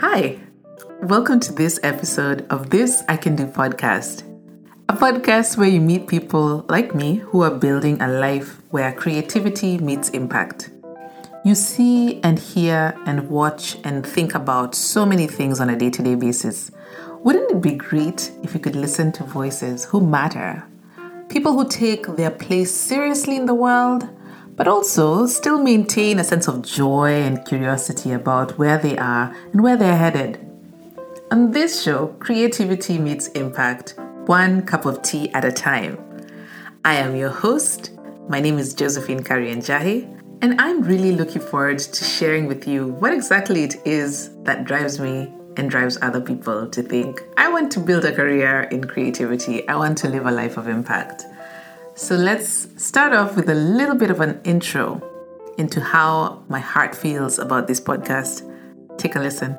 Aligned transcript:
Hi, 0.00 0.38
welcome 1.02 1.40
to 1.40 1.52
this 1.52 1.80
episode 1.82 2.46
of 2.50 2.70
This 2.70 3.02
I 3.08 3.16
Can 3.16 3.34
Do 3.34 3.46
podcast, 3.46 4.22
a 4.88 4.92
podcast 4.92 5.56
where 5.56 5.66
you 5.68 5.80
meet 5.80 6.06
people 6.06 6.64
like 6.68 6.94
me 6.94 7.16
who 7.16 7.42
are 7.42 7.50
building 7.50 8.00
a 8.00 8.06
life 8.06 8.62
where 8.70 8.92
creativity 8.92 9.76
meets 9.78 10.10
impact. 10.10 10.70
You 11.44 11.56
see 11.56 12.20
and 12.22 12.38
hear 12.38 12.96
and 13.06 13.28
watch 13.28 13.76
and 13.82 14.06
think 14.06 14.36
about 14.36 14.76
so 14.76 15.04
many 15.04 15.26
things 15.26 15.58
on 15.58 15.68
a 15.68 15.76
day 15.76 15.90
to 15.90 16.00
day 16.00 16.14
basis. 16.14 16.70
Wouldn't 17.24 17.50
it 17.50 17.60
be 17.60 17.72
great 17.72 18.30
if 18.44 18.54
you 18.54 18.60
could 18.60 18.76
listen 18.76 19.10
to 19.12 19.24
voices 19.24 19.84
who 19.84 20.00
matter? 20.00 20.64
People 21.28 21.54
who 21.54 21.68
take 21.68 22.06
their 22.06 22.30
place 22.30 22.72
seriously 22.72 23.34
in 23.34 23.46
the 23.46 23.54
world, 23.54 24.08
but 24.58 24.66
also 24.66 25.24
still 25.24 25.62
maintain 25.62 26.18
a 26.18 26.24
sense 26.24 26.48
of 26.48 26.62
joy 26.62 27.12
and 27.22 27.46
curiosity 27.46 28.12
about 28.12 28.58
where 28.58 28.76
they 28.76 28.98
are 28.98 29.34
and 29.52 29.62
where 29.62 29.76
they're 29.76 29.96
headed. 29.96 30.44
On 31.30 31.52
this 31.52 31.82
show, 31.82 32.08
creativity 32.18 32.98
meets 32.98 33.28
impact, 33.28 33.94
one 34.26 34.66
cup 34.66 34.84
of 34.84 35.00
tea 35.02 35.32
at 35.32 35.44
a 35.44 35.52
time. 35.52 35.96
I 36.84 36.96
am 36.96 37.14
your 37.14 37.30
host. 37.30 37.92
My 38.28 38.40
name 38.40 38.58
is 38.58 38.74
Josephine 38.74 39.22
Karianjahi, 39.22 40.40
and 40.42 40.60
I'm 40.60 40.82
really 40.82 41.12
looking 41.12 41.40
forward 41.40 41.78
to 41.78 42.04
sharing 42.04 42.46
with 42.46 42.66
you 42.66 42.88
what 42.88 43.12
exactly 43.12 43.62
it 43.62 43.76
is 43.86 44.30
that 44.42 44.64
drives 44.64 44.98
me 44.98 45.32
and 45.56 45.70
drives 45.70 45.98
other 46.02 46.20
people 46.20 46.68
to 46.68 46.82
think, 46.82 47.22
I 47.36 47.48
want 47.48 47.70
to 47.72 47.80
build 47.80 48.04
a 48.04 48.12
career 48.12 48.62
in 48.72 48.88
creativity, 48.88 49.66
I 49.68 49.76
want 49.76 49.98
to 49.98 50.08
live 50.08 50.26
a 50.26 50.32
life 50.32 50.56
of 50.56 50.66
impact. 50.66 51.24
So 51.98 52.14
let's 52.14 52.68
start 52.80 53.12
off 53.12 53.34
with 53.34 53.48
a 53.48 53.56
little 53.56 53.96
bit 53.96 54.12
of 54.12 54.20
an 54.20 54.40
intro 54.44 55.02
into 55.58 55.80
how 55.80 56.44
my 56.48 56.60
heart 56.60 56.94
feels 56.94 57.40
about 57.40 57.66
this 57.66 57.80
podcast. 57.80 58.48
Take 58.98 59.16
a 59.16 59.18
listen. 59.18 59.58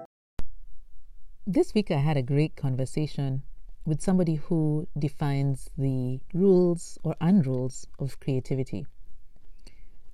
This 1.46 1.74
week 1.74 1.92
I 1.92 1.98
had 1.98 2.16
a 2.16 2.22
great 2.22 2.56
conversation 2.56 3.44
with 3.86 4.02
somebody 4.02 4.36
who 4.36 4.88
defines 4.98 5.70
the 5.78 6.22
rules 6.34 6.98
or 7.04 7.18
unrules 7.20 7.88
of 8.00 8.22
creativity. 8.22 8.88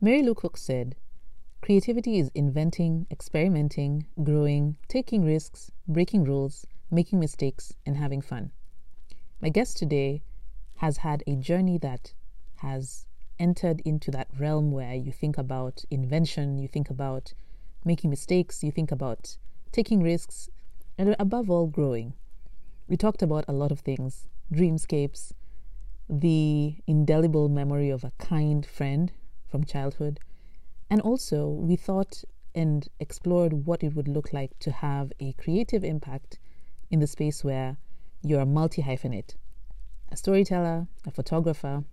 Mary 0.02 0.24
Lou 0.24 0.34
Cook 0.34 0.58
said, 0.58 0.96
Creativity 1.62 2.18
is 2.18 2.32
inventing, 2.34 3.06
experimenting, 3.12 4.08
growing, 4.24 4.78
taking 4.88 5.24
risks, 5.24 5.70
breaking 5.88 6.24
rules, 6.24 6.66
making 6.90 7.20
mistakes, 7.20 7.76
and 7.86 7.98
having 7.98 8.22
fun. 8.22 8.52
My 9.40 9.50
guest 9.50 9.78
today 9.78 10.24
has 10.80 10.98
had 10.98 11.24
a 11.26 11.36
journey 11.36 11.78
that 11.78 12.14
has 12.58 13.06
entered 13.38 13.82
into 13.86 14.12
that 14.12 14.28
realm 14.40 14.72
where 14.72 14.96
you 14.96 15.12
think 15.12 15.38
about 15.38 15.84
invention, 15.92 16.58
you 16.58 16.68
think 16.68 16.90
about 16.90 17.34
making 17.84 18.10
mistakes, 18.10 18.64
you 18.64 18.72
think 18.72 18.92
about 18.92 19.38
taking 19.72 20.02
risks, 20.02 20.50
and 20.98 21.16
above 21.20 21.50
all, 21.50 21.68
growing. 21.68 22.14
We 22.88 22.98
talked 22.98 23.22
about 23.22 23.46
a 23.48 23.54
lot 23.54 23.72
of 23.72 23.82
things 23.82 24.28
dreamscapes, 24.54 25.34
the 26.08 26.76
indelible 26.88 27.50
memory 27.50 27.90
of 27.90 28.04
a 28.04 28.12
kind 28.20 28.66
friend 28.66 29.12
from 29.48 29.64
childhood, 29.64 30.20
and 30.90 31.02
also 31.02 31.48
we 31.48 31.76
thought 31.76 32.24
and 32.54 32.88
explored 33.00 33.66
what 33.66 33.84
it 33.84 33.96
would 33.96 34.08
look 34.08 34.32
like 34.32 34.58
to 34.60 34.72
have 34.72 35.12
a 35.20 35.34
creative 35.34 35.84
impact 35.84 36.40
in 36.90 37.00
the 37.00 37.08
space 37.08 37.44
where 37.44 37.78
you're 38.22 38.42
a 38.42 38.46
multi 38.46 38.82
hyphenate 38.82 39.36
a 40.12 40.16
storyteller, 40.16 40.88
a 41.06 41.12
photographer, 41.12 41.84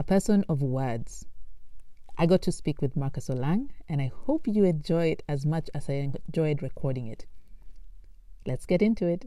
a 0.00 0.02
person 0.02 0.42
of 0.48 0.62
words. 0.62 1.26
I 2.16 2.24
got 2.24 2.40
to 2.42 2.52
speak 2.52 2.80
with 2.80 2.96
Marcus 2.96 3.28
Olang, 3.28 3.68
and 3.86 4.00
I 4.00 4.10
hope 4.24 4.48
you 4.48 4.64
enjoy 4.64 5.08
it 5.08 5.22
as 5.28 5.44
much 5.44 5.68
as 5.74 5.90
I 5.90 6.10
enjoyed 6.26 6.62
recording 6.62 7.06
it. 7.06 7.26
Let's 8.46 8.64
get 8.64 8.80
into 8.80 9.06
it. 9.06 9.26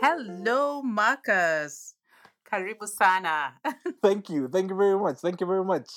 Hello, 0.00 0.82
Marcus. 0.82 1.94
Karibu 2.50 2.88
sana. 2.88 3.54
Thank 4.02 4.30
you. 4.30 4.48
Thank 4.48 4.70
you 4.70 4.76
very 4.76 4.98
much. 4.98 5.18
Thank 5.18 5.40
you 5.40 5.46
very 5.46 5.64
much. 5.64 5.88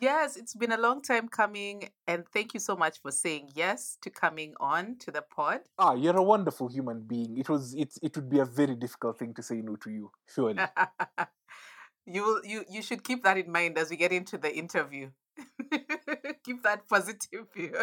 Yes, 0.00 0.36
it's 0.36 0.54
been 0.54 0.72
a 0.72 0.76
long 0.76 1.02
time 1.02 1.28
coming, 1.28 1.88
and 2.06 2.24
thank 2.28 2.54
you 2.54 2.60
so 2.60 2.76
much 2.76 3.00
for 3.00 3.10
saying 3.10 3.50
yes 3.54 3.98
to 4.02 4.10
coming 4.10 4.54
on 4.60 4.96
to 5.00 5.10
the 5.10 5.22
pod. 5.22 5.60
Ah, 5.78 5.94
you're 5.94 6.16
a 6.16 6.22
wonderful 6.22 6.68
human 6.68 7.02
being. 7.02 7.36
It 7.36 7.48
was 7.48 7.74
it 7.74 7.94
it 8.02 8.14
would 8.16 8.30
be 8.30 8.38
a 8.38 8.44
very 8.44 8.74
difficult 8.76 9.18
thing 9.18 9.34
to 9.34 9.42
say 9.42 9.56
no 9.56 9.76
to 9.76 9.90
you, 9.90 10.10
surely. 10.26 10.62
you 12.06 12.22
will 12.22 12.40
you 12.44 12.64
you 12.70 12.82
should 12.82 13.02
keep 13.02 13.24
that 13.24 13.38
in 13.38 13.50
mind 13.50 13.78
as 13.78 13.90
we 13.90 13.96
get 13.96 14.12
into 14.12 14.38
the 14.38 14.54
interview. 14.54 15.10
keep 16.44 16.62
that 16.62 16.88
positive 16.88 17.46
view. 17.54 17.74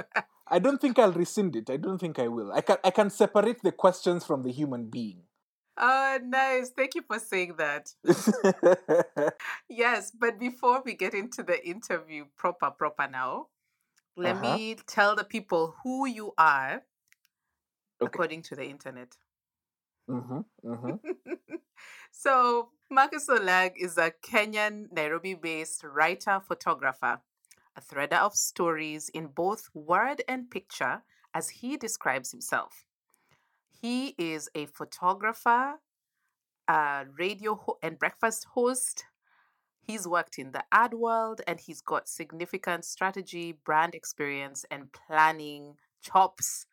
I 0.48 0.60
don't 0.60 0.80
think 0.80 1.00
I'll 1.00 1.14
rescind 1.14 1.56
it. 1.56 1.70
I 1.70 1.78
don't 1.78 1.98
think 1.98 2.20
I 2.20 2.28
will. 2.28 2.52
I 2.52 2.62
can 2.62 2.78
I 2.84 2.92
can 2.92 3.10
separate 3.10 3.62
the 3.62 3.72
questions 3.72 4.26
from 4.26 4.44
the 4.44 4.52
human 4.52 4.90
being. 4.90 5.24
Oh, 5.78 6.20
nice. 6.24 6.70
Thank 6.72 6.96
you 6.96 7.02
for 7.02 7.20
saying 7.20 7.56
that. 7.58 7.94
yes, 9.70 10.12
but 10.12 10.40
before 10.40 10.82
we 10.84 10.94
get 10.94 11.14
into 11.14 11.44
the 11.44 11.66
interview 11.68 12.26
proper, 12.36 12.72
proper 12.72 13.08
now, 13.08 13.48
let 14.18 14.40
Uh-huh. 14.40 14.42
me 14.42 14.76
tell 14.88 15.16
the 15.16 15.24
people 15.24 15.76
who 15.84 16.08
you 16.08 16.34
are 16.38 16.84
Okay. 18.02 18.20
according 18.20 18.42
to 18.44 18.56
the 18.56 18.66
internet. 18.66 19.18
hmm 20.08 20.42
hmm 20.64 20.98
so, 22.12 22.70
Marcus 22.90 23.28
Olang 23.28 23.74
is 23.78 23.98
a 23.98 24.12
Kenyan, 24.12 24.92
Nairobi 24.92 25.34
based 25.36 25.84
writer 25.84 26.40
photographer, 26.40 27.22
a 27.76 27.82
threader 27.82 28.18
of 28.20 28.36
stories 28.36 29.10
in 29.10 29.28
both 29.28 29.70
word 29.74 30.22
and 30.28 30.50
picture, 30.50 31.04
as 31.34 31.50
he 31.50 31.78
describes 31.78 32.32
himself. 32.32 32.85
He 33.82 34.16
is 34.18 34.50
a 34.56 34.66
photographer, 34.68 35.80
a 36.68 37.06
radio 37.18 37.56
ho- 37.56 37.80
and 37.84 38.00
breakfast 38.00 38.46
host. 38.54 39.06
He's 39.82 40.08
worked 40.08 40.40
in 40.40 40.52
the 40.54 40.66
ad 40.72 40.94
world 40.96 41.42
and 41.48 41.60
he's 41.60 41.82
got 41.82 42.10
significant 42.10 42.86
strategy, 42.86 43.54
brand 43.54 43.96
experience, 43.96 44.66
and 44.72 44.92
planning 44.94 45.78
chops. 46.02 46.68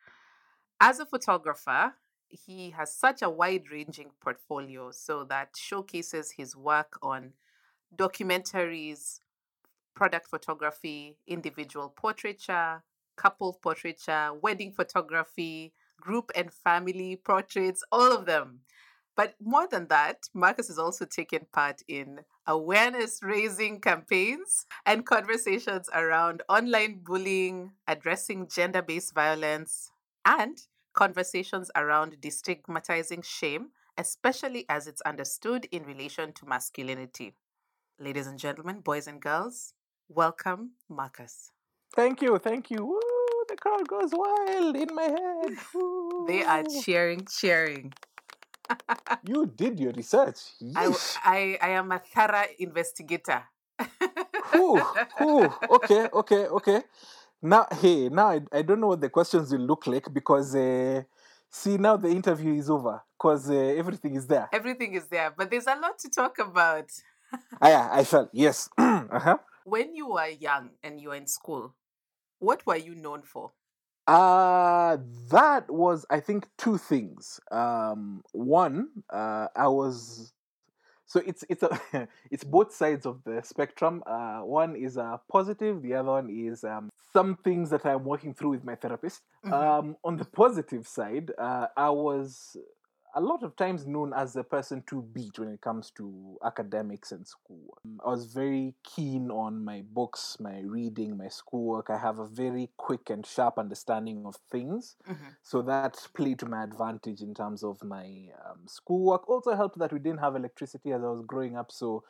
As 0.80 1.00
a 1.00 1.06
photographer, 1.06 1.94
he 2.28 2.70
has 2.70 2.94
such 2.94 3.22
a 3.22 3.30
wide 3.30 3.70
ranging 3.70 4.12
portfolio 4.20 4.90
so 4.92 5.24
that 5.24 5.56
showcases 5.56 6.32
his 6.32 6.56
work 6.56 6.98
on 7.02 7.34
documentaries, 7.96 9.20
product 9.94 10.28
photography, 10.28 11.18
individual 11.26 11.88
portraiture, 11.90 12.82
couple 13.16 13.52
portraiture, 13.54 14.32
wedding 14.32 14.72
photography, 14.72 15.72
group 16.02 16.32
and 16.34 16.52
family 16.52 17.16
portraits, 17.16 17.84
all 17.92 18.12
of 18.12 18.26
them. 18.26 18.60
But 19.16 19.34
more 19.40 19.68
than 19.68 19.88
that, 19.88 20.28
Marcus 20.34 20.68
has 20.68 20.78
also 20.78 21.04
taken 21.04 21.46
part 21.52 21.82
in 21.86 22.20
awareness 22.46 23.20
raising 23.22 23.80
campaigns 23.80 24.66
and 24.84 25.06
conversations 25.06 25.88
around 25.94 26.42
online 26.48 27.00
bullying, 27.04 27.72
addressing 27.86 28.48
gender 28.48 28.82
based 28.82 29.14
violence, 29.14 29.92
and 30.24 30.58
conversations 30.94 31.70
around 31.76 32.16
destigmatizing 32.20 33.24
shame, 33.24 33.68
especially 33.98 34.64
as 34.68 34.86
it's 34.86 35.02
understood 35.02 35.66
in 35.70 35.84
relation 35.84 36.32
to 36.32 36.46
masculinity. 36.46 37.34
Ladies 38.00 38.26
and 38.26 38.38
gentlemen, 38.38 38.80
boys 38.80 39.06
and 39.06 39.20
girls, 39.20 39.74
welcome 40.08 40.72
Marcus. 40.88 41.52
Thank 41.94 42.22
you, 42.22 42.38
thank 42.38 42.70
you. 42.70 43.11
The 43.52 43.58
crowd 43.58 43.86
goes 43.86 44.12
wild 44.12 44.76
in 44.76 44.94
my 44.94 45.02
head. 45.02 45.58
They 46.26 46.42
are 46.42 46.64
cheering, 46.82 47.26
cheering. 47.26 47.92
You 49.28 49.44
did 49.44 49.78
your 49.78 49.92
research. 49.92 50.38
I, 50.74 50.96
I, 51.22 51.58
I 51.60 51.68
am 51.70 51.92
a 51.92 51.98
thorough 51.98 52.46
investigator. 52.58 53.42
Whew, 54.52 54.80
whew. 55.18 55.52
Okay, 55.68 56.08
okay, 56.14 56.46
okay. 56.46 56.80
Now, 57.42 57.66
hey, 57.78 58.08
now 58.08 58.28
I, 58.28 58.40
I 58.50 58.62
don't 58.62 58.80
know 58.80 58.86
what 58.86 59.02
the 59.02 59.10
questions 59.10 59.52
will 59.52 59.60
look 59.60 59.86
like 59.86 60.10
because, 60.10 60.54
uh, 60.54 61.02
see, 61.50 61.76
now 61.76 61.98
the 61.98 62.08
interview 62.08 62.54
is 62.54 62.70
over 62.70 63.02
because 63.18 63.50
uh, 63.50 63.54
everything 63.54 64.14
is 64.14 64.26
there. 64.26 64.48
Everything 64.50 64.94
is 64.94 65.08
there, 65.08 65.30
but 65.36 65.50
there's 65.50 65.66
a 65.66 65.76
lot 65.76 65.98
to 65.98 66.08
talk 66.08 66.38
about. 66.38 66.90
Ah, 67.60 67.68
yeah, 67.68 67.88
I 67.92 68.04
felt, 68.04 68.30
yes. 68.32 68.70
uh-huh. 68.78 69.36
When 69.64 69.94
you 69.94 70.12
were 70.12 70.28
young 70.28 70.70
and 70.82 70.98
you 70.98 71.10
were 71.10 71.16
in 71.16 71.26
school, 71.26 71.74
what 72.42 72.66
were 72.66 72.76
you 72.76 72.94
known 72.94 73.22
for? 73.22 73.52
Uh, 74.06 74.98
that 75.30 75.70
was, 75.70 76.04
I 76.10 76.18
think, 76.20 76.48
two 76.58 76.76
things. 76.76 77.38
Um, 77.52 78.22
one, 78.32 78.88
uh, 79.10 79.46
I 79.54 79.68
was 79.68 80.32
so 81.06 81.20
it's 81.26 81.44
it's 81.48 81.62
a 81.62 81.78
it's 82.30 82.42
both 82.42 82.74
sides 82.74 83.06
of 83.06 83.22
the 83.24 83.42
spectrum. 83.44 84.02
Uh, 84.06 84.40
one 84.40 84.74
is 84.74 84.98
uh, 84.98 85.18
positive, 85.30 85.82
the 85.82 85.94
other 85.94 86.10
one 86.10 86.30
is 86.30 86.64
um, 86.64 86.90
some 87.12 87.36
things 87.36 87.70
that 87.70 87.86
I'm 87.86 88.04
working 88.04 88.34
through 88.34 88.50
with 88.50 88.64
my 88.64 88.74
therapist. 88.74 89.20
Mhm. 89.44 89.52
Um, 89.52 89.96
on 90.04 90.16
the 90.16 90.24
positive 90.24 90.86
side, 90.88 91.30
uh, 91.38 91.66
I 91.76 91.90
was 91.90 92.56
a 93.14 93.20
lot 93.20 93.42
of 93.42 93.56
times 93.56 93.86
known 93.86 94.12
as 94.14 94.32
the 94.32 94.42
person 94.42 94.82
to 94.88 95.02
beat 95.02 95.38
when 95.38 95.48
it 95.48 95.60
comes 95.60 95.90
to 95.90 96.38
academics 96.44 97.12
and 97.12 97.26
school. 97.26 97.78
Um, 97.84 98.00
I 98.04 98.08
was 98.08 98.26
very 98.26 98.74
keen 98.84 99.30
on 99.30 99.64
my 99.64 99.82
books, 99.92 100.36
my 100.40 100.60
reading, 100.60 101.16
my 101.16 101.28
schoolwork. 101.28 101.90
I 101.90 101.98
have 101.98 102.18
a 102.18 102.26
very 102.26 102.70
quick 102.76 103.10
and 103.10 103.26
sharp 103.26 103.58
understanding 103.58 104.24
of 104.24 104.36
things. 104.50 104.96
Mm-hmm. 105.08 105.28
So 105.42 105.62
that 105.62 105.98
played 106.14 106.38
to 106.40 106.46
my 106.46 106.64
advantage 106.64 107.20
in 107.20 107.34
terms 107.34 107.62
of 107.62 107.82
my 107.84 108.28
um, 108.48 108.60
schoolwork. 108.66 109.28
Also 109.28 109.54
helped 109.54 109.78
that 109.78 109.92
we 109.92 109.98
didn't 109.98 110.20
have 110.20 110.36
electricity 110.36 110.92
as 110.92 111.02
I 111.02 111.08
was 111.08 111.22
growing 111.26 111.56
up. 111.56 111.70
So 111.70 112.04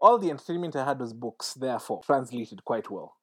all 0.00 0.18
the 0.18 0.30
entertainment 0.30 0.76
I 0.76 0.84
had 0.84 1.00
was 1.00 1.12
books, 1.12 1.54
therefore, 1.54 2.02
translated 2.04 2.64
quite 2.64 2.90
well. 2.90 3.16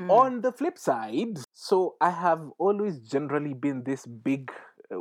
Mm. 0.00 0.10
On 0.10 0.40
the 0.40 0.52
flip 0.52 0.78
side, 0.78 1.38
so 1.52 1.96
I 2.00 2.10
have 2.10 2.48
always 2.58 3.00
generally 3.00 3.52
been 3.52 3.82
this 3.82 4.06
big, 4.06 4.52
uh, 4.92 4.96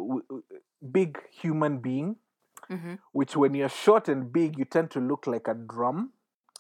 big 0.82 1.20
human 1.32 1.80
being, 1.80 2.18
Mm-hmm. 2.70 2.96
which 3.14 3.38
when 3.38 3.54
you're 3.54 3.70
short 3.70 4.10
and 4.10 4.34
big, 4.34 4.58
you 4.58 4.66
tend 4.66 4.92
to 4.92 5.00
look 5.00 5.26
like 5.26 5.48
a 5.48 5.54
drum. 5.54 6.12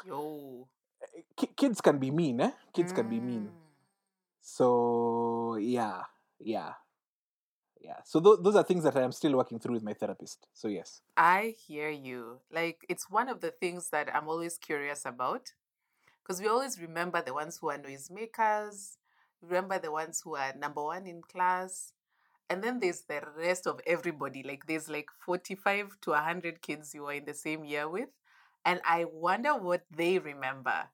Yo. 0.05 0.67
Ki- 1.35 1.51
kids 1.55 1.81
can 1.81 1.97
be 1.97 2.11
mean, 2.11 2.39
eh? 2.39 2.51
Kids 2.73 2.93
can 2.93 3.09
be 3.09 3.19
mean. 3.19 3.49
Mm. 3.49 3.67
So 4.41 5.57
yeah, 5.59 6.03
yeah, 6.39 6.73
yeah. 7.81 7.97
So 8.05 8.21
th- 8.21 8.37
those 8.41 8.55
are 8.55 8.63
things 8.63 8.83
that 8.85 8.95
I 8.95 9.01
am 9.01 9.11
still 9.11 9.35
working 9.35 9.59
through 9.59 9.73
with 9.73 9.83
my 9.83 9.93
therapist. 9.93 10.47
So 10.53 10.69
yes, 10.69 11.01
I 11.17 11.55
hear 11.67 11.89
you. 11.89 12.39
Like, 12.51 12.85
it's 12.87 13.09
one 13.09 13.27
of 13.27 13.41
the 13.41 13.51
things 13.51 13.89
that 13.89 14.09
I'm 14.15 14.29
always 14.29 14.57
curious 14.57 15.05
about. 15.05 15.51
Because 16.23 16.41
we 16.41 16.47
always 16.47 16.79
remember 16.79 17.21
the 17.21 17.33
ones 17.33 17.57
who 17.57 17.69
are 17.69 17.77
noisemakers, 17.77 18.97
remember 19.41 19.79
the 19.79 19.91
ones 19.91 20.21
who 20.23 20.35
are 20.35 20.53
number 20.57 20.83
one 20.83 21.05
in 21.07 21.21
class. 21.21 21.93
And 22.49 22.63
then 22.63 22.79
there's 22.79 23.01
the 23.01 23.21
rest 23.37 23.67
of 23.67 23.81
everybody. 23.85 24.41
Like, 24.43 24.65
there's 24.67 24.89
like 24.89 25.07
45 25.25 25.99
to 26.01 26.11
100 26.11 26.61
kids 26.61 26.93
you 26.93 27.05
are 27.05 27.13
in 27.13 27.25
the 27.25 27.33
same 27.33 27.65
year 27.65 27.89
with. 27.89 28.09
And 28.65 28.79
I 28.85 29.05
wonder 29.05 29.55
what 29.55 29.83
they 29.95 30.19
remember. 30.19 30.89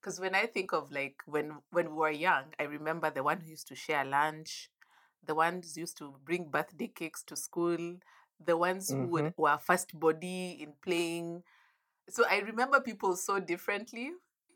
Because 0.00 0.18
when 0.18 0.34
I 0.34 0.46
think 0.46 0.72
of 0.72 0.90
like 0.90 1.16
when 1.26 1.58
when 1.70 1.90
we 1.90 1.96
were 1.96 2.10
young, 2.10 2.46
I 2.58 2.64
remember 2.64 3.10
the 3.10 3.22
one 3.22 3.40
who 3.40 3.50
used 3.50 3.68
to 3.68 3.76
share 3.76 4.04
lunch, 4.04 4.68
the 5.24 5.34
ones 5.34 5.74
who 5.74 5.82
used 5.82 5.96
to 5.98 6.14
bring 6.24 6.50
birthday 6.50 6.88
cakes 6.88 7.22
to 7.24 7.36
school, 7.36 7.98
the 8.44 8.56
ones 8.56 8.90
who 8.90 9.06
would, 9.06 9.24
mm-hmm. 9.24 9.42
were 9.42 9.58
first 9.58 9.98
body 9.98 10.58
in 10.60 10.72
playing. 10.82 11.44
So 12.08 12.24
I 12.28 12.40
remember 12.40 12.80
people 12.80 13.14
so 13.14 13.38
differently, 13.38 14.10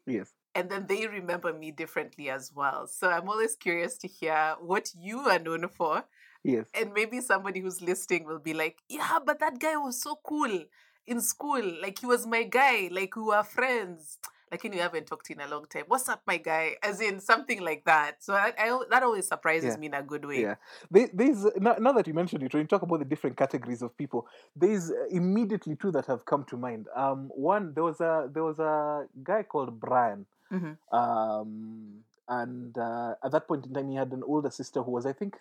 yes, 0.04 0.32
and 0.56 0.70
then 0.70 0.86
they 0.88 1.06
remember 1.06 1.52
me 1.52 1.70
differently 1.70 2.30
as 2.30 2.50
well. 2.54 2.86
So 2.86 3.10
I'm 3.10 3.28
always 3.28 3.54
curious 3.54 3.98
to 3.98 4.08
hear 4.08 4.56
what 4.60 4.90
you 4.98 5.18
are 5.20 5.38
known 5.38 5.68
for, 5.68 6.04
yes. 6.42 6.66
and 6.74 6.92
maybe 6.94 7.20
somebody 7.20 7.60
who's 7.60 7.82
listening 7.82 8.24
will 8.24 8.38
be 8.40 8.54
like, 8.54 8.78
"Yeah, 8.88 9.18
but 9.24 9.38
that 9.40 9.60
guy 9.60 9.76
was 9.76 10.00
so 10.00 10.18
cool 10.24 10.64
in 11.06 11.20
school. 11.20 11.62
Like 11.82 11.98
he 12.00 12.06
was 12.06 12.26
my 12.26 12.42
guy. 12.44 12.88
Like 12.90 13.14
we 13.16 13.22
were 13.22 13.42
friends." 13.44 14.18
Like 14.50 14.62
you 14.62 14.80
haven't 14.80 15.06
talked 15.08 15.28
in 15.30 15.40
a 15.40 15.48
long 15.48 15.64
time. 15.66 15.82
What's 15.88 16.08
up, 16.08 16.22
my 16.24 16.36
guy? 16.36 16.76
As 16.80 17.00
in 17.00 17.18
something 17.20 17.60
like 17.60 17.84
that. 17.84 18.22
So 18.22 18.32
I, 18.32 18.52
I 18.56 18.80
that 18.90 19.02
always 19.02 19.26
surprises 19.26 19.74
Yeah. 19.74 19.76
me 19.80 19.86
in 19.88 19.94
a 19.94 20.04
good 20.04 20.24
way. 20.24 20.40
Yeah. 20.42 20.54
There, 20.88 21.08
there's 21.12 21.44
now, 21.56 21.74
now 21.80 21.92
that 21.92 22.06
you 22.06 22.14
mentioned 22.14 22.44
it, 22.44 22.54
when 22.54 22.62
you 22.62 22.68
talk 22.68 22.82
about 22.82 23.00
the 23.00 23.04
different 23.04 23.36
categories 23.36 23.82
of 23.82 23.96
people, 23.98 24.28
there's 24.54 24.92
uh, 24.92 24.94
immediately 25.10 25.74
two 25.74 25.90
that 25.90 26.06
have 26.06 26.24
come 26.26 26.44
to 26.44 26.56
mind. 26.56 26.86
Um, 26.94 27.28
one 27.34 27.74
there 27.74 27.82
was 27.82 28.00
a 28.00 28.30
there 28.32 28.44
was 28.44 28.60
a 28.60 29.06
guy 29.24 29.42
called 29.42 29.80
Brian, 29.80 30.26
Mhm. 30.52 30.76
um, 30.92 32.04
and 32.28 32.76
uh, 32.78 33.14
at 33.24 33.32
that 33.32 33.46
point 33.48 33.66
in 33.66 33.72
time, 33.74 33.88
he 33.90 33.96
had 33.96 34.12
an 34.12 34.22
older 34.24 34.50
sister 34.50 34.82
who 34.82 34.90
was, 34.92 35.06
I 35.06 35.12
think, 35.12 35.36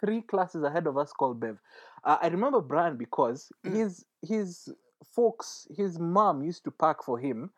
three 0.00 0.20
classes 0.22 0.62
ahead 0.62 0.86
of 0.86 0.98
us, 0.98 1.12
called 1.12 1.40
Bev. 1.40 1.58
Uh, 2.04 2.18
I 2.20 2.28
remember 2.28 2.60
Brian 2.60 2.96
because 2.96 3.50
Mm. 3.64 3.72
his 3.74 4.04
his 4.22 4.68
folks, 5.14 5.66
his 5.76 5.98
mom 5.98 6.42
used 6.42 6.64
to 6.64 6.70
pack 6.70 7.02
for 7.02 7.18
him 7.18 7.50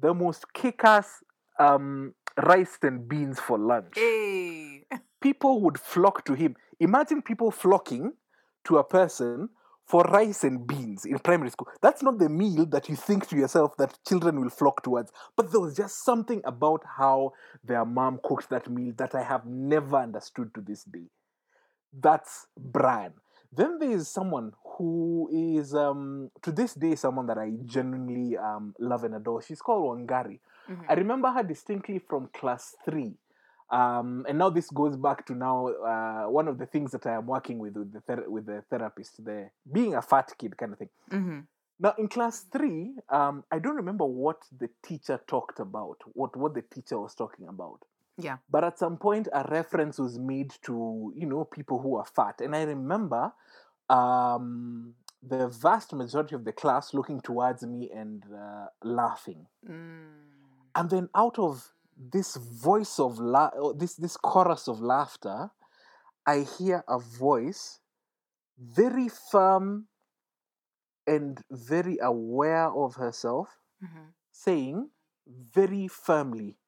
the 0.00 0.14
most 0.14 0.52
kick-ass 0.52 1.22
um, 1.58 2.14
rice 2.42 2.78
and 2.82 3.08
beans 3.08 3.38
for 3.40 3.58
lunch 3.58 3.96
Hey. 3.96 4.86
people 5.20 5.60
would 5.60 5.78
flock 5.78 6.24
to 6.24 6.34
him. 6.34 6.56
Imagine 6.80 7.22
people 7.22 7.50
flocking 7.50 8.12
to 8.64 8.78
a 8.78 8.84
person 8.84 9.50
for 9.92 10.04
rice 10.04 10.42
and 10.42 10.66
beans 10.66 11.04
in 11.04 11.18
primary 11.18 11.50
school. 11.50 11.68
That's 11.82 12.02
not 12.02 12.18
the 12.18 12.30
meal 12.30 12.64
that 12.64 12.88
you 12.88 12.96
think 12.96 13.28
to 13.28 13.36
yourself 13.36 13.76
that 13.76 13.98
children 14.08 14.40
will 14.40 14.48
flock 14.48 14.82
towards. 14.82 15.12
But 15.36 15.52
there 15.52 15.60
was 15.60 15.76
just 15.76 16.02
something 16.02 16.40
about 16.46 16.82
how 16.96 17.34
their 17.62 17.84
mom 17.84 18.18
cooked 18.24 18.48
that 18.48 18.70
meal 18.70 18.94
that 18.96 19.14
I 19.14 19.22
have 19.22 19.44
never 19.44 19.98
understood 19.98 20.54
to 20.54 20.62
this 20.62 20.84
day. 20.84 21.10
That's 21.92 22.46
Brian. 22.56 23.12
Then 23.52 23.78
there 23.78 23.90
is 23.90 24.08
someone 24.08 24.52
who 24.64 25.28
is, 25.30 25.74
um, 25.74 26.30
to 26.40 26.50
this 26.50 26.72
day, 26.72 26.94
someone 26.94 27.26
that 27.26 27.36
I 27.36 27.50
genuinely 27.66 28.38
um, 28.38 28.74
love 28.78 29.04
and 29.04 29.14
adore. 29.14 29.42
She's 29.42 29.60
called 29.60 29.84
Wangari. 29.84 30.40
Mhm. 30.70 30.86
I 30.88 30.94
remember 30.94 31.28
her 31.30 31.42
distinctly 31.42 31.98
from 31.98 32.30
class 32.32 32.74
three. 32.86 33.18
Um, 33.72 34.26
and 34.28 34.36
now 34.38 34.50
this 34.50 34.68
goes 34.70 34.96
back 34.96 35.24
to 35.26 35.34
now 35.34 35.68
uh, 35.68 36.24
one 36.30 36.46
of 36.46 36.58
the 36.58 36.66
things 36.66 36.90
that 36.92 37.06
I 37.06 37.14
am 37.14 37.26
working 37.26 37.58
with 37.58 37.74
with 37.76 37.92
the, 37.92 38.00
ther- 38.00 38.28
with 38.28 38.44
the 38.46 38.62
therapist, 38.70 39.24
the 39.24 39.50
being 39.72 39.94
a 39.94 40.02
fat 40.02 40.28
kid 40.38 40.56
kind 40.58 40.72
of 40.72 40.78
thing. 40.78 40.90
Mhm. 41.10 41.46
Now 41.80 41.94
in 41.98 42.06
class 42.08 42.40
three, 42.52 42.94
um, 43.08 43.44
I 43.50 43.58
don't 43.58 43.76
remember 43.76 44.04
what 44.04 44.42
the 44.56 44.68
teacher 44.82 45.18
talked 45.26 45.58
about, 45.58 45.98
what 46.12 46.36
what 46.36 46.52
the 46.54 46.62
teacher 46.74 46.98
was 47.00 47.14
talking 47.14 47.48
about. 47.48 47.80
Yeah. 48.18 48.36
But 48.50 48.62
at 48.62 48.78
some 48.78 48.98
point, 48.98 49.26
a 49.32 49.42
reference 49.50 49.98
was 49.98 50.18
made 50.18 50.52
to 50.66 51.12
you 51.16 51.26
know 51.26 51.44
people 51.44 51.78
who 51.80 51.96
are 51.96 52.04
fat, 52.04 52.40
and 52.42 52.54
I 52.54 52.64
remember 52.64 53.32
um, 53.88 54.94
the 55.22 55.48
vast 55.48 55.92
majority 55.92 56.34
of 56.34 56.44
the 56.44 56.52
class 56.52 56.92
looking 56.94 57.20
towards 57.20 57.62
me 57.62 57.90
and 57.90 58.24
uh, 58.34 58.66
laughing 58.82 59.46
Mm. 59.68 60.06
and 60.74 60.90
then 60.90 61.08
out 61.14 61.38
of 61.38 61.72
this 62.10 62.36
voice 62.36 62.98
of 62.98 63.18
la- 63.18 63.72
this 63.74 63.94
this 63.96 64.16
chorus 64.16 64.66
of 64.68 64.80
laughter 64.80 65.50
i 66.26 66.40
hear 66.40 66.82
a 66.88 66.98
voice 66.98 67.80
very 68.58 69.08
firm 69.08 69.86
and 71.06 71.42
very 71.50 71.98
aware 72.00 72.70
of 72.70 72.94
herself 72.96 73.48
Mhm. 73.82 74.12
saying 74.30 74.90
very 75.26 75.86
firmly 75.88 76.58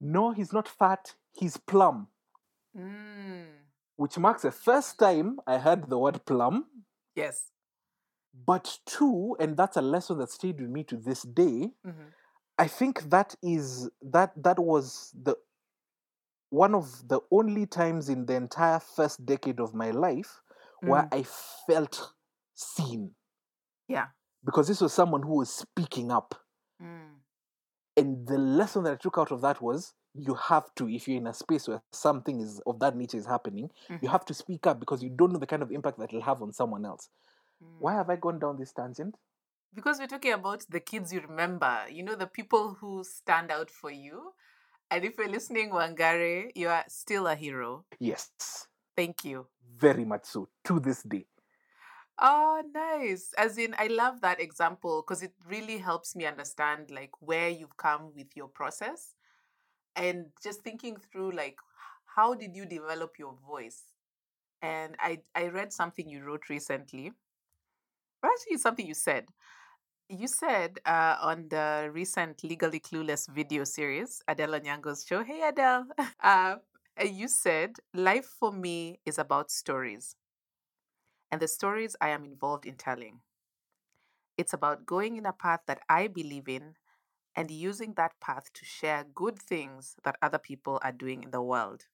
no 0.00 0.30
he's 0.32 0.52
not 0.52 0.68
fat 0.68 1.14
he's 1.32 1.56
plum 1.56 2.08
Mm. 2.74 3.46
which 3.96 4.16
marks 4.18 4.42
the 4.42 4.50
first 4.50 4.98
time 4.98 5.38
i 5.46 5.58
heard 5.58 5.88
the 5.90 5.98
word 5.98 6.24
plum 6.24 6.64
Yes. 7.14 7.50
but 8.32 8.78
two 8.86 9.36
and 9.38 9.56
that's 9.58 9.76
a 9.76 9.82
lesson 9.82 10.18
that 10.18 10.30
stayed 10.30 10.58
with 10.60 10.70
me 10.70 10.82
to 10.84 10.96
this 10.96 11.22
day 11.22 11.74
Mhm. 11.84 12.12
I 12.62 12.68
think 12.68 13.10
that 13.10 13.34
is 13.42 13.90
that 14.02 14.30
that 14.36 14.56
was 14.56 15.12
the 15.20 15.34
one 16.50 16.76
of 16.76 17.08
the 17.08 17.18
only 17.32 17.66
times 17.66 18.08
in 18.08 18.24
the 18.26 18.34
entire 18.34 18.78
first 18.78 19.26
decade 19.26 19.58
of 19.58 19.74
my 19.74 19.90
life 19.90 20.40
where 20.82 21.08
I 21.10 21.24
felt 21.66 22.12
seen 22.54 23.16
Yeah. 23.88 24.06
because 24.44 24.68
this 24.68 24.80
was 24.80 24.92
someone 24.92 25.24
who 25.24 25.38
was 25.38 25.52
speaking 25.52 26.12
up. 26.12 26.36
Mm. 26.80 27.14
And 27.96 28.28
the 28.28 28.38
lesson 28.38 28.84
that 28.84 28.92
I 28.92 28.96
took 28.96 29.18
out 29.18 29.32
of 29.32 29.40
that 29.40 29.60
was 29.60 29.94
you 30.14 30.34
have 30.34 30.72
to, 30.76 30.88
if 30.88 31.08
you're 31.08 31.16
in 31.16 31.26
a 31.26 31.34
space 31.34 31.66
where 31.66 31.82
something 31.92 32.40
is 32.40 32.60
of 32.64 32.78
that 32.78 32.94
nature 32.96 33.16
is 33.16 33.26
happening, 33.26 33.70
you 33.88 34.08
Mhm. 34.08 34.12
have 34.12 34.24
to 34.26 34.34
speak 34.34 34.68
up 34.68 34.78
because 34.78 35.02
you 35.02 35.10
don't 35.10 35.32
know 35.32 35.40
the 35.40 35.48
kind 35.48 35.62
of 35.64 35.72
impact 35.72 35.98
that 35.98 36.10
it'll 36.10 36.22
have 36.22 36.42
on 36.42 36.52
someone 36.52 36.84
else. 36.84 37.08
Why 37.80 37.94
Mm. 37.94 37.96
have 37.96 38.10
I 38.10 38.16
gone 38.16 38.38
down 38.38 38.56
this 38.56 38.72
tangent? 38.72 39.16
Because 39.74 39.98
we're 39.98 40.06
talking 40.06 40.32
about 40.32 40.64
the 40.68 40.80
kids 40.80 41.12
you 41.12 41.20
remember, 41.20 41.84
you 41.90 42.02
know, 42.02 42.14
the 42.14 42.26
people 42.26 42.74
who 42.80 43.04
stand 43.04 43.50
out 43.50 43.70
for 43.70 43.90
you. 43.90 44.32
And 44.90 45.04
if 45.04 45.16
you're 45.16 45.28
listening, 45.28 45.70
Wangari, 45.70 46.50
you 46.54 46.68
are 46.68 46.84
still 46.88 47.26
a 47.26 47.34
hero. 47.34 47.84
Yes, 47.98 48.30
Thank 48.96 49.24
you. 49.24 49.46
very 49.78 50.04
much 50.04 50.26
so 50.26 50.48
to 50.64 50.78
this 50.78 51.02
day. 51.02 51.26
Oh, 52.18 52.62
nice. 52.74 53.32
As 53.38 53.56
in, 53.56 53.74
I 53.78 53.86
love 53.86 54.20
that 54.20 54.40
example 54.40 55.02
because 55.02 55.22
it 55.22 55.32
really 55.48 55.78
helps 55.78 56.14
me 56.14 56.26
understand 56.26 56.90
like 56.90 57.10
where 57.20 57.48
you've 57.48 57.76
come 57.78 58.12
with 58.14 58.36
your 58.36 58.48
process 58.48 59.14
and 59.96 60.26
just 60.42 60.60
thinking 60.62 60.96
through 60.96 61.32
like 61.32 61.56
how 62.04 62.34
did 62.34 62.54
you 62.54 62.66
develop 62.66 63.18
your 63.18 63.34
voice? 63.48 63.82
And 64.60 64.96
I 65.00 65.20
I 65.34 65.48
read 65.48 65.72
something 65.72 66.08
you 66.08 66.22
wrote 66.22 66.48
recently. 66.50 67.12
Or 68.22 68.30
actually 68.30 68.54
it's 68.54 68.62
something 68.62 68.86
you 68.86 68.94
said. 68.94 69.28
You 70.12 70.28
said 70.28 70.78
uh, 70.84 71.16
on 71.22 71.48
the 71.48 71.88
recent 71.90 72.44
Legally 72.44 72.78
Clueless 72.80 73.26
video 73.28 73.64
series, 73.64 74.22
Adele 74.28 74.56
Onyango's 74.56 75.06
show. 75.06 75.24
Hey 75.24 75.40
Adele. 75.48 75.86
Uh, 76.22 76.56
you 77.02 77.26
said 77.26 77.76
life 77.94 78.26
for 78.26 78.52
me 78.52 79.00
is 79.06 79.18
about 79.18 79.50
stories 79.50 80.14
and 81.32 81.40
the 81.40 81.48
stories 81.48 81.96
I 82.00 82.10
am 82.10 82.24
involved 82.24 82.64
in 82.66 82.76
telling. 82.76 83.20
It's 84.36 84.52
about 84.52 84.84
going 84.84 85.16
in 85.16 85.24
a 85.24 85.32
path 85.32 85.60
that 85.66 85.80
I 85.88 86.06
believe 86.06 86.48
in 86.48 86.76
and 87.36 87.50
using 87.50 87.94
that 87.94 88.20
path 88.20 88.52
to 88.54 88.64
share 88.64 89.04
good 89.14 89.38
things 89.38 89.96
that 90.04 90.16
other 90.22 90.38
people 90.38 90.78
are 90.82 90.92
doing 90.92 91.22
in 91.22 91.30
the 91.30 91.42
world. 91.42 91.86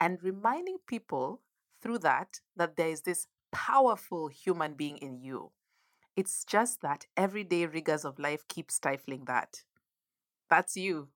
And 0.00 0.22
reminding 0.22 0.78
people 0.86 1.42
through 1.82 1.98
that 2.00 2.40
that 2.56 2.76
there 2.76 2.90
is 2.90 3.02
this 3.02 3.26
powerful 3.52 4.28
human 4.28 4.74
being 4.74 4.98
in 4.98 5.20
you. 5.20 5.52
It's 6.20 6.44
just 6.44 6.82
that 6.82 7.06
everyday 7.16 7.64
rigors 7.64 8.04
of 8.04 8.18
life 8.18 8.46
keep 8.46 8.70
stifling 8.70 9.24
that. 9.24 9.62
That's 10.50 10.76
you. 10.76 11.08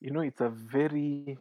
You 0.00 0.12
know, 0.12 0.20
it's 0.20 0.40
a 0.40 0.48
very 0.48 1.36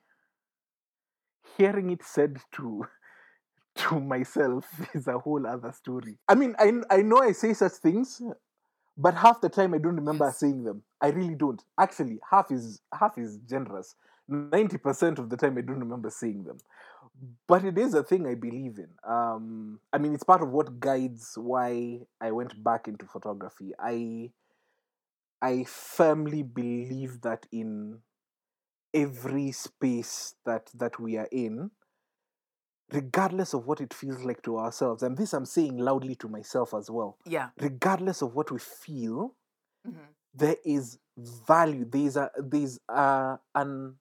hearing 1.57 1.91
it 1.91 2.03
said 2.03 2.39
to 2.55 2.85
to 3.75 4.01
myself 4.01 4.65
is 4.93 5.07
a 5.07 5.17
whole 5.17 5.47
other 5.47 5.71
story. 5.71 6.17
I 6.27 6.35
mean, 6.35 6.55
I 6.59 6.73
I 6.89 7.03
know 7.03 7.19
I 7.19 7.31
say 7.31 7.53
such 7.53 7.71
things, 7.73 8.21
but 8.97 9.13
half 9.13 9.39
the 9.39 9.47
time 9.47 9.73
I 9.73 9.77
don't 9.77 9.95
remember 9.95 10.29
saying 10.35 10.65
them. 10.65 10.83
I 10.99 11.07
really 11.07 11.35
don't. 11.35 11.63
Actually, 11.79 12.19
half 12.29 12.51
is 12.51 12.81
half 12.93 13.17
is 13.17 13.37
generous. 13.49 13.95
Ninety 14.27 14.77
percent 14.77 15.19
of 15.19 15.29
the 15.29 15.37
time 15.37 15.57
I 15.57 15.61
don't 15.61 15.79
remember 15.79 16.09
saying 16.09 16.43
them. 16.43 16.57
But 17.47 17.63
it 17.63 17.77
is 17.77 17.93
a 17.93 18.03
thing 18.03 18.25
I 18.27 18.35
believe 18.35 18.79
in. 18.79 18.89
Um, 19.03 19.79
I 19.91 19.97
mean, 19.99 20.13
it's 20.13 20.23
part 20.23 20.41
of 20.41 20.49
what 20.49 20.79
guides 20.79 21.33
why 21.37 22.01
I 22.19 22.31
went 22.31 22.61
back 22.63 22.87
into 22.87 23.05
photography. 23.05 23.71
I 23.79 24.31
I 25.43 25.63
firmly 25.65 26.41
believe 26.41 27.21
that 27.21 27.45
in 27.51 28.01
every 28.93 29.51
space 29.51 30.35
that 30.45 30.71
that 30.75 30.99
we 30.99 31.17
are 31.17 31.29
in, 31.31 31.71
regardless 32.91 33.53
of 33.53 33.65
what 33.65 33.81
it 33.81 33.93
feels 33.93 34.23
like 34.23 34.41
to 34.43 34.57
ourselves, 34.57 35.03
and 35.03 35.17
this 35.17 35.33
I'm 35.33 35.45
saying 35.45 35.77
loudly 35.77 36.15
to 36.15 36.27
myself 36.27 36.73
as 36.73 36.89
well, 36.89 37.17
Yeah. 37.25 37.49
regardless 37.59 38.21
of 38.21 38.35
what 38.35 38.51
we 38.51 38.59
feel, 38.59 39.35
Mhm. 39.87 40.15
there 40.33 40.57
is 40.65 40.99
value. 41.17 41.85
There's 41.85 42.17
a 42.17 42.31
there's 42.37 42.79
a, 42.89 43.39
an 43.55 43.99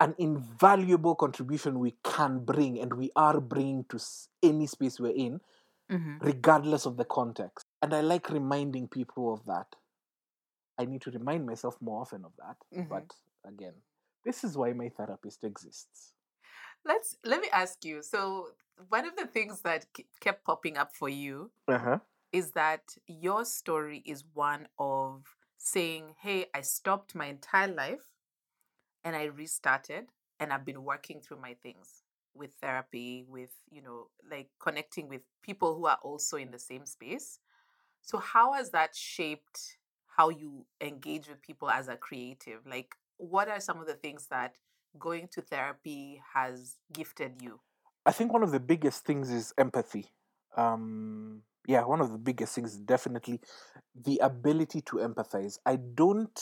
an 0.00 0.14
invaluable 0.18 1.14
contribution 1.14 1.78
we 1.78 1.92
can 2.04 2.44
bring, 2.44 2.78
and 2.80 2.94
we 2.94 3.10
are 3.16 3.40
bringing 3.40 3.84
to 3.84 3.98
any 4.42 4.66
space 4.66 5.00
we're 5.00 5.14
in, 5.14 5.40
Mhm. 5.90 6.18
regardless 6.22 6.86
of 6.86 6.96
the 6.96 7.04
context. 7.04 7.66
And 7.82 7.94
I 7.94 8.00
like 8.00 8.30
reminding 8.30 8.88
people 8.88 9.32
of 9.32 9.44
that. 9.46 9.76
I 10.78 10.84
need 10.84 11.02
to 11.02 11.10
remind 11.10 11.46
myself 11.46 11.80
more 11.80 12.00
often 12.00 12.24
of 12.24 12.32
that. 12.38 12.56
Mhm. 12.72 12.88
But 12.88 13.16
again, 13.44 13.74
this 14.24 14.44
is 14.44 14.56
why 14.56 14.72
my 14.72 14.88
therapist 14.88 15.44
exists. 15.44 16.12
Let's 16.84 17.16
let 17.24 17.40
me 17.40 17.48
ask 17.50 17.84
you. 17.84 18.02
So, 18.02 18.56
one 18.88 19.06
of 19.06 19.16
the 19.16 19.26
things 19.26 19.62
that 19.62 19.86
kept 20.20 20.44
popping 20.44 20.76
up 20.76 20.94
for 20.94 21.08
you 21.08 21.52
Uh 21.68 21.78
huh. 21.78 21.98
is 22.32 22.52
that 22.52 22.96
your 23.06 23.44
story 23.44 24.02
is 24.04 24.24
one 24.34 24.68
of 24.78 25.36
saying, 25.56 26.16
Hey, 26.20 26.50
I 26.54 26.62
stopped 26.62 27.14
my 27.14 27.26
entire 27.26 27.68
life 27.68 28.13
and 29.04 29.14
I 29.14 29.24
restarted 29.24 30.06
and 30.40 30.52
I've 30.52 30.64
been 30.64 30.82
working 30.82 31.20
through 31.20 31.40
my 31.40 31.54
things 31.62 32.02
with 32.34 32.50
therapy, 32.60 33.24
with, 33.28 33.52
you 33.70 33.82
know, 33.82 34.08
like 34.28 34.48
connecting 34.60 35.08
with 35.08 35.22
people 35.42 35.76
who 35.76 35.86
are 35.86 35.98
also 36.02 36.36
in 36.36 36.50
the 36.50 36.58
same 36.58 36.86
space. 36.86 37.38
So, 38.02 38.18
how 38.18 38.52
has 38.54 38.70
that 38.70 38.94
shaped 38.94 39.78
how 40.16 40.28
you 40.28 40.66
engage 40.80 41.28
with 41.28 41.40
people 41.42 41.70
as 41.70 41.88
a 41.88 41.96
creative? 41.96 42.60
Like, 42.66 42.94
what 43.16 43.48
are 43.48 43.60
some 43.60 43.80
of 43.80 43.86
the 43.86 43.94
things 43.94 44.26
that 44.30 44.54
going 44.98 45.28
to 45.32 45.40
therapy 45.40 46.20
has 46.34 46.76
gifted 46.92 47.40
you? 47.40 47.60
I 48.06 48.12
think 48.12 48.32
one 48.32 48.42
of 48.42 48.52
the 48.52 48.60
biggest 48.60 49.04
things 49.04 49.30
is 49.30 49.52
empathy. 49.56 50.06
Um, 50.56 51.42
yeah, 51.66 51.84
one 51.84 52.00
of 52.00 52.12
the 52.12 52.18
biggest 52.18 52.54
things 52.54 52.74
is 52.74 52.78
definitely 52.78 53.40
the 53.94 54.18
ability 54.18 54.82
to 54.82 54.96
empathize. 54.96 55.58
I 55.64 55.76
don't. 55.76 56.38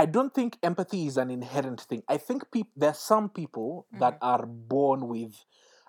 I 0.00 0.06
don't 0.06 0.32
think 0.34 0.58
empathy 0.62 1.06
is 1.06 1.16
an 1.18 1.30
inherent 1.30 1.82
thing. 1.82 2.02
I 2.08 2.16
think 2.16 2.50
peop- 2.50 2.72
there 2.76 2.90
are 2.90 2.94
some 2.94 3.28
people 3.28 3.86
that 3.98 4.16
are 4.22 4.46
born 4.46 5.08
with 5.08 5.34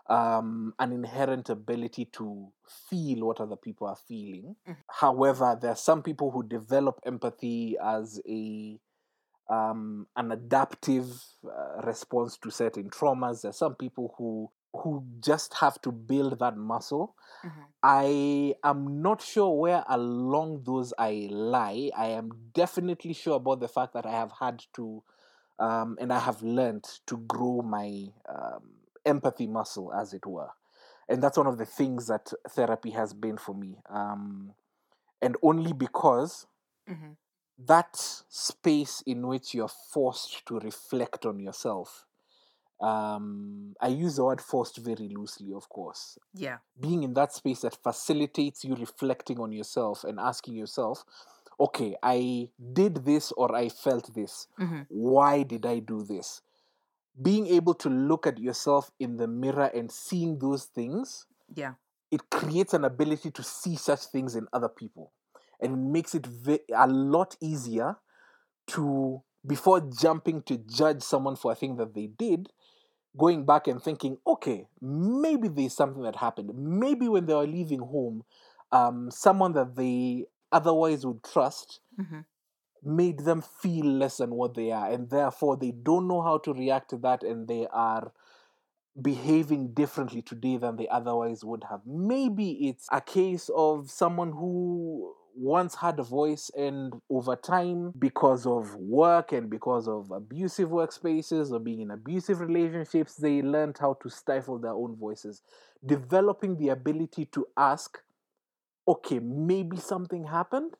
um, 0.10 0.74
an 0.80 0.92
inherent 0.92 1.50
ability 1.50 2.06
to 2.14 2.52
feel 2.90 3.26
what 3.28 3.40
other 3.40 3.56
people 3.56 3.88
are 3.88 3.96
feeling. 3.96 4.56
Mhm. 4.68 4.78
However, 4.90 5.58
there 5.62 5.72
are 5.72 5.78
some 5.90 6.04
people 6.04 6.32
who 6.32 6.44
develop 6.44 7.00
empathy 7.06 7.78
as 7.82 8.20
a 8.28 8.80
um, 9.50 10.08
an 10.16 10.32
adaptive 10.32 11.08
uh, 11.46 11.82
response 11.84 12.38
to 12.38 12.52
certain 12.52 12.90
traumas. 12.90 13.42
There 13.42 13.50
are 13.50 13.54
some 13.66 13.76
people 13.76 14.14
who 14.18 14.50
who 14.74 15.06
just 15.20 15.56
have 15.56 15.82
to 15.82 15.92
build 15.92 16.40
that 16.40 16.58
muscle. 16.58 17.16
Mhm. 17.44 17.72
I 17.84 18.56
am 18.64 19.02
not 19.02 19.22
sure 19.22 19.58
where 19.60 19.84
along 19.88 20.64
those 20.66 20.94
I 21.00 21.28
lie. 21.32 21.92
I 21.98 22.08
am 22.08 22.52
definitely 22.54 23.14
sure 23.14 23.38
about 23.38 23.60
the 23.60 23.68
fact 23.68 23.94
that 23.94 24.06
I 24.06 24.12
have 24.12 24.34
had 24.40 24.64
to, 24.76 25.04
um, 25.60 25.98
and 26.00 26.14
I 26.14 26.20
have 26.20 26.44
learned 26.44 26.86
to 27.08 27.18
grow 27.18 27.62
my 27.64 28.08
um, 28.28 28.76
empathy 29.06 29.48
muscle, 29.48 29.94
as 29.94 30.14
it 30.14 30.26
were. 30.28 30.52
And 31.10 31.24
that's 31.24 31.38
one 31.38 31.48
of 31.48 31.58
the 31.58 31.66
things 31.66 32.08
that 32.08 32.32
therapy 32.50 32.92
has 32.92 33.14
been 33.14 33.38
for 33.38 33.56
me. 33.56 33.82
Um, 33.90 34.54
and 35.22 35.38
only 35.44 35.74
because 35.74 36.48
Mhm. 36.88 37.14
that 37.58 37.96
space 37.96 39.02
in 39.04 39.26
which 39.28 39.54
you're 39.54 39.68
forced 39.68 40.46
to 40.48 40.60
reflect 40.60 41.26
on 41.26 41.40
yourself. 41.40 42.06
Um, 42.82 43.76
I 43.80 43.88
use 43.90 44.16
the 44.16 44.24
word 44.26 44.42
forced 44.42 44.78
very 44.78 45.08
loosely, 45.08 45.54
of 45.54 45.70
course. 45.70 46.18
Yeah. 46.34 46.58
Being 46.80 47.04
in 47.04 47.14
that 47.14 47.32
space 47.32 47.62
that 47.62 47.76
facilitates 47.76 48.64
you 48.66 48.76
reflecting 48.76 49.40
on 49.40 49.52
yourself 49.52 50.04
and 50.04 50.20
asking 50.20 50.56
yourself, 50.56 51.04
okay, 51.60 51.96
I 52.02 52.50
did 52.74 53.06
this 53.06 53.32
or 53.34 53.56
I 53.56 53.70
felt 53.70 54.14
this. 54.16 54.48
Mhm. 54.60 54.88
Why 54.90 55.44
did 55.44 55.66
I 55.66 55.78
do 55.80 56.04
this? 56.04 56.42
Being 57.22 57.46
able 57.48 57.76
to 57.76 57.90
look 57.90 58.26
at 58.26 58.40
yourself 58.40 58.90
in 59.00 59.18
the 59.18 59.28
mirror 59.28 59.70
and 59.74 59.92
seeing 59.92 60.40
those 60.40 60.66
things 60.66 61.28
Yeah. 61.56 61.76
it 62.10 62.30
creates 62.30 62.74
an 62.74 62.84
ability 62.84 63.32
to 63.32 63.44
see 63.44 63.76
such 63.76 64.06
things 64.08 64.36
in 64.36 64.48
other 64.52 64.68
people 64.70 65.12
and 65.62 65.92
makes 65.94 66.16
it 66.16 66.26
ve- 66.26 66.60
a 66.74 66.88
lot 66.88 67.38
easier 67.40 67.98
to 68.68 69.22
before 69.46 69.80
jumping 69.82 70.42
to 70.44 70.58
judge 70.58 71.02
someone 71.04 71.36
for 71.36 71.52
a 71.52 71.56
thing 71.56 71.76
that 71.78 71.94
they 71.94 72.08
did 72.08 72.52
going 73.18 73.46
back 73.46 73.68
and 73.68 73.82
thinking 73.82 74.18
okay 74.26 74.68
maybe 74.82 75.48
there's 75.48 75.76
something 75.76 76.04
that 76.04 76.16
happened 76.16 76.52
maybe 76.56 77.08
when 77.08 77.26
they 77.26 77.34
were 77.34 77.48
leaving 77.48 77.80
home 77.80 78.24
um, 78.72 79.12
someone 79.12 79.54
that 79.54 79.76
they 79.76 80.26
otherwise 80.52 81.06
would 81.06 81.24
trust 81.24 81.82
Mhm. 82.00 82.26
made 82.84 83.20
them 83.20 83.42
feel 83.42 83.86
less 83.86 84.18
than 84.18 84.32
what 84.32 84.56
they 84.56 84.72
are 84.72 84.90
and 84.92 85.10
therefore 85.10 85.56
they 85.58 85.72
don't 85.72 86.08
know 86.08 86.22
how 86.22 86.38
to 86.38 86.54
react 86.54 86.90
to 86.90 86.98
that 86.98 87.24
and 87.24 87.48
they 87.48 87.68
are 87.68 88.12
behaving 89.02 89.74
differently 89.74 90.22
today 90.22 90.58
than 90.58 90.76
they 90.76 90.88
otherwise 90.90 91.44
would 91.46 91.64
have. 91.70 91.82
Maybe 91.86 92.68
it's 92.68 92.88
a 92.92 93.02
case 93.02 93.50
of 93.56 93.90
someone 93.90 94.32
who 94.34 95.16
once 95.36 95.76
had 95.76 96.00
a 96.00 96.04
voice 96.04 96.52
and 96.58 96.94
over 97.10 97.36
time 97.36 97.94
because 97.98 98.46
of 98.46 98.76
work 98.76 99.32
and 99.32 99.50
because 99.50 99.88
of 99.88 100.12
abusive 100.12 100.70
workspaces 100.70 101.52
or 101.52 101.60
being 101.60 101.82
in 101.82 101.92
abusive 101.92 102.40
relationships 102.40 103.16
they 103.16 103.42
learned 103.42 103.78
how 103.80 103.94
to 104.02 104.10
stifle 104.10 104.58
their 104.58 104.72
own 104.72 104.96
voices. 104.96 105.42
Developing 105.86 106.58
the 106.58 106.70
ability 106.70 107.26
to 107.26 107.46
ask 107.58 108.00
okay 108.88 109.20
maybe 109.20 109.78
something 109.78 110.26
happened? 110.26 110.74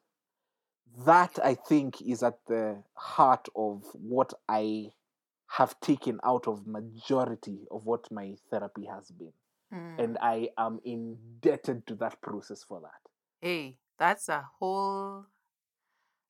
That 1.06 1.40
i 1.44 1.56
think 1.56 2.02
is 2.02 2.22
at 2.22 2.40
the 2.48 2.84
heart 2.96 3.48
of 3.56 3.84
what 3.94 4.34
i 4.50 4.88
have 5.48 5.80
taken 5.82 6.20
out 6.24 6.48
of 6.48 6.66
majority 6.68 7.68
of 7.72 7.86
what 7.86 8.12
my 8.12 8.36
therapy 8.50 8.86
has 8.86 9.12
been. 9.12 9.34
Mm. 9.74 10.04
and 10.04 10.18
i 10.22 10.50
am 10.58 10.80
indebted 10.84 11.88
to 11.88 11.96
that 11.96 12.22
process 12.22 12.62
for 12.62 12.82
that. 12.82 13.02
Hey, 13.40 13.78
that's 14.02 14.30
a 14.30 14.44
whole 14.58 15.28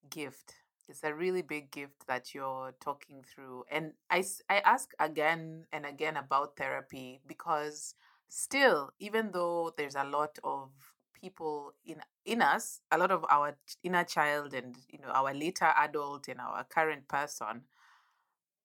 gift. 0.09 0.55
It's 0.89 1.05
a 1.05 1.13
really 1.13 1.41
big 1.41 1.71
gift 1.71 2.05
that 2.05 2.35
you're 2.35 2.73
talking 2.81 3.23
through. 3.23 3.63
And 3.71 3.93
I, 4.09 4.25
I 4.49 4.57
ask 4.59 4.89
again 4.99 5.67
and 5.71 5.85
again 5.85 6.17
about 6.17 6.57
therapy 6.57 7.21
because 7.25 7.95
still, 8.27 8.91
even 8.99 9.31
though 9.31 9.71
there's 9.77 9.95
a 9.95 10.03
lot 10.03 10.37
of 10.43 10.71
people 11.13 11.71
in 11.85 12.01
in 12.25 12.41
us, 12.41 12.81
a 12.91 12.97
lot 12.97 13.09
of 13.09 13.23
our 13.29 13.55
inner 13.83 14.03
child 14.03 14.53
and 14.53 14.75
you 14.89 14.99
know 14.99 15.13
our 15.13 15.33
later 15.33 15.71
adult 15.77 16.27
and 16.27 16.41
our 16.41 16.65
current 16.65 17.07
person, 17.07 17.61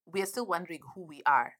we 0.05 0.21
are 0.21 0.27
still 0.27 0.47
wondering 0.47 0.81
who 0.97 1.03
we 1.07 1.23
are. 1.25 1.53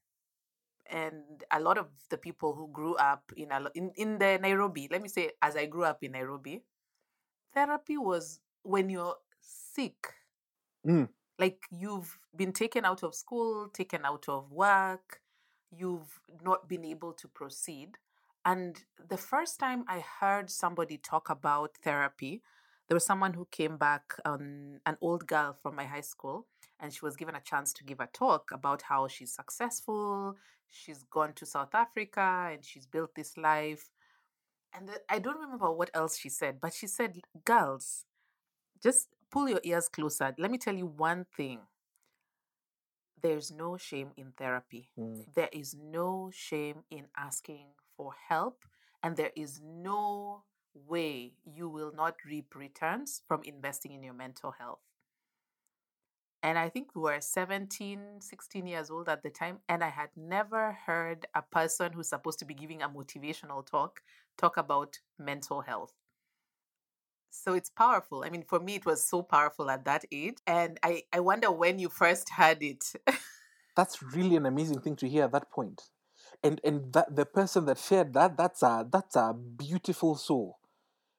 And 0.89 1.43
a 1.49 1.61
lot 1.61 1.77
of 1.77 1.87
the 2.09 2.17
people 2.17 2.55
who 2.55 2.67
grew 2.67 2.95
up 2.95 3.31
in 3.37 3.51
a, 3.53 3.69
in, 3.73 3.91
in 3.95 4.19
the 4.19 4.37
Nairobi, 4.41 4.89
let 4.91 5.01
me 5.01 5.07
say, 5.07 5.31
as 5.41 5.55
I 5.55 5.65
grew 5.65 5.83
up 5.83 6.01
in 6.01 6.11
Nairobi, 6.13 6.63
therapy 7.57 7.97
was 7.97 8.39
when 8.63 8.89
you're 8.89 9.17
sick. 9.41 10.13
Mm. 10.85 11.09
like 11.39 11.63
you've 11.69 12.17
been 12.33 12.53
taken 12.53 12.85
out 12.85 13.03
of 13.03 13.13
school 13.13 13.67
taken 13.81 14.01
out 14.05 14.25
of 14.29 14.51
work 14.51 15.21
you've 15.79 16.21
not 16.49 16.69
been 16.69 16.85
able 16.85 17.11
to 17.11 17.27
proceed. 17.27 17.97
And 18.45 18.71
the 19.13 19.21
first 19.31 19.59
time 19.59 19.81
i 19.95 19.99
heard 20.19 20.47
somebody 20.63 20.97
talk 20.97 21.25
about 21.37 21.71
therapy 21.83 22.33
there 22.87 22.95
was 22.95 23.05
someone 23.11 23.33
who 23.33 23.45
came 23.59 23.75
back 23.87 24.05
um, 24.23 24.79
an 24.85 24.95
old 25.01 25.27
girl 25.27 25.51
from 25.61 25.75
my 25.75 25.85
high 25.93 26.07
school 26.13 26.47
and 26.79 26.93
she 26.93 27.03
was 27.07 27.17
given 27.17 27.35
a 27.35 27.47
chance 27.51 27.73
to 27.73 27.83
give 27.83 27.99
a 27.99 28.07
talk 28.23 28.43
about 28.59 28.81
how 28.83 29.01
she's 29.07 29.33
successful 29.41 30.37
she's 30.79 31.03
gone 31.17 31.33
to 31.33 31.45
south 31.45 31.73
africa 31.85 32.49
and 32.51 32.63
she's 32.63 32.85
built 32.85 33.11
this 33.15 33.35
life 33.35 33.89
and 34.73 34.87
the, 34.87 35.01
I 35.09 35.19
don't 35.19 35.39
remember 35.39 35.71
what 35.71 35.89
else 35.93 36.17
she 36.17 36.29
said, 36.29 36.59
but 36.61 36.73
she 36.73 36.87
said, 36.87 37.19
"Girls, 37.45 38.05
just 38.81 39.09
pull 39.31 39.49
your 39.49 39.61
ears 39.63 39.89
closer. 39.89 40.33
Let 40.37 40.51
me 40.51 40.57
tell 40.57 40.75
you 40.75 40.85
one 40.85 41.25
thing. 41.35 41.59
There's 43.21 43.51
no 43.51 43.77
shame 43.77 44.11
in 44.15 44.31
therapy. 44.37 44.89
Mm. 44.97 45.25
There 45.33 45.49
is 45.51 45.75
no 45.75 46.29
shame 46.31 46.83
in 46.91 47.05
asking 47.17 47.67
for 47.95 48.13
help, 48.29 48.63
and 49.01 49.17
there 49.17 49.31
is 49.35 49.59
no 49.63 50.43
way 50.73 51.33
you 51.43 51.67
will 51.67 51.91
not 51.95 52.15
reap 52.25 52.55
returns 52.55 53.23
from 53.27 53.41
investing 53.43 53.93
in 53.93 54.03
your 54.03 54.13
mental 54.13 54.51
health. 54.51 54.79
And 56.43 56.59
I 56.59 56.69
think 56.69 56.95
we 56.95 57.01
were 57.01 57.19
17, 57.19 58.21
16 58.21 58.67
years 58.67 58.91
old 58.91 59.09
at 59.09 59.23
the 59.23 59.29
time, 59.31 59.57
and 59.67 59.83
I 59.83 59.89
had 59.89 60.09
never 60.15 60.77
heard 60.85 61.25
a 61.33 61.41
person 61.41 61.91
who's 61.93 62.09
supposed 62.09 62.37
to 62.39 62.45
be 62.45 62.53
giving 62.53 62.83
a 62.83 62.89
motivational 62.89 63.65
talk 63.65 64.01
talk 64.37 64.57
about 64.57 64.99
mental 65.17 65.61
health. 65.61 65.93
So 67.29 67.53
it's 67.53 67.69
powerful. 67.69 68.23
I 68.23 68.29
mean, 68.29 68.43
for 68.43 68.59
me, 68.59 68.75
it 68.75 68.85
was 68.85 69.07
so 69.07 69.21
powerful 69.21 69.69
at 69.69 69.85
that 69.85 70.05
age. 70.11 70.37
And 70.47 70.79
I, 70.83 71.03
I 71.13 71.19
wonder 71.19 71.51
when 71.51 71.79
you 71.79 71.89
first 71.89 72.29
heard 72.29 72.63
it. 72.63 72.93
That's 73.75 74.01
really 74.01 74.35
an 74.35 74.45
amazing 74.45 74.81
thing 74.81 74.95
to 74.97 75.07
hear 75.07 75.25
at 75.25 75.31
that 75.33 75.51
point. 75.51 75.83
And 76.43 76.59
and 76.63 76.91
that 76.93 77.15
the 77.15 77.25
person 77.25 77.65
that 77.65 77.77
shared 77.77 78.13
that, 78.13 78.35
that's 78.35 78.63
a 78.63 78.87
that's 78.91 79.15
a 79.15 79.33
beautiful 79.33 80.15
soul. 80.15 80.57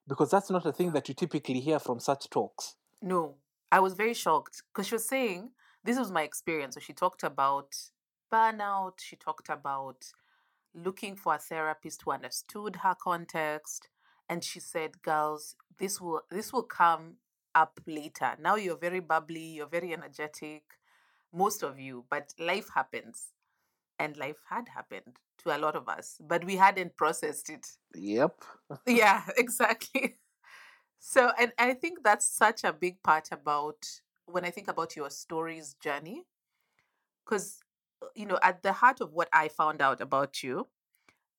Because 0.08 0.30
that's 0.30 0.50
not 0.50 0.66
a 0.66 0.72
thing 0.72 0.92
that 0.92 1.08
you 1.08 1.14
typically 1.14 1.60
hear 1.60 1.78
from 1.78 2.00
such 2.00 2.28
talks. 2.30 2.76
no, 3.02 3.36
I 3.70 3.80
was 3.80 3.94
very 3.94 4.14
shocked 4.14 4.62
because 4.72 4.86
she 4.88 4.94
was 4.94 5.06
saying 5.06 5.50
this 5.84 5.98
was 5.98 6.10
my 6.10 6.22
experience. 6.22 6.74
So 6.74 6.80
she 6.80 6.92
talked 6.92 7.22
about 7.22 7.76
burnout, 8.32 9.00
she 9.00 9.16
talked 9.16 9.48
about 9.48 10.12
looking 10.84 11.16
for 11.16 11.34
a 11.34 11.38
therapist 11.38 12.02
who 12.02 12.12
understood 12.12 12.76
her 12.76 12.94
context. 13.00 13.88
And 14.28 14.44
she 14.44 14.60
said, 14.60 15.02
girls, 15.02 15.56
this 15.78 16.00
will 16.00 16.22
this 16.30 16.52
will 16.52 16.62
come 16.64 17.16
up 17.54 17.80
later. 17.86 18.36
Now 18.40 18.56
you're 18.56 18.76
very 18.78 19.00
bubbly, 19.00 19.40
you're 19.56 19.66
very 19.68 19.92
energetic, 19.92 20.64
most 21.32 21.62
of 21.62 21.78
you, 21.78 22.04
but 22.10 22.34
life 22.38 22.68
happens. 22.74 23.32
And 23.98 24.16
life 24.16 24.42
had 24.48 24.68
happened 24.68 25.18
to 25.38 25.56
a 25.56 25.58
lot 25.58 25.76
of 25.76 25.88
us, 25.88 26.18
but 26.20 26.44
we 26.44 26.56
hadn't 26.56 26.96
processed 26.96 27.50
it. 27.50 27.66
Yep. 27.94 28.44
Yeah, 28.86 29.22
exactly. 29.36 30.18
So, 30.98 31.32
and 31.38 31.52
I 31.58 31.74
think 31.74 32.02
that's 32.04 32.26
such 32.28 32.64
a 32.64 32.72
big 32.72 33.02
part 33.02 33.30
about 33.32 33.86
when 34.26 34.44
I 34.44 34.50
think 34.50 34.68
about 34.68 34.96
your 34.96 35.10
story's 35.10 35.74
journey, 35.74 36.24
because, 37.24 37.60
you 38.14 38.26
know, 38.26 38.38
at 38.42 38.62
the 38.62 38.72
heart 38.72 39.00
of 39.00 39.12
what 39.12 39.28
I 39.32 39.48
found 39.48 39.80
out 39.80 40.00
about 40.00 40.42
you 40.42 40.68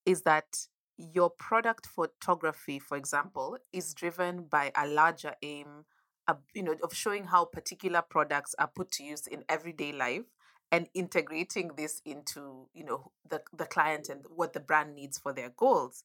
is 0.06 0.24
that 0.24 0.68
your 0.98 1.30
product 1.30 1.86
photography, 1.86 2.80
for 2.80 2.98
example, 2.98 3.58
is 3.72 3.94
driven 3.94 4.44
by 4.44 4.72
a 4.76 4.88
larger 4.88 5.34
aim, 5.42 5.86
uh, 6.28 6.36
you 6.54 6.64
know, 6.64 6.76
of 6.84 6.94
showing 6.94 7.26
how 7.26 7.46
particular 7.46 8.02
products 8.02 8.54
are 8.60 8.68
put 8.68 8.92
to 8.92 9.04
use 9.04 9.28
in 9.28 9.44
everyday 9.48 9.92
life 9.92 10.26
and 10.72 10.88
integrating 10.94 11.72
this 11.78 12.02
into, 12.06 12.68
you 12.74 12.84
know, 12.84 13.12
the, 13.30 13.42
the 13.56 13.66
client 13.66 14.10
and 14.10 14.22
what 14.36 14.54
the 14.54 14.60
brand 14.60 14.96
needs 14.96 15.18
for 15.18 15.34
their 15.34 15.50
goals. 15.50 16.04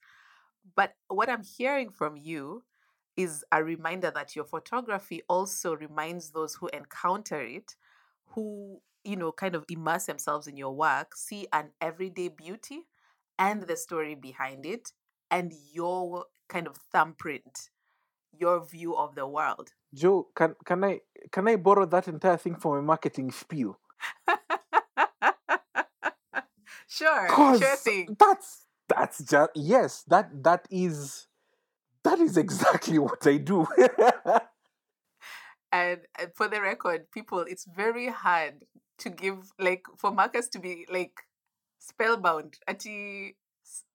But 0.76 0.94
what 1.08 1.28
I'm 1.28 1.42
hearing 1.42 1.90
from 1.90 2.16
you 2.16 2.62
is 3.16 3.44
a 3.52 3.62
reminder 3.62 4.10
that 4.14 4.34
your 4.34 4.44
photography 4.44 5.22
also 5.28 5.76
reminds 5.76 6.30
those 6.30 6.54
who 6.54 6.68
encounter 6.68 7.40
it, 7.40 7.76
who, 8.28 8.80
you 9.04 9.16
know, 9.16 9.32
kind 9.32 9.54
of 9.54 9.64
immerse 9.68 10.06
themselves 10.06 10.46
in 10.46 10.56
your 10.56 10.74
work, 10.74 11.14
see 11.16 11.46
an 11.52 11.70
everyday 11.80 12.28
beauty 12.28 12.86
and 13.38 13.62
the 13.62 13.76
story 13.76 14.14
behind 14.14 14.64
it 14.66 14.92
and 15.30 15.52
your 15.72 16.26
kind 16.48 16.66
of 16.66 16.76
thumbprint, 16.76 17.70
your 18.38 18.64
view 18.64 18.96
of 18.96 19.14
the 19.14 19.26
world. 19.26 19.70
Joe, 19.92 20.28
can 20.34 20.54
can 20.64 20.84
I 20.84 21.00
can 21.30 21.48
I 21.48 21.56
borrow 21.56 21.86
that 21.86 22.08
entire 22.08 22.36
thing 22.36 22.56
for 22.56 22.80
my 22.80 22.86
marketing 22.86 23.30
spiel? 23.30 23.78
sure, 26.88 27.28
sure 27.28 27.76
thing. 27.76 28.16
that's 28.18 28.66
that's 28.88 29.18
just 29.24 29.50
yes, 29.54 30.04
that 30.08 30.30
that 30.42 30.66
is 30.70 31.26
that 32.02 32.18
is 32.20 32.36
exactly 32.36 32.98
what 33.06 33.26
I 33.26 33.38
do. 33.38 33.66
And 35.74 36.00
for 36.36 36.46
the 36.46 36.62
record, 36.62 37.10
people, 37.10 37.40
it's 37.40 37.64
very 37.64 38.06
hard 38.06 38.64
to 38.98 39.10
give, 39.10 39.50
like, 39.58 39.82
for 39.96 40.12
Marcus 40.12 40.46
to 40.50 40.60
be, 40.60 40.86
like, 40.88 41.22
spellbound. 41.80 42.58
Ati, 42.68 43.34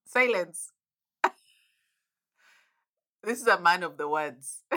silence. 0.06 0.74
this 3.24 3.40
is 3.40 3.48
a 3.48 3.62
man 3.62 3.84
of 3.84 3.98
the 3.98 4.10
words. 4.10 4.64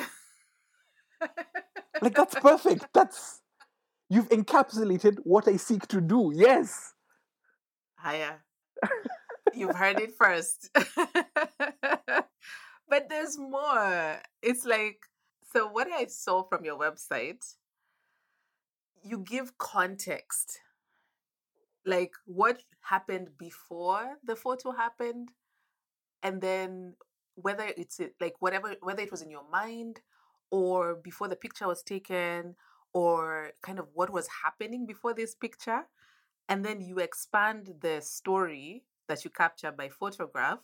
like 2.01 2.15
that's 2.15 2.37
perfect. 2.37 2.87
That's 2.95 3.41
you've 4.09 4.29
encapsulated 4.29 5.17
what 5.25 5.49
I 5.49 5.57
seek 5.57 5.89
to 5.89 6.01
do. 6.01 6.31
Yes. 6.33 6.95
Higher. 7.97 8.45
You've 9.55 9.75
heard 9.75 9.99
it 9.99 10.13
first. 10.17 10.71
but 12.89 13.09
there's 13.09 13.37
more. 13.39 14.21
It's 14.41 14.65
like, 14.65 15.01
so 15.53 15.69
what 15.69 15.89
I 15.93 16.07
saw 16.07 16.43
from 16.43 16.65
your 16.65 16.79
website, 16.79 17.57
you 19.03 19.19
give 19.19 19.59
context. 19.59 20.61
Like 21.85 22.13
what 22.27 22.63
happened 22.83 23.31
before 23.39 24.19
the 24.25 24.37
photo 24.37 24.73
happened, 24.73 25.31
and 26.23 26.41
then 26.41 26.95
whether 27.35 27.67
it's 27.77 28.01
like 28.21 28.35
whatever, 28.41 28.77
whether 28.83 29.03
it 29.03 29.11
was 29.11 29.23
in 29.23 29.31
your 29.31 29.49
mind 29.51 30.01
or 30.51 30.95
before 30.95 31.29
the 31.29 31.37
picture 31.37 31.67
was 31.67 31.83
taken, 31.83 32.55
or 32.93 33.51
kind 33.63 33.79
of 33.79 33.89
what 33.95 34.11
was 34.11 34.29
happening 34.45 34.87
before 34.87 35.15
this 35.15 35.35
picture 35.35 35.85
and 36.49 36.65
then 36.65 36.81
you 36.81 36.99
expand 36.99 37.75
the 37.81 38.01
story 38.01 38.85
that 39.09 39.25
you 39.25 39.31
capture 39.31 39.73
by 39.73 39.89
photograph 39.89 40.59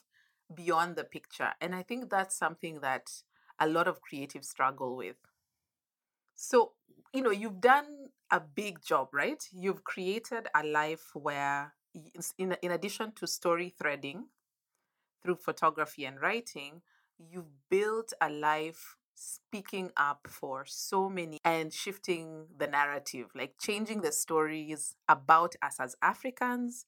beyond 0.54 0.96
the 0.96 1.04
picture 1.04 1.52
and 1.60 1.74
i 1.74 1.82
think 1.82 2.10
that's 2.10 2.36
something 2.36 2.80
that 2.80 3.10
a 3.60 3.68
lot 3.68 3.88
of 3.88 4.00
creatives 4.02 4.46
struggle 4.46 4.96
with. 4.96 5.16
So 6.34 6.72
you 7.12 7.22
know 7.22 7.30
you've 7.30 7.60
done 7.60 8.10
a 8.30 8.40
big 8.40 8.82
job 8.82 9.08
right? 9.12 9.42
You've 9.52 9.84
created 9.84 10.48
a 10.54 10.64
life 10.64 11.10
where 11.14 11.74
in, 12.38 12.56
in 12.62 12.70
addition 12.70 13.12
to 13.16 13.26
story 13.26 13.74
threading 13.76 14.26
through 15.22 15.36
photography 15.36 16.04
and 16.04 16.20
writing 16.20 16.82
you've 17.18 17.68
built 17.68 18.12
a 18.20 18.30
life 18.30 18.96
speaking 19.14 19.90
up 19.96 20.28
for 20.28 20.64
so 20.66 21.08
many 21.08 21.38
and 21.44 21.72
shifting 21.72 22.46
the 22.56 22.66
narrative 22.66 23.26
like 23.34 23.54
changing 23.60 24.00
the 24.00 24.12
stories 24.12 24.94
about 25.08 25.56
us 25.60 25.80
as 25.80 25.96
africans 26.00 26.86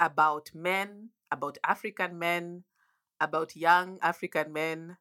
about 0.00 0.50
men 0.54 1.10
about 1.30 1.58
african 1.66 2.18
men 2.18 2.64
about 3.20 3.54
young 3.54 3.98
african 4.00 4.52
men 4.52 4.96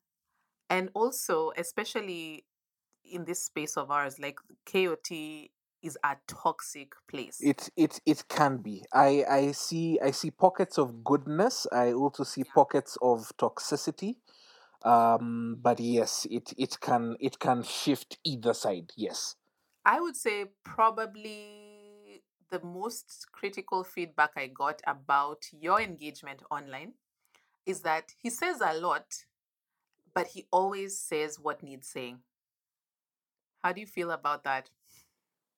and 0.74 0.90
also 0.96 1.52
especially 1.56 2.46
in 3.06 3.26
this 3.26 3.46
space 3.46 3.78
of 3.78 3.92
ours 3.92 4.18
like 4.18 4.40
kot 4.66 5.12
is 5.84 5.98
a 6.04 6.16
toxic 6.28 6.94
place 7.08 7.38
It 7.42 7.70
it 7.76 8.00
it 8.06 8.28
can 8.28 8.58
be. 8.58 8.84
I 8.94 9.24
I 9.30 9.52
see 9.52 10.00
I 10.02 10.12
see 10.12 10.32
pockets 10.32 10.78
of 10.78 11.04
goodness. 11.04 11.68
I 11.72 11.92
also 11.94 12.24
see 12.24 12.44
pockets 12.44 12.98
of 13.02 13.32
toxicity. 13.38 14.16
Um, 14.84 15.58
but 15.62 15.80
yes, 15.80 16.26
it 16.32 16.54
it 16.58 16.80
can 16.80 17.18
it 17.20 17.40
can 17.40 17.64
shift 17.64 18.18
either 18.24 18.54
side. 18.54 18.92
Yes. 18.96 19.36
I 19.86 20.00
would 20.00 20.16
say 20.16 20.46
probably 20.64 22.24
the 22.50 22.62
most 22.64 23.28
critical 23.34 23.84
feedback 23.84 24.32
I 24.38 24.48
got 24.48 24.82
about 24.88 25.44
your 25.52 25.82
engagement 25.82 26.44
online 26.50 26.94
is 27.66 27.82
that 27.82 28.14
he 28.22 28.30
says 28.30 28.62
a 28.62 28.74
lot, 28.74 29.26
but 30.16 30.28
he 30.28 30.46
always 30.52 30.98
says 30.98 31.40
what 31.40 31.64
needs 31.64 31.88
saying. 31.88 32.20
How 33.64 33.72
do 33.74 33.82
you 33.82 33.88
feel 33.88 34.12
about 34.12 34.44
that? 34.44 34.70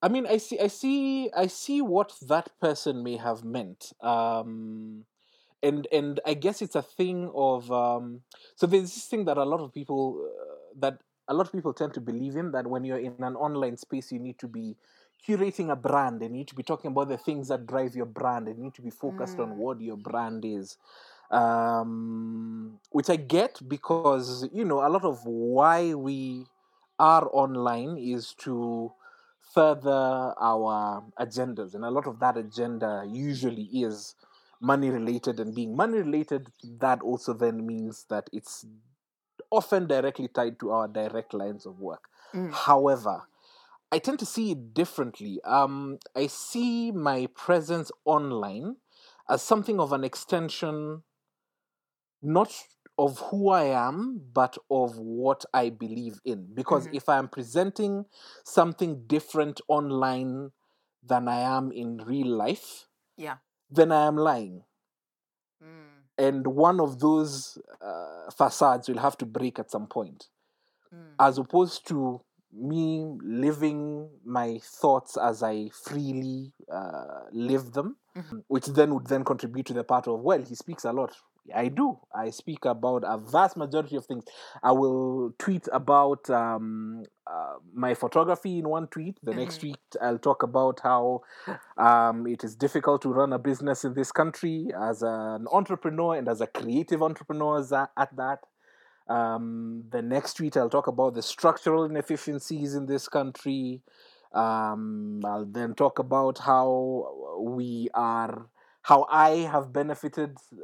I 0.02 0.08
mean, 0.10 0.28
I 0.28 0.38
see, 0.38 0.60
I 0.60 0.68
see, 0.68 1.32
I 1.36 1.48
see 1.48 1.82
what 1.82 2.14
that 2.28 2.50
person 2.60 3.04
may 3.04 3.18
have 3.18 3.44
meant. 3.44 3.94
Um, 4.02 5.06
and 5.64 5.88
and 5.92 6.20
I 6.26 6.36
guess 6.36 6.62
it's 6.62 6.76
a 6.76 6.82
thing 6.84 7.32
of 7.34 7.72
um, 7.72 8.22
so 8.56 8.68
there's 8.68 8.94
this 8.94 9.06
thing 9.06 9.26
that 9.26 9.38
a 9.38 9.44
lot 9.46 9.62
of 9.62 9.74
people 9.74 10.30
uh, 10.30 10.56
that 10.80 11.00
a 11.28 11.34
lot 11.34 11.48
of 11.48 11.54
people 11.54 11.74
tend 11.74 11.94
to 11.96 12.02
believe 12.02 12.36
in 12.36 12.52
that 12.52 12.68
when 12.68 12.84
you're 12.84 13.00
in 13.00 13.16
an 13.20 13.36
online 13.36 13.78
space, 13.78 14.12
you 14.12 14.20
need 14.20 14.38
to 14.40 14.48
be 14.48 14.76
curating 15.28 15.72
a 15.72 15.76
brand 15.76 16.22
and 16.22 16.32
you 16.36 16.40
need 16.40 16.48
to 16.50 16.56
be 16.56 16.62
talking 16.64 16.92
about 16.92 17.10
the 17.10 17.18
things 17.18 17.48
that 17.48 17.66
drive 17.66 17.96
your 17.96 18.06
brand 18.06 18.48
and 18.48 18.58
you 18.60 18.66
need 18.66 18.76
to 18.76 18.84
be 18.84 18.92
focused 18.92 19.40
on 19.40 19.50
Mm. 19.50 19.56
what 19.56 19.82
your 19.82 19.98
brand 19.98 20.46
is. 20.46 20.78
Um, 21.32 22.80
which 22.92 23.10
I 23.10 23.16
get 23.16 23.60
because 23.68 24.48
you 24.54 24.64
know 24.66 24.86
a 24.86 24.90
lot 24.90 25.04
of 25.04 25.26
why 25.26 25.94
we 25.94 26.46
are 27.00 27.28
online 27.34 27.98
is 27.98 28.34
to 28.40 28.92
further 29.54 30.34
our 30.40 31.04
agendas 31.20 31.74
and 31.76 31.86
a 31.86 31.90
lot 31.90 32.08
of 32.08 32.20
that 32.20 32.38
agenda 32.38 33.04
usually 33.08 33.64
is 33.64 34.16
money 34.62 34.90
related 34.90 35.40
and 35.40 35.54
being 35.56 35.76
money 35.76 36.00
related 36.00 36.50
that 36.80 37.02
also 37.02 37.34
then 37.34 37.66
means 37.66 38.06
that 38.10 38.30
it's 38.34 38.66
often 39.52 39.88
directly 39.88 40.28
tied 40.28 40.60
to 40.60 40.72
our 40.72 40.88
direct 40.88 41.34
lines 41.34 41.66
of 41.66 41.80
work 41.80 42.10
Mm. 42.34 42.52
however 42.52 43.22
i 43.92 44.00
tend 44.00 44.20
to 44.20 44.26
see 44.26 44.52
it 44.52 44.74
differently 44.74 45.40
um, 45.46 46.00
i 46.16 46.28
see 46.28 46.92
my 46.92 47.28
presence 47.28 47.92
online 48.04 48.76
as 49.30 49.42
something 49.42 49.80
of 49.80 49.94
an 49.94 50.04
extension 50.04 51.04
not 52.26 52.52
of 52.98 53.20
who 53.20 53.50
i 53.50 53.64
am 53.64 54.22
but 54.34 54.58
of 54.72 54.98
what 54.98 55.46
i 55.54 55.70
believe 55.70 56.20
in 56.26 56.48
because 56.54 56.88
Mhm. 56.88 56.96
if 56.96 57.10
i'm 57.10 57.28
presenting 57.28 58.06
something 58.44 59.06
different 59.08 59.62
online 59.68 60.52
than 61.04 61.28
i 61.28 61.40
am 61.40 61.72
in 61.72 61.98
real 62.00 62.28
life 62.28 62.88
Yeah. 63.18 63.38
then 63.70 63.92
i 63.92 64.06
am 64.08 64.18
lying 64.18 64.64
Mm. 65.62 66.04
and 66.18 66.48
one 66.48 66.80
of 66.80 67.00
those 67.00 67.58
uh, 67.82 68.30
facades 68.32 68.88
will 68.90 68.98
have 69.00 69.18
to 69.18 69.26
break 69.26 69.60
at 69.60 69.72
some 69.72 69.88
point 69.88 70.30
Mm. 70.94 71.16
as 71.20 71.38
opposed 71.38 71.88
to 71.88 72.22
me 72.52 73.06
living 73.22 74.10
my 74.24 74.60
thoughts 74.64 75.18
as 75.18 75.44
i 75.44 75.70
freely 75.70 76.54
uh, 76.72 77.24
live 77.32 77.72
them 77.74 77.98
Mhm. 78.16 78.44
which 78.48 78.66
then 78.68 78.94
would 78.94 79.08
then 79.08 79.24
contribute 79.26 79.66
to 79.66 79.74
the 79.74 79.84
part 79.84 80.08
of 80.08 80.22
well 80.22 80.42
he 80.42 80.56
speaks 80.56 80.86
a 80.86 80.94
lot 80.94 81.16
i 81.54 81.68
do 81.68 81.98
i 82.16 82.30
speak 82.30 82.66
about 82.66 83.04
a 83.06 83.18
vast 83.18 83.56
majority 83.58 83.96
of 83.96 84.06
things 84.06 84.24
i 84.64 84.72
will 84.72 85.32
tweet 85.38 85.68
about 85.72 86.30
um, 86.30 87.04
uh, 87.28 87.56
my 87.74 87.94
photography 87.94 88.58
in 88.60 88.68
one 88.70 88.88
tweet 88.88 89.18
the 89.24 89.34
next 89.34 89.58
Mhm. 89.58 89.60
tweet 89.62 89.96
i'll 90.02 90.18
talk 90.18 90.44
about 90.44 90.80
how 90.84 91.22
um, 91.78 92.26
it 92.28 92.44
is 92.44 92.56
difficult 92.56 93.02
to 93.02 93.10
run 93.10 93.34
a 93.34 93.40
business 93.40 93.84
in 93.86 93.94
this 93.94 94.12
country 94.12 94.72
as 94.80 95.02
an 95.04 95.48
entrepreneur 95.52 96.16
and 96.16 96.28
as 96.28 96.42
a 96.42 96.48
creative 96.48 97.02
entrepreneur 97.04 97.60
at 97.98 98.16
that 98.16 98.40
um, 99.08 99.84
the 99.90 100.02
next 100.02 100.36
tweet, 100.36 100.58
I'll 100.58 100.70
talk 100.70 100.88
about 100.88 101.14
the 101.14 101.22
structural 101.22 101.84
inefficiencies 101.86 102.74
in 102.76 102.88
this 102.88 103.08
country. 103.08 103.82
Um, 104.34 105.22
I'll 105.26 105.46
then 105.46 105.76
talk 105.76 106.00
about 106.00 106.40
how 106.40 107.38
we 107.40 107.90
are, 107.94 108.48
how 108.82 109.06
I 109.10 109.30
have 109.52 109.72
benefited 109.72 110.38
uh, 110.54 110.58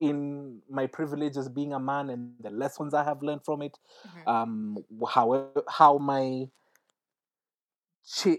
in 0.00 0.60
my 0.70 0.86
privilege 0.86 1.36
as 1.36 1.48
being 1.48 1.72
a 1.72 1.80
man 1.80 2.10
and 2.10 2.32
the 2.40 2.50
lessons 2.50 2.94
I 2.94 3.04
have 3.04 3.22
learned 3.22 3.44
from 3.44 3.62
it. 3.62 3.78
Mhm. 4.06 4.28
Um, 4.28 4.84
how 5.08 5.50
how 5.68 5.98
my 5.98 6.48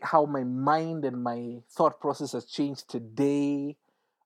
how 0.02 0.26
my 0.26 0.44
mind 0.44 1.06
and 1.06 1.24
my 1.24 1.62
thought 1.70 2.00
process 2.00 2.32
has 2.32 2.46
changed 2.46 2.90
today 2.90 3.78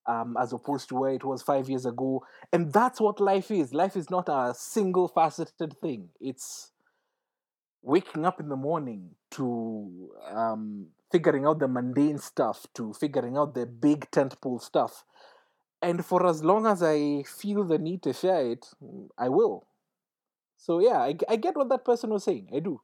um, 0.06 0.38
as 0.39 0.54
opposed 0.54 0.89
to 0.89 0.96
where 0.96 1.12
it 1.12 1.24
was 1.24 1.41
five 1.41 1.69
years 1.69 1.86
ago. 1.86 2.26
And 2.52 2.72
that's 2.72 3.00
what 3.00 3.19
life 3.19 3.52
is. 3.52 3.74
Life 3.74 3.96
is 3.96 4.10
not 4.10 4.30
a 4.30 4.54
single 4.56 5.08
faceted 5.08 5.80
thing. 5.82 6.10
It's 6.19 6.72
waking 7.82 8.26
up 8.26 8.39
in 8.39 8.50
the 8.50 8.56
morning 8.56 9.12
to 9.32 10.10
um, 10.30 10.88
figuring 11.12 11.46
out 11.46 11.60
the 11.60 11.67
mundane 11.67 12.17
stuff, 12.17 12.65
to 12.76 12.93
figuring 12.93 13.38
out 13.38 13.54
the 13.54 13.65
big 13.65 14.10
tentpole 14.12 14.62
stuff. 14.62 15.04
And 15.84 16.06
for 16.06 16.26
as 16.26 16.43
long 16.43 16.65
as 16.65 16.82
I 16.82 17.24
feel 17.24 17.65
the 17.65 17.78
need 17.78 18.04
to 18.04 18.13
share 18.13 18.52
it, 18.52 18.65
I 19.17 19.28
will. 19.28 19.67
So 20.56 20.80
yeah, 20.80 21.00
I, 21.00 21.17
I 21.28 21.36
get 21.36 21.58
what 21.58 21.67
that 21.69 21.84
person 21.84 22.10
was 22.10 22.24
saying. 22.24 22.48
I 22.56 22.60
do. 22.60 22.80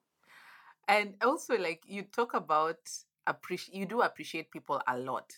And 0.86 1.16
also, 1.24 1.58
like 1.58 1.84
you 1.88 2.04
talk 2.04 2.34
about 2.34 2.78
appreciate, 3.26 3.78
you 3.78 3.86
do 3.86 4.02
appreciate 4.02 4.52
people 4.52 4.82
a 4.86 4.98
lot. 4.98 5.32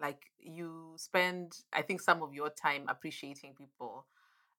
Like 0.00 0.30
you 0.40 0.94
spend, 0.96 1.58
I 1.74 1.82
think, 1.82 2.00
some 2.00 2.22
of 2.22 2.32
your 2.32 2.48
time 2.48 2.84
appreciating 2.88 3.52
people, 3.54 4.06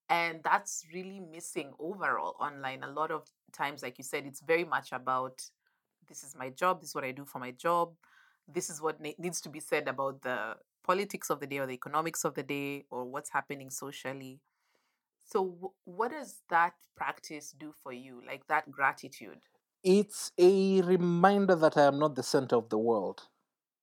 and 0.08 0.38
that's 0.44 0.86
really 0.94 1.18
missing 1.18 1.72
overall 1.80 2.36
online. 2.38 2.84
A 2.84 2.90
lot 2.90 3.10
of 3.10 3.24
times, 3.52 3.82
like 3.82 3.98
you 3.98 4.04
said, 4.04 4.24
it's 4.24 4.40
very 4.40 4.64
much 4.64 4.92
about 4.92 5.42
this 6.08 6.22
is 6.22 6.36
my 6.38 6.50
job, 6.50 6.80
this 6.80 6.90
is 6.90 6.94
what 6.94 7.04
I 7.04 7.10
do 7.10 7.24
for 7.24 7.40
my 7.40 7.50
job, 7.50 7.94
this 8.46 8.70
is 8.70 8.80
what 8.80 9.00
ne- 9.00 9.16
needs 9.18 9.40
to 9.40 9.48
be 9.48 9.58
said 9.58 9.88
about 9.88 10.22
the 10.22 10.54
politics 10.84 11.30
of 11.30 11.40
the 11.40 11.46
day 11.46 11.58
or 11.58 11.66
the 11.66 11.72
economics 11.74 12.24
of 12.24 12.34
the 12.34 12.42
day 12.42 12.84
or 12.90 13.04
what's 13.04 13.30
happening 13.30 13.70
socially. 13.70 14.40
So, 15.24 15.38
w- 15.46 15.72
what 15.84 16.10
does 16.12 16.42
that 16.50 16.74
practice 16.96 17.54
do 17.58 17.72
for 17.82 17.92
you? 17.92 18.22
Like 18.26 18.46
that 18.48 18.70
gratitude? 18.70 19.38
It's 19.82 20.32
a 20.38 20.82
reminder 20.82 21.56
that 21.56 21.76
I 21.76 21.84
am 21.86 21.98
not 21.98 22.14
the 22.14 22.22
center 22.22 22.56
of 22.56 22.68
the 22.68 22.78
world. 22.78 23.22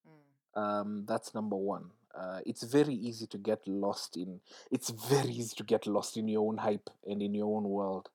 Mm. 0.07 0.61
Um, 0.61 1.05
that's 1.07 1.33
number 1.33 1.55
one. 1.55 1.91
Uh, 2.13 2.39
it's 2.45 2.63
very 2.63 2.93
easy 2.93 3.25
to 3.27 3.37
get 3.37 3.67
lost 3.67 4.17
in. 4.17 4.39
It's 4.69 4.89
very 4.89 5.29
easy 5.31 5.55
to 5.55 5.63
get 5.63 5.87
lost 5.87 6.17
in 6.17 6.27
your 6.27 6.47
own 6.47 6.57
hype 6.57 6.89
and 7.07 7.21
in 7.21 7.33
your 7.33 7.55
own 7.55 7.63
world. 7.63 8.09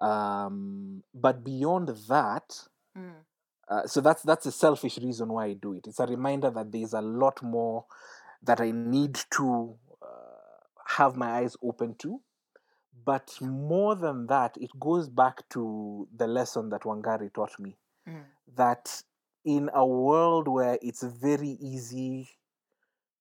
Um, 0.00 1.02
but 1.14 1.44
beyond 1.44 1.88
that, 2.08 2.68
Mm. 2.96 3.12
uh, 3.68 3.86
so 3.86 4.00
that's 4.00 4.22
that's 4.22 4.46
a 4.46 4.52
selfish 4.52 4.98
reason 4.98 5.28
why 5.28 5.46
I 5.46 5.52
do 5.54 5.74
it. 5.74 5.86
It's 5.86 6.00
a 6.00 6.06
reminder 6.06 6.50
that 6.50 6.72
there's 6.72 6.94
a 6.94 7.00
lot 7.02 7.42
more 7.42 7.84
that 8.42 8.60
I 8.60 8.70
need 8.70 9.18
to 9.36 9.76
uh, 10.02 10.06
have 10.86 11.16
my 11.16 11.30
eyes 11.38 11.56
open 11.62 11.94
to. 11.96 12.20
But 13.04 13.36
more 13.40 13.94
than 13.94 14.26
that, 14.28 14.56
it 14.60 14.70
goes 14.80 15.08
back 15.08 15.48
to 15.50 16.08
the 16.16 16.26
lesson 16.26 16.70
that 16.70 16.82
Wangari 16.82 17.32
taught 17.32 17.58
me 17.58 17.76
Mm. 18.08 18.24
that 18.56 19.02
in 19.44 19.68
a 19.74 19.84
world 19.84 20.48
where 20.48 20.78
it's 20.80 21.02
very 21.02 21.50
easy 21.60 22.28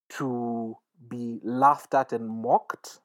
to 0.10 0.78
be 1.10 1.40
laughed 1.44 1.94
at 1.96 2.14
and 2.14 2.28
mocked, 2.30 3.00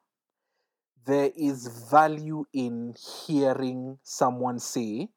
there 1.07 1.31
is 1.35 1.66
value 1.90 2.44
in 2.53 2.94
hearing 3.27 3.99
someone 4.03 4.59
say, 4.59 5.09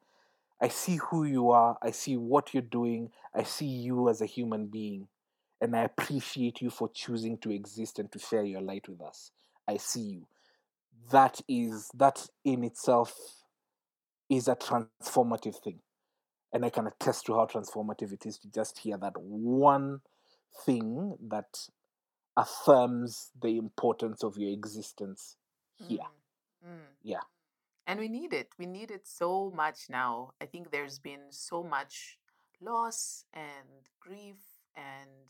I 0.60 0.68
see 0.68 0.96
who 0.96 1.24
you 1.24 1.50
are, 1.50 1.76
I 1.82 1.90
see 1.90 2.16
what 2.16 2.54
you're 2.54 2.62
doing, 2.62 3.10
I 3.34 3.42
see 3.42 3.66
you 3.66 4.08
as 4.08 4.22
a 4.22 4.26
human 4.26 4.66
being, 4.66 5.08
and 5.60 5.74
I 5.76 5.84
appreciate 5.84 6.60
you 6.60 6.70
for 6.70 6.90
choosing 6.92 7.38
to 7.38 7.50
exist 7.50 7.98
and 7.98 8.10
to 8.12 8.18
share 8.18 8.44
your 8.44 8.60
light 8.60 8.88
with 8.88 9.00
us. 9.00 9.30
I 9.66 9.76
see 9.76 10.00
you. 10.00 10.26
That 11.10 11.40
is, 11.48 11.90
that 11.94 12.26
in 12.44 12.64
itself 12.64 13.14
is 14.28 14.48
a 14.48 14.56
transformative 14.56 15.62
thing. 15.62 15.80
And 16.52 16.64
I 16.64 16.70
can 16.70 16.86
attest 16.86 17.26
to 17.26 17.34
how 17.34 17.46
transformative 17.46 18.12
it 18.12 18.26
is 18.26 18.38
to 18.38 18.48
just 18.48 18.78
hear 18.78 18.96
that 18.98 19.14
one 19.16 20.00
thing 20.64 21.16
that 21.28 21.68
affirms 22.36 23.30
the 23.40 23.56
importance 23.56 24.22
of 24.22 24.36
your 24.36 24.50
existence 24.50 25.36
here. 25.76 25.98
Mm. 26.64 26.70
Mm. 26.70 26.86
Yeah. 27.02 27.20
And 27.86 28.00
we 28.00 28.08
need 28.08 28.32
it. 28.32 28.48
We 28.58 28.66
need 28.66 28.90
it 28.90 29.06
so 29.06 29.52
much 29.54 29.90
now. 29.90 30.32
I 30.40 30.46
think 30.46 30.70
there's 30.70 30.98
been 30.98 31.30
so 31.30 31.62
much 31.62 32.18
loss 32.60 33.24
and 33.34 33.90
grief, 34.00 34.36
and 34.76 35.28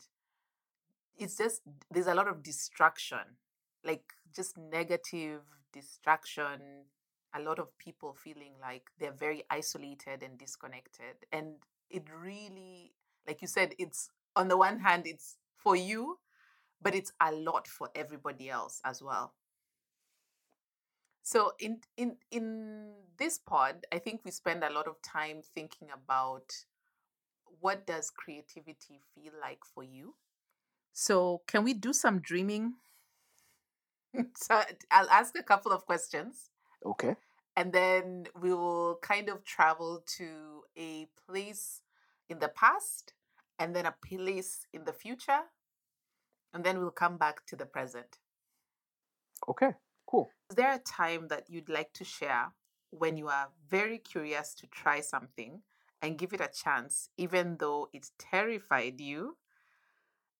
it's 1.17 1.37
just 1.37 1.61
there's 1.91 2.07
a 2.07 2.15
lot 2.15 2.27
of 2.27 2.43
distraction, 2.43 3.37
like 3.83 4.03
just 4.35 4.57
negative 4.57 5.41
distraction. 5.73 6.85
A 7.33 7.41
lot 7.41 7.59
of 7.59 7.77
people 7.77 8.13
feeling 8.13 8.53
like 8.61 8.83
they're 8.99 9.11
very 9.11 9.43
isolated 9.49 10.23
and 10.23 10.37
disconnected. 10.37 11.15
And 11.33 11.55
it 11.89 12.03
really, 12.09 12.93
like 13.27 13.41
you 13.41 13.47
said, 13.47 13.75
it's 13.77 14.09
on 14.35 14.47
the 14.47 14.57
one 14.57 14.79
hand, 14.79 15.03
it's 15.05 15.37
for 15.57 15.75
you, 15.75 16.19
but 16.81 16.95
it's 16.95 17.11
a 17.21 17.31
lot 17.31 17.67
for 17.67 17.89
everybody 17.95 18.49
else 18.49 18.79
as 18.85 19.01
well. 19.01 19.33
So 21.23 21.53
in 21.59 21.81
in 21.97 22.17
in 22.29 22.93
this 23.17 23.39
pod, 23.39 23.87
I 23.91 23.97
think 23.97 24.21
we 24.23 24.31
spend 24.31 24.63
a 24.63 24.69
lot 24.69 24.87
of 24.87 25.01
time 25.01 25.41
thinking 25.41 25.89
about 25.91 26.53
what 27.59 27.87
does 27.87 28.11
creativity 28.11 29.01
feel 29.15 29.33
like 29.41 29.65
for 29.65 29.83
you. 29.83 30.13
So 30.95 31.43
can 31.45 31.63
we 31.63 31.75
do 31.75 31.93
some 31.93 32.21
dreaming? 32.21 32.77
so 34.35 34.61
I'll 34.91 35.09
ask 35.09 35.37
a 35.37 35.43
couple 35.43 35.71
of 35.71 35.85
questions 35.85 36.49
Okay. 36.85 37.15
and 37.55 37.71
then 37.73 38.27
we 38.39 38.53
will 38.53 38.97
kind 39.01 39.29
of 39.29 39.43
travel 39.43 40.03
to 40.05 40.63
a 40.77 41.07
place 41.27 41.81
in 42.29 42.39
the 42.39 42.49
past 42.49 43.13
and 43.57 43.75
then 43.75 43.85
a 43.85 43.91
place 43.91 44.67
in 44.73 44.83
the 44.83 44.93
future 44.93 45.43
and 46.51 46.63
then 46.63 46.79
we'll 46.79 46.89
come 46.89 47.17
back 47.19 47.45
to 47.45 47.55
the 47.55 47.67
present. 47.67 48.17
Okay. 49.47 49.73
Cool. 50.05 50.29
Is 50.49 50.55
there 50.55 50.73
a 50.73 50.79
time 50.79 51.27
that 51.27 51.51
you'd 51.51 51.69
like 51.69 51.93
to 51.93 52.03
share 52.03 52.55
when 52.89 53.15
you 53.15 53.27
are 53.27 53.53
very 53.67 53.99
curious 53.99 54.55
to 54.55 54.65
try 54.67 54.99
something 54.99 55.61
and 56.01 56.17
give 56.17 56.33
it 56.33 56.41
a 56.41 56.47
chance, 56.47 57.09
even 57.15 57.57
though 57.57 57.89
it 57.93 58.09
terrified 58.17 58.99
you? 58.99 59.37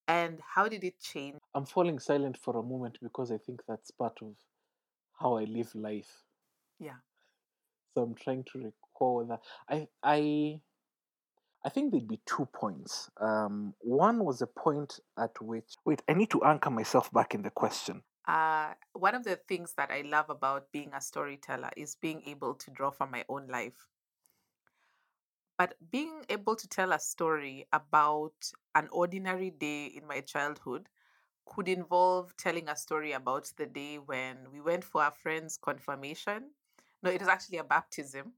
And 0.07 0.39
how 0.55 0.67
did 0.67 0.83
it 0.83 0.99
change? 0.99 1.37
I'm 1.53 1.65
falling 1.65 1.99
silent 1.99 2.37
for 2.37 2.57
a 2.57 2.63
moment 2.63 2.97
because 3.01 3.31
I 3.31 3.37
think 3.37 3.61
that's 3.67 3.91
part 3.91 4.17
of 4.21 4.35
how 5.19 5.37
I 5.37 5.45
live 5.45 5.73
life. 5.73 6.23
Yeah. 6.79 6.97
So 7.93 8.03
I'm 8.03 8.15
trying 8.15 8.43
to 8.53 8.59
recall 8.59 9.25
that. 9.25 9.39
I 9.69 9.87
I 10.03 10.59
I 11.63 11.69
think 11.69 11.91
there'd 11.91 12.07
be 12.07 12.21
two 12.25 12.47
points. 12.53 13.09
Um, 13.19 13.73
one 13.79 14.23
was 14.23 14.41
a 14.41 14.47
point 14.47 14.99
at 15.17 15.41
which, 15.41 15.73
wait, 15.83 16.03
I 16.07 16.13
need 16.13 16.29
to 16.31 16.43
anchor 16.43 16.69
myself 16.69 17.11
back 17.11 17.33
in 17.33 17.41
the 17.41 17.49
question. 17.49 18.03
Uh, 18.27 18.73
one 18.93 19.15
of 19.15 19.23
the 19.23 19.35
things 19.47 19.73
that 19.77 19.89
I 19.89 20.01
love 20.01 20.29
about 20.29 20.71
being 20.71 20.91
a 20.93 21.01
storyteller 21.01 21.71
is 21.75 21.95
being 21.95 22.21
able 22.27 22.53
to 22.55 22.71
draw 22.71 22.91
from 22.91 23.09
my 23.09 23.25
own 23.29 23.47
life. 23.47 23.87
But 25.57 25.75
being 25.91 26.25
able 26.29 26.55
to 26.55 26.67
tell 26.67 26.91
a 26.91 26.99
story 26.99 27.65
about 27.71 28.33
an 28.73 28.89
ordinary 28.91 29.51
day 29.51 29.85
in 29.85 30.05
my 30.05 30.19
childhood 30.21 30.89
could 31.45 31.67
involve 31.67 32.35
telling 32.37 32.67
a 32.67 32.75
story 32.75 33.13
about 33.13 33.51
the 33.57 33.65
day 33.65 33.97
when 33.97 34.51
we 34.51 34.59
went 34.59 34.83
for 34.83 35.05
a 35.05 35.11
friend's 35.11 35.57
confirmation. 35.57 36.51
No, 37.01 37.09
it 37.09 37.21
was 37.21 37.29
actually 37.29 37.59
a 37.59 37.63
baptism. 37.63 38.33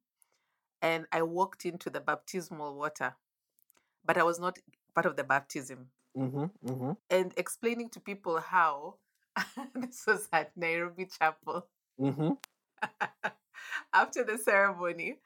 And 0.81 1.07
I 1.11 1.23
walked 1.23 1.65
into 1.65 1.89
the 1.89 2.01
baptismal 2.01 2.75
water, 2.75 3.15
but 4.05 4.17
I 4.17 4.23
was 4.23 4.39
not 4.39 4.59
part 4.93 5.07
of 5.07 5.15
the 5.15 5.23
baptism. 5.23 5.87
Mm-hmm, 6.15 6.45
mm-hmm. 6.67 6.91
And 7.09 7.33
explaining 7.35 7.89
to 7.89 7.99
people 7.99 8.39
how 8.39 8.95
this 9.75 10.03
was 10.05 10.27
at 10.31 10.55
Nairobi 10.55 11.07
Chapel. 11.19 11.65
Mm-hmm. 11.99 12.31
After 13.93 14.23
the 14.23 14.37
ceremony, 14.37 15.19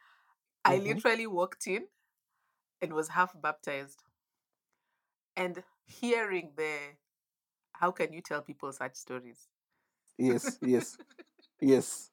I 0.65 0.77
Mhm. 0.77 0.79
literally 0.79 1.27
walked 1.27 1.67
in 1.67 1.87
and 2.81 2.93
was 2.93 3.09
half 3.09 3.39
baptized. 3.41 4.03
And 5.35 5.63
hearing 5.85 6.53
the 6.55 6.95
how 7.73 7.91
can 7.91 8.13
you 8.13 8.21
tell 8.21 8.41
people 8.41 8.71
such 8.73 8.95
stories? 8.95 9.49
Yes, 10.17 10.57
yes, 10.61 10.97
yes. 11.61 12.11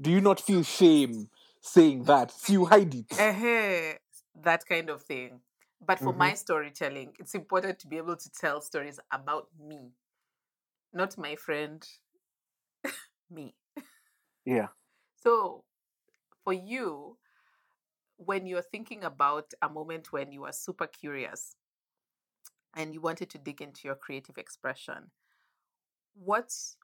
Do 0.00 0.10
you 0.10 0.20
not 0.20 0.40
feel 0.40 0.62
shame 0.62 1.30
saying 1.60 2.04
that? 2.04 2.30
So 2.32 2.52
you 2.52 2.64
hide 2.66 2.94
it. 2.94 3.12
Eh, 3.18 3.98
that 4.34 4.64
kind 4.66 4.90
of 4.90 5.02
thing. 5.02 5.40
But 5.80 6.00
for 6.00 6.12
Mhm. 6.12 6.14
my 6.14 6.34
storytelling, 6.34 7.14
it's 7.18 7.34
important 7.34 7.78
to 7.80 7.88
be 7.88 7.98
able 7.98 8.16
to 8.16 8.30
tell 8.30 8.60
stories 8.60 8.98
about 9.10 9.48
me, 9.58 9.92
not 10.92 11.18
my 11.18 11.36
friend, 11.36 11.86
me. 13.30 13.54
Yeah. 14.44 14.68
So, 15.16 15.64
for 16.44 16.52
you, 16.52 17.18
when 18.16 18.46
you're 18.46 18.62
thinking 18.62 19.04
about 19.04 19.52
a 19.62 19.68
moment 19.68 20.12
when 20.12 20.32
you 20.32 20.42
were 20.42 20.52
super 20.52 20.86
curious 20.86 21.56
and 22.76 22.94
you 22.94 23.00
wanted 23.00 23.30
to 23.30 23.38
dig 23.38 23.60
into 23.60 23.82
your 23.84 23.94
creative 23.94 24.38
expression, 24.38 25.10
what's 26.14 26.76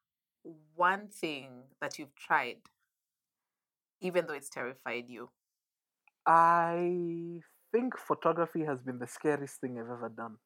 one 0.75 1.09
thing 1.09 1.65
that 1.81 1.99
you've 1.99 2.15
tried, 2.15 2.59
even 4.01 4.27
though 4.27 4.35
it's 4.35 4.51
terrified 4.51 5.09
you? 5.09 5.31
I 6.27 7.41
think 7.73 7.97
photography 7.97 8.65
has 8.65 8.83
been 8.83 8.99
the 8.99 9.07
scariest 9.07 9.61
thing 9.61 9.79
I've 9.79 9.91
ever 9.91 10.13
done. 10.15 10.37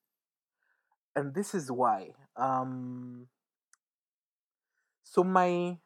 And 1.16 1.34
this 1.34 1.54
is 1.54 1.70
why. 1.70 2.10
Um, 2.36 3.28
so, 5.02 5.22
my 5.22 5.78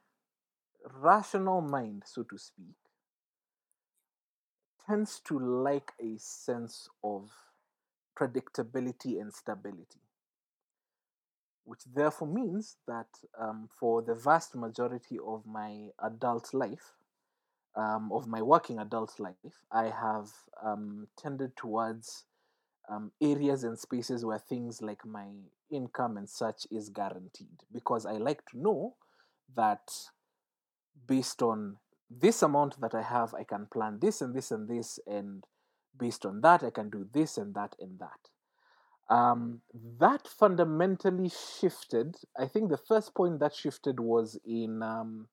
rational 1.01 1.61
mind, 1.61 2.05
so 2.07 2.23
to 2.23 2.39
speak, 2.39 2.77
tends 4.88 5.20
to 5.20 5.38
like 5.38 5.92
a 6.01 6.16
sense 6.18 6.88
of 7.05 7.31
predictability 8.18 9.20
and 9.20 9.33
stability, 9.33 10.01
which 11.64 11.81
therefore 11.94 12.29
means 12.29 12.77
that 12.87 13.07
um, 13.38 13.68
for 13.79 14.03
the 14.03 14.14
vast 14.14 14.55
majority 14.55 15.18
of 15.24 15.46
my 15.46 15.88
adult 16.03 16.55
life, 16.55 16.94
um, 17.77 18.11
of 18.12 18.27
my 18.27 18.42
working 18.42 18.79
adult 18.79 19.20
life, 19.20 19.62
I 19.70 19.85
have 19.85 20.31
um, 20.62 21.07
tended 21.16 21.57
towards 21.57 22.24
um, 22.88 23.12
areas 23.20 23.64
and 23.64 23.79
spaces 23.79 24.24
where 24.24 24.38
things 24.38 24.81
like 24.81 25.05
my 25.05 25.27
income 25.70 26.16
and 26.16 26.29
such 26.29 26.66
is 26.70 26.88
guaranteed 26.88 27.62
because 27.70 28.07
I 28.07 28.12
like 28.12 28.44
to 28.51 28.59
know 28.59 28.94
that 29.55 29.92
based 31.07 31.42
on 31.42 31.77
this 32.11 32.42
amount 32.42 32.81
that 32.81 32.94
I 32.94 33.03
have, 33.03 33.35
I 33.35 33.44
can 33.44 33.66
plan 33.73 33.99
this 34.01 34.21
and 34.21 34.35
this 34.35 34.51
and 34.51 34.68
this, 34.68 34.99
and 35.07 35.44
based 35.99 36.25
on 36.25 36.40
that, 36.42 36.62
I 36.62 36.71
can 36.71 36.90
do 36.90 37.07
this 37.12 37.38
and 37.38 37.55
that 37.55 37.75
and 37.81 37.99
that. 37.99 39.14
Um, 39.14 39.62
that 39.99 40.29
fundamentally 40.29 41.31
shifted. 41.61 42.16
I 42.38 42.47
think 42.47 42.68
the 42.68 42.77
first 42.77 43.14
point 43.14 43.40
that 43.40 43.55
shifted 43.55 44.01
was 44.01 44.38
in 44.44 44.83
um, 44.83 45.29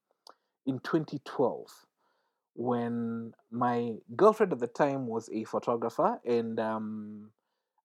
in 0.65 0.79
2012 0.79 1.67
when 2.55 3.33
my 3.51 3.95
girlfriend 4.15 4.53
at 4.53 4.59
the 4.59 4.67
time 4.67 5.07
was 5.07 5.29
a 5.33 5.43
photographer 5.43 6.19
and 6.25 6.59
um, 6.59 7.29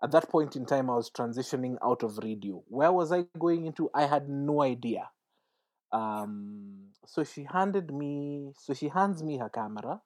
at 0.02 0.12
that 0.12 0.28
point 0.28 0.54
in 0.54 0.64
time 0.64 0.88
i 0.88 0.94
was 0.94 1.10
transitioning 1.10 1.76
out 1.84 2.02
of 2.02 2.18
radio 2.18 2.62
where 2.68 2.92
was 2.92 3.10
i 3.10 3.24
going 3.38 3.66
into 3.66 3.90
i 3.94 4.06
had 4.06 4.28
no 4.28 4.62
idea 4.62 5.08
um, 5.92 6.76
so 7.06 7.24
she 7.24 7.44
handed 7.44 7.92
me 7.92 8.52
so 8.58 8.74
she 8.74 8.88
hands 8.88 9.22
me 9.22 9.38
her 9.38 9.48
camera 9.48 10.00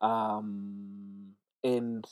um, 0.00 1.34
and 1.62 2.04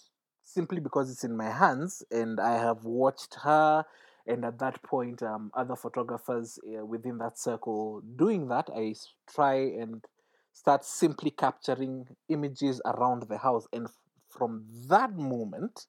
simply 0.45 0.81
because 0.81 1.11
it's 1.11 1.25
in 1.25 1.37
my 1.37 1.51
hands 1.51 2.03
and 2.11 2.41
i 2.41 2.55
have 2.55 2.85
watched 2.85 3.37
her 3.43 3.85
and 4.27 4.45
at 4.45 4.59
that 4.59 4.83
point 4.83 5.23
um, 5.23 5.51
other 5.55 5.77
photographers 5.77 6.59
uh, 6.67 6.85
within 6.85 7.19
that 7.19 7.39
circle 7.39 8.03
doing 8.17 8.49
that, 8.49 8.69
I 8.75 8.95
try 9.33 9.55
and 9.55 10.05
start 10.53 10.85
simply 10.85 11.31
capturing 11.31 12.07
images 12.29 12.81
around 12.85 13.25
the 13.29 13.39
house 13.39 13.67
and 13.73 13.87
f- 13.87 13.95
from 14.29 14.65
that 14.89 15.17
moment 15.17 15.87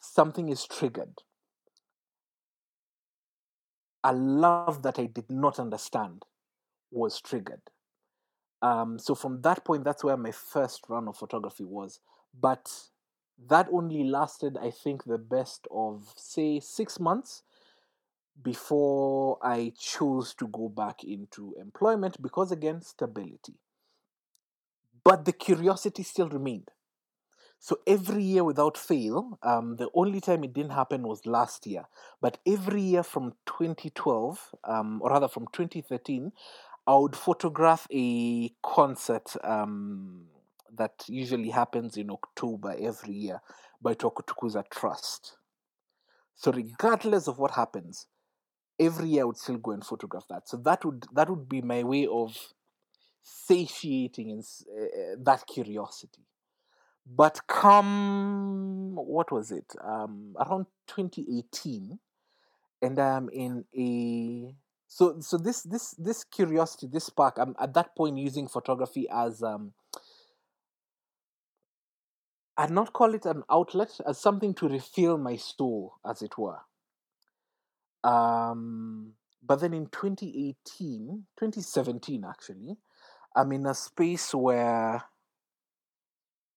something 0.00 0.48
is 0.48 0.64
triggered 0.66 1.14
a 4.04 4.12
love 4.12 4.82
that 4.82 4.98
i 4.98 5.06
did 5.06 5.30
not 5.30 5.58
understand 5.58 6.24
was 6.90 7.20
triggered. 7.20 7.62
Um, 8.62 8.98
so 8.98 9.14
from 9.14 9.42
that 9.42 9.64
point 9.64 9.84
that's 9.84 10.04
where 10.04 10.16
my 10.16 10.32
first 10.32 10.82
run 10.88 11.08
of 11.08 11.16
photography 11.16 11.64
was. 11.64 12.00
But 12.38 12.70
that 13.48 13.68
only 13.72 14.04
lasted 14.04 14.58
i 14.60 14.70
think 14.70 15.04
the 15.04 15.16
best 15.16 15.66
of 15.70 16.12
say 16.16 16.60
six 16.60 17.00
months 17.00 17.42
before 18.42 19.38
i 19.42 19.72
chose 19.78 20.34
to 20.34 20.46
go 20.48 20.68
back 20.68 21.02
into 21.04 21.54
employment 21.58 22.20
because 22.20 22.52
again 22.52 22.82
stability. 22.82 23.54
But 25.02 25.24
the 25.24 25.32
curiosity 25.32 26.02
still 26.02 26.28
remained 26.28 26.68
so 27.60 27.78
every 27.86 28.22
year 28.22 28.42
without 28.44 28.78
fail 28.78 29.38
um, 29.42 29.76
the 29.76 29.88
only 29.94 30.20
time 30.20 30.44
it 30.44 30.54
didn't 30.54 30.72
happen 30.72 31.02
was 31.02 31.26
last 31.26 31.66
year. 31.66 31.84
But 32.20 32.38
every 32.46 32.82
year 32.82 33.02
from 33.02 33.34
2012 33.46 34.40
um, 34.64 35.00
or 35.02 35.10
rather 35.10 35.28
from 35.28 35.46
2013 35.52 36.32
i 36.86 36.94
would 36.96 37.14
photograph 37.16 37.86
a 37.92 38.50
concert 38.64 39.36
um, 39.44 40.26
that 40.74 41.04
usually 41.08 41.50
happens 41.50 41.96
in 41.98 42.10
october 42.10 42.74
every 42.80 43.14
year 43.14 43.40
by 43.82 43.94
tokutukuza 43.94 44.64
trust. 44.70 45.36
So 46.34 46.52
regardless 46.52 47.28
of 47.28 47.38
what 47.38 47.52
happens 47.52 48.06
every 48.80 49.10
year 49.10 49.22
i 49.22 49.26
would 49.26 49.38
still 49.38 49.58
go 49.58 49.72
and 49.72 49.84
photograph 49.86 50.26
that. 50.30 50.48
So 50.48 50.58
that 50.58 50.84
would 50.84 51.06
that 51.14 51.30
would 51.30 51.48
be 51.48 51.62
my 51.62 51.84
way 51.84 52.06
of 52.06 52.36
satiating 53.22 54.38
s- 54.40 54.64
uh, 54.68 55.16
that 55.20 55.46
curiosity 55.46 56.24
but 57.14 57.40
come 57.46 58.94
what 58.94 59.32
was 59.32 59.50
it? 59.50 59.74
Um 59.82 60.36
around 60.38 60.66
2018 60.86 61.98
and 62.82 62.98
i'm 62.98 63.28
in 63.30 63.64
a 63.76 64.54
so 64.86 65.20
so 65.20 65.36
this 65.36 65.62
this 65.62 65.94
this 65.98 66.24
curiosity 66.24 66.86
this 66.86 67.06
spark 67.06 67.36
i'm 67.38 67.54
at 67.60 67.74
that 67.74 67.94
point 67.96 68.18
using 68.18 68.48
photography 68.48 69.06
as 69.10 69.42
um 69.42 69.72
i'd 72.56 72.70
not 72.70 72.92
call 72.92 73.14
it 73.14 73.26
an 73.26 73.42
outlet 73.50 74.00
as 74.06 74.18
something 74.18 74.54
to 74.54 74.68
refill 74.68 75.18
my 75.18 75.36
soul 75.36 75.94
as 76.04 76.22
it 76.22 76.36
were. 76.38 76.58
Um 78.02 79.12
but 79.42 79.60
then 79.60 79.74
in 79.74 79.86
2018 79.86 81.26
2017 81.38 82.24
actually 82.24 82.76
i'm 83.36 83.52
in 83.52 83.66
a 83.66 83.74
space 83.74 84.34
where 84.34 85.02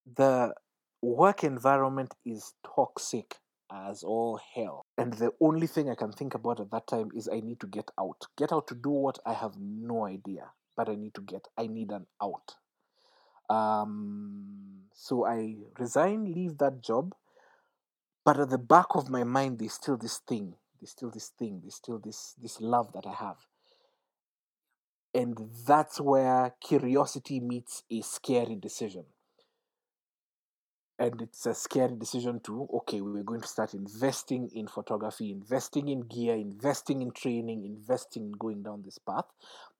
the 0.06 0.54
work 1.02 1.44
environment 1.44 2.14
is 2.26 2.54
toxic 2.66 3.38
as 3.72 4.04
all 4.04 4.40
hell. 4.56 4.86
And 4.98 5.14
the 5.14 5.32
only 5.40 5.68
thing 5.68 5.90
I 5.90 5.96
can 5.96 6.12
think 6.12 6.34
about 6.34 6.60
at 6.60 6.72
that 6.72 6.88
time 6.88 7.10
is 7.16 7.28
I 7.28 7.40
need 7.40 7.60
to 7.62 7.68
get 7.68 7.92
out. 8.00 8.28
Get 8.38 8.52
out 8.52 8.68
to 8.68 8.76
do 8.76 8.90
what? 8.90 9.20
I 9.26 9.34
have 9.34 9.54
no 9.60 10.06
idea. 10.06 10.52
But 10.76 10.90
I 10.90 10.96
need 10.96 11.14
to 11.16 11.22
get, 11.22 11.48
I 11.58 11.68
need 11.68 11.92
an 11.92 12.08
out. 12.22 12.56
Um, 13.50 14.84
so 14.94 15.26
I 15.26 15.56
resign, 15.78 16.34
leave 16.34 16.58
that 16.60 16.82
job. 16.82 17.14
But 18.26 18.40
at 18.40 18.50
the 18.50 18.58
back 18.58 18.96
of 18.96 19.10
my 19.10 19.24
mind, 19.24 19.60
there's 19.60 19.74
still 19.74 19.98
this 19.98 20.18
thing. 20.18 20.56
There's 20.80 20.92
still 20.92 21.12
this 21.12 21.32
thing. 21.38 21.60
There's 21.62 21.76
still 21.76 22.00
this 22.00 22.36
this 22.42 22.60
love 22.62 22.94
that 22.94 23.06
I 23.06 23.14
have. 23.14 23.38
And 25.14 25.38
that's 25.68 26.00
where 26.02 26.56
curiosity 26.60 27.40
meets 27.40 27.84
a 27.92 28.02
scary 28.02 28.56
decision 28.56 29.06
and 31.00 31.22
it's 31.22 31.46
a 31.46 31.54
scary 31.54 31.96
decision 31.96 32.40
to 32.42 32.68
okay 32.72 33.02
we're 33.02 33.24
going 33.24 33.42
to 33.42 33.48
start 33.48 33.74
investing 33.74 34.50
in 34.54 34.68
photography 34.68 35.32
investing 35.32 35.88
in 35.88 36.02
gear 36.02 36.36
investing 36.36 37.02
in 37.02 37.12
training 37.12 37.66
investing 37.66 38.26
in 38.28 38.32
going 38.34 38.62
down 38.62 38.84
this 38.84 38.98
path. 38.98 39.26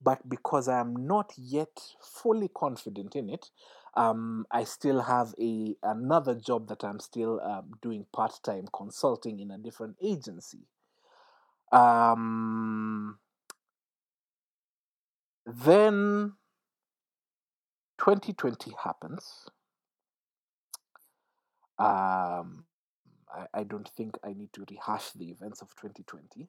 But 0.02 0.28
because 0.28 0.68
i 0.68 0.80
am 0.80 1.08
not 1.08 1.34
yet 1.38 1.80
fully 2.02 2.50
confident 2.56 3.16
in 3.16 3.30
it 3.30 3.52
um, 3.96 4.46
i 4.52 4.64
still 4.64 5.02
have 5.02 5.34
a 5.40 5.76
another 5.84 6.36
job 6.36 6.68
that 6.70 6.84
i'm 6.84 7.00
still 7.00 7.40
um, 7.42 7.72
doing 7.82 8.06
part-time 8.12 8.68
consulting 8.74 9.40
in 9.40 9.52
a 9.52 9.58
different 9.58 9.98
agency. 10.02 10.68
Um, 11.72 13.18
then 15.46 16.34
2020 17.98 18.74
happens 18.84 19.48
um, 21.84 22.66
I, 23.34 23.48
I 23.54 23.64
don't 23.64 23.88
think 23.90 24.18
I 24.24 24.34
need 24.34 24.54
to 24.54 24.66
rehash 24.70 25.12
the 25.12 25.30
events 25.32 25.62
of 25.62 25.70
2020. 25.76 26.48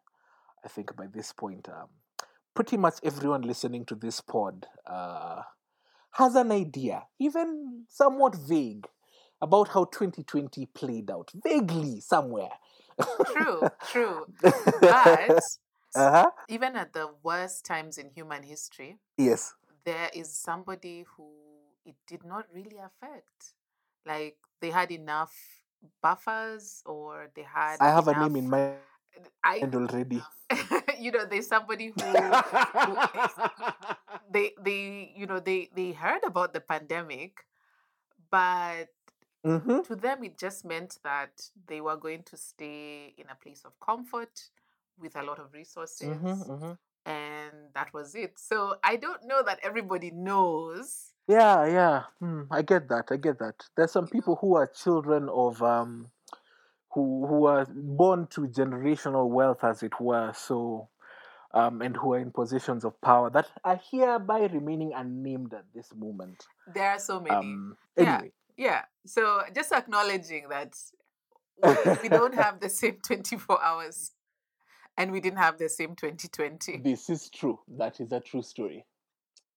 I 0.64 0.68
think 0.68 0.96
by 0.96 1.06
this 1.12 1.32
point, 1.32 1.68
um, 1.68 1.88
pretty 2.54 2.76
much 2.76 2.94
everyone 3.02 3.42
listening 3.42 3.84
to 3.86 3.94
this 3.94 4.20
pod 4.20 4.66
uh, 4.86 5.42
has 6.12 6.34
an 6.34 6.52
idea, 6.52 7.04
even 7.18 7.84
somewhat 7.88 8.34
vague, 8.34 8.86
about 9.42 9.68
how 9.68 9.84
2020 9.84 10.66
played 10.66 11.10
out. 11.10 11.30
Vaguely, 11.42 12.00
somewhere. 12.00 12.50
True, 13.32 13.68
true. 13.90 14.26
But 14.40 15.40
uh-huh. 15.96 16.30
even 16.48 16.76
at 16.76 16.92
the 16.92 17.10
worst 17.22 17.64
times 17.64 17.98
in 17.98 18.10
human 18.10 18.42
history, 18.42 18.98
Yes. 19.18 19.54
there 19.84 20.10
is 20.14 20.32
somebody 20.32 21.04
who 21.16 21.28
it 21.84 21.96
did 22.06 22.24
not 22.24 22.46
really 22.54 22.78
affect. 22.78 23.54
Like 24.06 24.36
they 24.60 24.70
had 24.70 24.90
enough 24.90 25.34
buffers 26.02 26.82
or 26.86 27.30
they 27.34 27.42
had 27.42 27.76
I 27.80 27.88
have 27.88 28.08
a 28.08 28.14
name 28.14 28.36
in 28.36 28.46
enough- 28.46 28.50
mind 28.50 28.78
I 29.44 29.62
already. 29.74 30.22
you 31.00 31.12
know, 31.12 31.26
there's 31.26 31.48
somebody 31.48 31.92
who 31.94 32.02
they 34.30 34.52
they 34.60 35.12
you 35.16 35.26
know 35.26 35.40
they 35.40 35.70
they 35.74 35.92
heard 35.92 36.22
about 36.24 36.52
the 36.52 36.60
pandemic 36.60 37.44
but 38.30 38.88
hmm 39.44 39.80
to 39.82 39.94
them 39.96 40.24
it 40.24 40.38
just 40.38 40.64
meant 40.64 40.98
that 41.04 41.50
they 41.66 41.80
were 41.80 41.96
going 41.96 42.22
to 42.24 42.36
stay 42.36 43.14
in 43.18 43.26
a 43.30 43.34
place 43.36 43.62
of 43.64 43.78
comfort 43.80 44.50
with 45.00 45.16
a 45.16 45.22
lot 45.22 45.38
of 45.38 45.52
resources 45.52 46.16
hmm 46.16 46.72
and 47.06 47.52
that 47.74 47.92
was 47.92 48.14
it. 48.14 48.38
So 48.38 48.76
i 48.82 48.96
don't 48.96 49.24
know 49.26 49.42
that 49.42 49.60
everybody 49.62 50.10
knows 50.10 51.12
Yeah, 51.26 51.66
yeah. 51.66 52.02
Hmm, 52.20 52.42
I 52.50 52.62
get 52.62 52.88
that. 52.88 53.06
I 53.10 53.16
get 53.16 53.38
that. 53.38 53.54
There's 53.76 53.92
some 53.92 54.08
people 54.08 54.36
who 54.36 54.56
are 54.56 54.66
children 54.66 55.28
of 55.28 55.62
um 55.62 56.08
who 56.92 57.26
who 57.26 57.46
are 57.46 57.66
born 57.66 58.26
to 58.28 58.42
generational 58.42 59.28
wealth 59.28 59.64
as 59.64 59.82
it 59.82 59.98
were, 60.00 60.32
so 60.34 60.88
um 61.52 61.80
and 61.82 61.96
who 61.96 62.12
are 62.14 62.18
in 62.18 62.30
positions 62.30 62.84
of 62.84 63.00
power 63.00 63.30
that 63.30 63.46
are 63.64 63.80
hereby 63.90 64.40
remaining 64.46 64.92
unnamed 64.94 65.54
at 65.54 65.64
this 65.74 65.92
moment. 65.94 66.46
there 66.74 66.90
are 66.90 66.98
so 66.98 67.20
many 67.20 67.34
Um 67.34 67.76
Yeah. 67.96 68.16
anyway. 68.16 68.32
yeah 68.56 68.82
so 69.06 69.42
just 69.54 69.72
acknowledging 69.72 70.48
that 70.48 70.74
we, 71.62 71.74
we 72.02 72.08
don't 72.08 72.34
have 72.44 72.60
the 72.60 72.68
same 72.68 72.98
24 73.06 73.62
hours 73.62 74.12
and 74.96 75.10
we 75.12 75.20
didn't 75.20 75.38
have 75.38 75.58
the 75.58 75.68
same 75.68 75.94
2020 75.94 76.78
This 76.78 77.08
is 77.10 77.30
true. 77.30 77.58
That 77.78 78.00
is 78.00 78.12
a 78.12 78.20
true 78.20 78.42
story. 78.42 78.84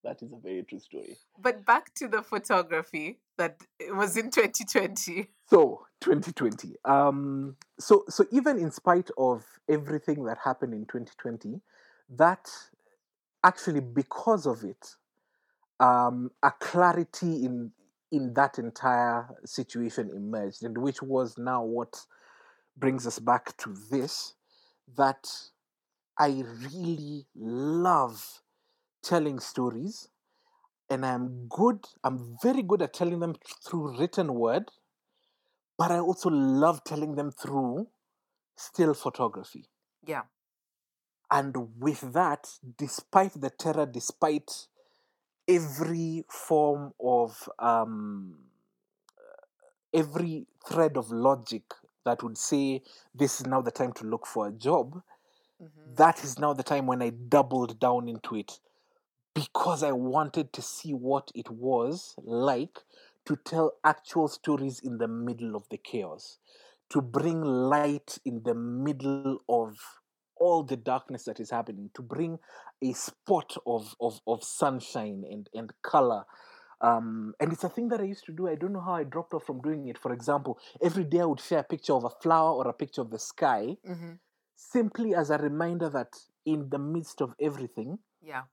That 0.04 0.22
is 0.22 0.32
a 0.32 0.38
very 0.38 0.64
true 0.64 0.80
story. 0.80 1.18
but 1.40 1.66
back 1.66 1.94
to 1.96 2.08
the 2.08 2.22
photography 2.22 3.20
that 3.38 3.62
it 3.80 3.96
was 3.96 4.16
in 4.18 4.30
2020 4.32 5.30
So 5.50 5.86
2020. 6.02 6.76
Um, 6.86 7.56
so 7.80 8.04
so 8.10 8.26
even 8.32 8.58
in 8.58 8.72
spite 8.72 9.10
of 9.18 9.44
everything 9.70 10.24
that 10.26 10.38
happened 10.44 10.74
in 10.74 10.86
2020, 10.86 11.62
that 12.18 12.50
actually 13.44 13.82
because 13.82 14.46
of 14.46 14.64
it, 14.64 14.96
um, 15.80 16.32
a 16.44 16.52
clarity 16.52 17.46
in 17.46 17.72
in 18.12 18.34
that 18.34 18.58
entire 18.58 19.28
situation 19.46 20.10
emerged, 20.16 20.64
and 20.64 20.78
which 20.78 21.02
was 21.02 21.38
now 21.38 21.64
what 21.64 22.06
brings 22.78 23.06
us 23.06 23.20
back 23.20 23.58
to 23.58 23.76
this 23.92 24.36
that 24.96 25.30
I 26.18 26.44
really 26.74 27.26
love 27.36 28.42
telling 29.10 29.40
stories 29.40 30.10
and 30.90 31.06
I'm 31.06 31.48
good, 31.50 31.86
I'm 32.04 32.38
very 32.44 32.64
good 32.64 32.82
at 32.82 32.94
telling 32.94 33.20
them 33.20 33.36
through 33.66 33.98
written 34.00 34.34
word, 34.34 34.72
but 35.78 35.92
I 35.92 36.00
also 36.00 36.30
love 36.30 36.84
telling 36.84 37.16
them 37.16 37.32
through 37.32 37.88
still 38.56 38.94
photography. 38.94 39.66
yeah 40.06 40.24
And 41.30 41.80
with 41.80 42.14
that, 42.14 42.48
despite 42.78 43.34
the 43.40 43.50
terror, 43.50 43.86
despite 43.86 44.68
every 45.48 46.26
form 46.30 46.94
of 47.00 47.50
um, 47.60 48.38
every 49.94 50.48
thread 50.68 50.98
of 50.98 51.12
logic 51.12 51.64
that 52.06 52.24
would 52.24 52.38
say 52.38 52.82
this 53.14 53.42
is 53.42 53.48
now 53.48 53.62
the 53.62 53.72
time 53.72 53.94
to 53.94 54.06
look 54.06 54.26
for 54.26 54.48
a 54.48 54.52
job, 54.52 55.02
Mhm. 55.62 55.96
that 55.96 56.24
is 56.24 56.40
now 56.40 56.54
the 56.54 56.64
time 56.64 56.88
when 56.88 57.02
I 57.02 57.10
doubled 57.10 57.80
down 57.80 58.08
into 58.08 58.36
it 58.36 58.60
because 59.38 59.84
I 59.84 59.92
wanted 59.92 60.52
to 60.54 60.64
see 60.64 60.96
what 60.96 61.32
it 61.36 61.52
was 61.52 62.16
like 62.24 62.80
to 63.26 63.36
tell 63.36 63.74
actual 63.84 64.28
stories 64.28 64.80
in 64.80 64.98
the 64.98 65.08
middle 65.08 65.56
of 65.56 65.70
the 65.70 65.78
chaos, 65.78 66.40
to 66.90 67.04
bring 67.04 67.44
light 67.44 68.18
in 68.26 68.42
the 68.44 68.56
middle 68.56 69.44
of 69.48 69.78
all 70.38 70.64
the 70.64 70.76
darkness 70.76 71.26
that 71.26 71.40
is 71.40 71.52
happening, 71.52 71.92
to 71.94 72.02
bring 72.02 72.40
a 72.84 72.94
spot 72.94 73.56
of, 73.68 73.96
of, 74.02 74.20
of 74.26 74.44
sunshine 74.44 75.24
and, 75.30 75.52
and 75.54 75.72
color. 75.84 76.26
Um, 76.82 77.36
and 77.40 77.54
it's 77.54 77.64
a 77.64 77.70
thing 77.70 77.90
that 77.90 78.02
I 78.02 78.06
used 78.06 78.26
to 78.26 78.32
do. 78.32 78.48
I 78.48 78.56
don't 78.56 78.74
know 78.74 78.82
how 78.82 78.94
I 78.94 79.04
dropped 79.04 79.36
off 79.36 79.46
from 79.46 79.62
doing 79.62 79.88
it. 79.88 80.00
For 80.00 80.14
example, 80.14 80.58
every 80.82 81.04
day 81.04 81.20
I 81.20 81.26
would 81.26 81.42
share 81.42 81.60
a 81.60 81.64
picture 81.64 81.94
of 81.94 82.06
a 82.06 82.10
flower 82.24 82.54
or 82.54 82.68
a 82.68 82.74
picture 82.74 83.02
of 83.02 83.12
the 83.12 83.20
sky 83.20 83.78
Mhm. 83.88 84.18
simply 84.56 85.14
as 85.14 85.30
a 85.30 85.38
reminder 85.38 85.90
that 85.90 86.16
in 86.44 86.70
the 86.70 86.80
midst 86.80 87.22
of 87.22 87.36
everything, 87.40 88.00
yeah 88.20 88.46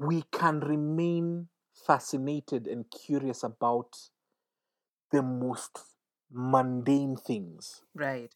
we 0.00 0.24
can 0.32 0.58
remain 0.60 1.48
fascinated 1.86 2.66
and 2.66 2.90
curious 2.90 3.44
about 3.44 3.96
the 5.12 5.22
most 5.22 5.78
mundane 6.32 7.16
things, 7.16 7.82
right 7.94 8.32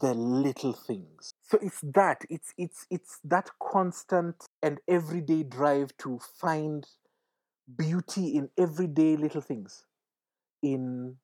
the 0.00 0.14
little 0.14 0.72
things. 0.72 1.34
So 1.42 1.58
it's 1.62 1.80
that, 1.94 2.22
it's 2.30 2.54
it's 2.58 2.86
it's 2.90 3.20
that 3.24 3.50
constant 3.62 4.36
and 4.62 4.80
everyday 4.88 5.44
drive 5.44 5.96
to 5.98 6.18
find 6.40 6.86
beauty 7.76 8.36
in 8.36 8.50
everyday 8.58 9.16
little 9.16 9.40
things. 9.42 9.84
In 10.62 11.16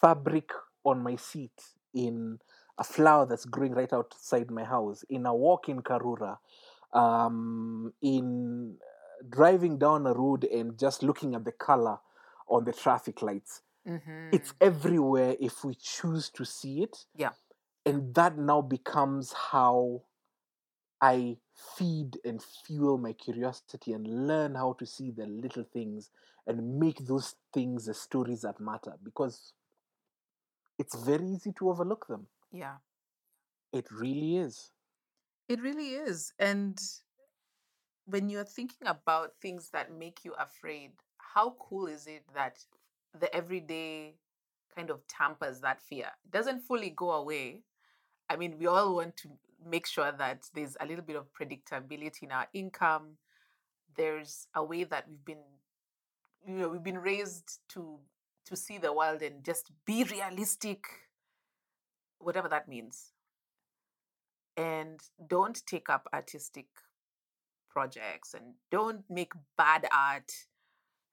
fabric 0.00 0.50
on 0.84 1.02
my 1.02 1.16
seat, 1.16 1.52
in 1.94 2.38
a 2.78 2.84
flower 2.84 3.26
that's 3.26 3.46
growing 3.46 3.72
right 3.74 3.92
outside 3.92 4.50
my 4.50 4.64
house, 4.64 5.04
in 5.10 5.26
a 5.26 5.34
walk 5.34 5.68
in 5.68 5.82
Karura, 5.82 6.38
um, 6.92 7.92
in 8.02 8.76
driving 9.28 9.78
down 9.78 10.06
a 10.06 10.12
road 10.12 10.44
and 10.44 10.78
just 10.78 11.02
looking 11.02 11.34
at 11.34 11.44
the 11.44 11.52
color 11.52 11.98
on 12.48 12.64
the 12.64 12.72
traffic 12.72 13.22
lights. 13.22 13.62
mm-hmm. 13.86 14.28
It's 14.32 14.52
everywhere 14.60 15.36
if 15.40 15.64
we 15.64 15.74
choose 15.74 16.30
to 16.30 16.44
see 16.44 16.82
it. 16.82 17.06
Yeah. 17.16 17.30
And 17.84 18.14
that 18.14 18.38
now 18.38 18.60
becomes 18.60 19.32
how 19.32 20.02
I 21.00 21.36
feed 21.76 22.18
and 22.24 22.42
fuel 22.42 22.96
my 22.98 23.12
curiosity 23.12 23.92
and 23.92 24.26
learn 24.26 24.54
how 24.54 24.74
to 24.78 24.86
see 24.86 25.10
the 25.10 25.26
little 25.26 25.64
things 25.64 26.10
and 26.46 26.78
make 26.78 27.06
those 27.06 27.34
things 27.52 27.86
the 27.86 27.94
stories 27.94 28.42
that 28.42 28.60
matter 28.60 28.94
because 29.04 29.52
it's 30.78 30.94
very 31.04 31.26
easy 31.28 31.52
to 31.58 31.70
overlook 31.70 32.06
them. 32.08 32.26
yeah 32.52 32.76
It 33.72 33.86
really 33.90 34.36
is. 34.36 34.70
It 35.48 35.60
really 35.60 35.90
is. 35.90 36.32
And 36.38 36.80
when 38.06 38.28
you're 38.28 38.44
thinking 38.44 38.86
about 38.86 39.32
things 39.40 39.70
that 39.70 39.92
make 39.92 40.24
you 40.24 40.34
afraid, 40.38 40.92
how 41.18 41.56
cool 41.58 41.86
is 41.86 42.06
it 42.06 42.24
that 42.34 42.58
the 43.18 43.34
everyday 43.34 44.14
kind 44.74 44.90
of 44.90 45.06
tampers 45.06 45.60
that 45.60 45.80
fear? 45.80 46.10
It 46.24 46.30
doesn't 46.30 46.60
fully 46.60 46.90
go 46.90 47.12
away. 47.12 47.62
I 48.28 48.36
mean, 48.36 48.56
we 48.58 48.66
all 48.66 48.94
want 48.94 49.16
to 49.18 49.30
make 49.64 49.86
sure 49.86 50.12
that 50.12 50.48
there's 50.54 50.76
a 50.80 50.86
little 50.86 51.04
bit 51.04 51.16
of 51.16 51.32
predictability 51.32 52.22
in 52.22 52.32
our 52.32 52.48
income. 52.52 53.18
There's 53.96 54.48
a 54.54 54.64
way 54.64 54.84
that 54.84 55.06
we've 55.08 55.24
been, 55.24 55.44
you 56.46 56.54
know, 56.54 56.68
we've 56.68 56.82
been 56.82 56.98
raised 56.98 57.60
to 57.70 57.98
to 58.44 58.56
see 58.56 58.76
the 58.76 58.92
world 58.92 59.22
and 59.22 59.44
just 59.44 59.70
be 59.86 60.02
realistic, 60.02 60.84
whatever 62.18 62.48
that 62.48 62.66
means 62.66 63.12
and 64.56 65.00
don't 65.28 65.64
take 65.66 65.88
up 65.88 66.08
artistic 66.12 66.66
projects 67.70 68.34
and 68.34 68.54
don't 68.70 69.02
make 69.08 69.32
bad 69.56 69.86
art 69.94 70.30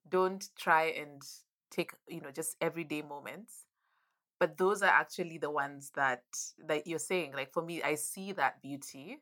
don't 0.09 0.49
try 0.57 0.85
and 0.85 1.21
take 1.71 1.91
you 2.07 2.19
know 2.19 2.31
just 2.31 2.55
everyday 2.59 3.01
moments 3.01 3.65
but 4.39 4.57
those 4.57 4.81
are 4.81 4.89
actually 4.89 5.37
the 5.37 5.49
ones 5.49 5.91
that 5.95 6.23
that 6.67 6.85
you're 6.85 6.99
saying 6.99 7.31
like 7.33 7.53
for 7.53 7.63
me 7.63 7.81
i 7.83 7.95
see 7.95 8.31
that 8.31 8.61
beauty 8.61 9.19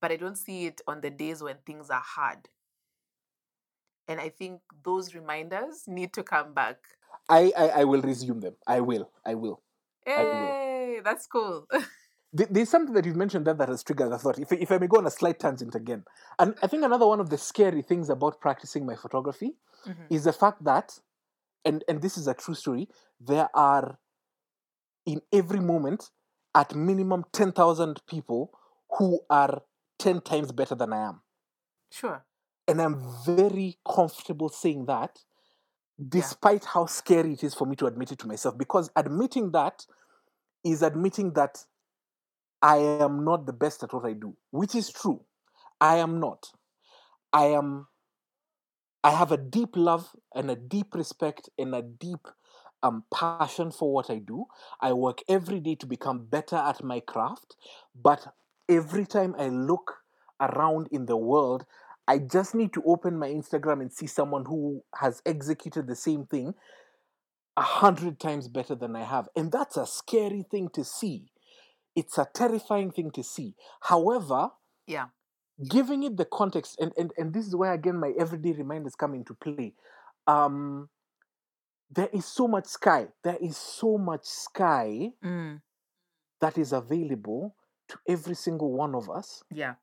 but 0.00 0.10
i 0.10 0.16
don't 0.16 0.38
see 0.38 0.66
it 0.66 0.80
on 0.86 1.00
the 1.00 1.10
days 1.10 1.42
when 1.42 1.56
things 1.64 1.90
are 1.90 2.02
hard 2.04 2.48
and 4.08 4.20
i 4.20 4.28
think 4.28 4.60
those 4.82 5.14
reminders 5.14 5.84
need 5.86 6.12
to 6.12 6.22
come 6.22 6.52
back 6.52 6.78
I, 7.28 7.52
I, 7.56 7.68
I 7.68 7.84
will 7.84 8.02
resume 8.02 8.38
them. 8.38 8.54
I 8.68 8.80
will. 8.80 9.10
I 9.24 9.34
will. 9.34 9.60
I 10.06 10.22
will. 10.22 10.30
hey 10.30 11.00
that's 11.02 11.26
cool 11.26 11.66
There's 12.36 12.68
something 12.68 12.94
that 12.94 13.04
you've 13.06 13.16
mentioned 13.16 13.46
there 13.46 13.54
that 13.54 13.68
has 13.68 13.82
triggered 13.82 14.10
the 14.12 14.18
thought. 14.18 14.38
If, 14.38 14.52
if 14.52 14.70
I 14.70 14.78
may 14.78 14.86
go 14.86 14.98
on 14.98 15.06
a 15.06 15.10
slight 15.10 15.38
tangent 15.38 15.74
again. 15.74 16.04
And 16.38 16.54
I 16.62 16.66
think 16.66 16.84
another 16.84 17.06
one 17.06 17.20
of 17.20 17.30
the 17.30 17.38
scary 17.38 17.82
things 17.82 18.10
about 18.10 18.40
practicing 18.40 18.84
my 18.84 18.96
photography 18.96 19.56
Mhm. 19.86 20.06
is 20.10 20.24
the 20.24 20.32
fact 20.32 20.64
that, 20.64 20.98
and, 21.64 21.84
and 21.88 22.02
this 22.02 22.18
is 22.18 22.26
a 22.26 22.34
true 22.34 22.54
story, 22.54 22.88
there 23.20 23.48
are 23.54 23.98
in 25.06 25.22
every 25.32 25.60
moment 25.60 26.10
at 26.54 26.74
minimum 26.74 27.24
10,000 27.32 28.04
people 28.06 28.50
who 28.98 29.20
are 29.30 29.62
10 29.98 30.20
times 30.20 30.52
better 30.52 30.74
than 30.74 30.92
I 30.92 31.08
am. 31.08 31.22
sure 31.90 32.24
And 32.68 32.82
I'm 32.82 33.00
very 33.24 33.78
comfortable 33.88 34.48
saying 34.48 34.86
that, 34.86 35.24
despite 36.08 36.64
how 36.64 36.86
scary 36.86 37.32
it 37.34 37.44
is 37.44 37.54
for 37.54 37.66
me 37.66 37.76
to 37.76 37.86
admit 37.86 38.10
it 38.12 38.18
to 38.18 38.26
myself, 38.26 38.58
because 38.58 38.90
admitting 38.96 39.52
that 39.52 39.86
is 40.64 40.82
admitting 40.82 41.32
that 41.34 41.64
I 42.62 42.76
am 42.76 43.24
not 43.24 43.46
the 43.46 43.52
best 43.52 43.82
at 43.82 43.92
what 43.92 44.04
I 44.04 44.12
do, 44.12 44.36
which 44.50 44.74
is 44.74 44.90
true. 44.90 45.24
I 45.80 45.96
am 45.96 46.20
not. 46.20 46.50
I 47.32 47.46
am. 47.46 47.88
I 49.04 49.10
have 49.10 49.30
a 49.30 49.36
deep 49.36 49.76
love 49.76 50.08
and 50.34 50.50
a 50.50 50.56
deep 50.56 50.94
respect 50.94 51.48
and 51.58 51.74
a 51.74 51.82
deep 51.82 52.26
um, 52.82 53.04
passion 53.12 53.70
for 53.70 53.92
what 53.92 54.10
I 54.10 54.18
do. 54.18 54.46
I 54.80 54.92
work 54.92 55.20
every 55.28 55.60
day 55.60 55.74
to 55.76 55.86
become 55.86 56.26
better 56.26 56.56
at 56.56 56.82
my 56.82 57.00
craft, 57.00 57.56
but 57.94 58.26
every 58.68 59.06
time 59.06 59.34
I 59.38 59.48
look 59.48 59.98
around 60.40 60.88
in 60.90 61.06
the 61.06 61.16
world, 61.16 61.66
I 62.08 62.18
just 62.18 62.54
need 62.54 62.72
to 62.74 62.82
open 62.86 63.18
my 63.18 63.28
Instagram 63.28 63.80
and 63.80 63.92
see 63.92 64.06
someone 64.06 64.44
who 64.44 64.82
has 64.94 65.22
executed 65.26 65.86
the 65.86 65.96
same 65.96 66.26
thing 66.26 66.54
a 67.56 67.62
hundred 67.62 68.20
times 68.20 68.48
better 68.48 68.74
than 68.74 68.94
I 68.94 69.04
have. 69.04 69.28
And 69.34 69.50
that's 69.50 69.76
a 69.76 69.86
scary 69.86 70.44
thing 70.48 70.68
to 70.74 70.84
see. 70.84 71.30
It's 71.96 72.18
a 72.18 72.28
terrifying 72.32 72.92
thing 72.92 73.10
to 73.12 73.24
see. 73.24 73.54
However, 73.80 74.50
yeah 74.86 75.06
giving 75.70 76.02
it 76.02 76.18
the 76.18 76.26
context, 76.26 76.78
and, 76.78 76.92
and, 76.98 77.12
and 77.16 77.32
this 77.32 77.46
is 77.46 77.56
where 77.56 77.72
again 77.72 77.98
my 77.98 78.12
everyday 78.18 78.52
reminders 78.52 78.94
come 78.94 79.14
into 79.14 79.32
play. 79.32 79.72
Um, 80.26 80.90
there 81.90 82.10
is 82.12 82.26
so 82.26 82.46
much 82.46 82.66
sky. 82.66 83.06
There 83.24 83.38
is 83.40 83.56
so 83.56 83.96
much 83.96 84.26
sky 84.26 85.12
mm. 85.24 85.62
that 86.42 86.58
is 86.58 86.74
available 86.74 87.56
to 87.88 87.98
every 88.08 88.34
single 88.34 88.72
one 88.72 88.94
of 88.94 89.08
us 89.08 89.42
yeah 89.50 89.74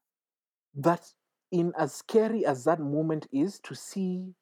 that 0.75 1.01
in 1.51 1.71
as 1.77 1.93
scary 1.93 2.45
as 2.45 2.63
that 2.63 2.79
moment 2.79 3.27
is 3.31 3.59
to 3.59 3.75
see 3.75 4.33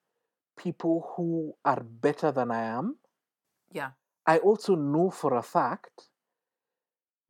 people 0.58 1.14
who 1.16 1.54
are 1.66 1.84
better 1.84 2.32
than 2.32 2.52
I 2.52 2.64
am, 2.64 2.98
yeah 3.72 3.92
I 4.26 4.38
also 4.38 4.76
know 4.76 5.10
for 5.10 5.36
a 5.36 5.44
fact 5.44 6.10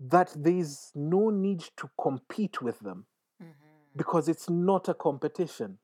that 0.10 0.34
there's 0.36 0.91
no 0.95 1.30
need 1.30 1.62
to 1.78 1.89
compete 2.02 2.62
with 2.62 2.80
them 2.80 3.06
Mhm. 3.41 3.54
because 3.95 4.28
it's 4.30 4.49
not 4.49 4.89
a 4.89 4.93
competition. 4.93 5.80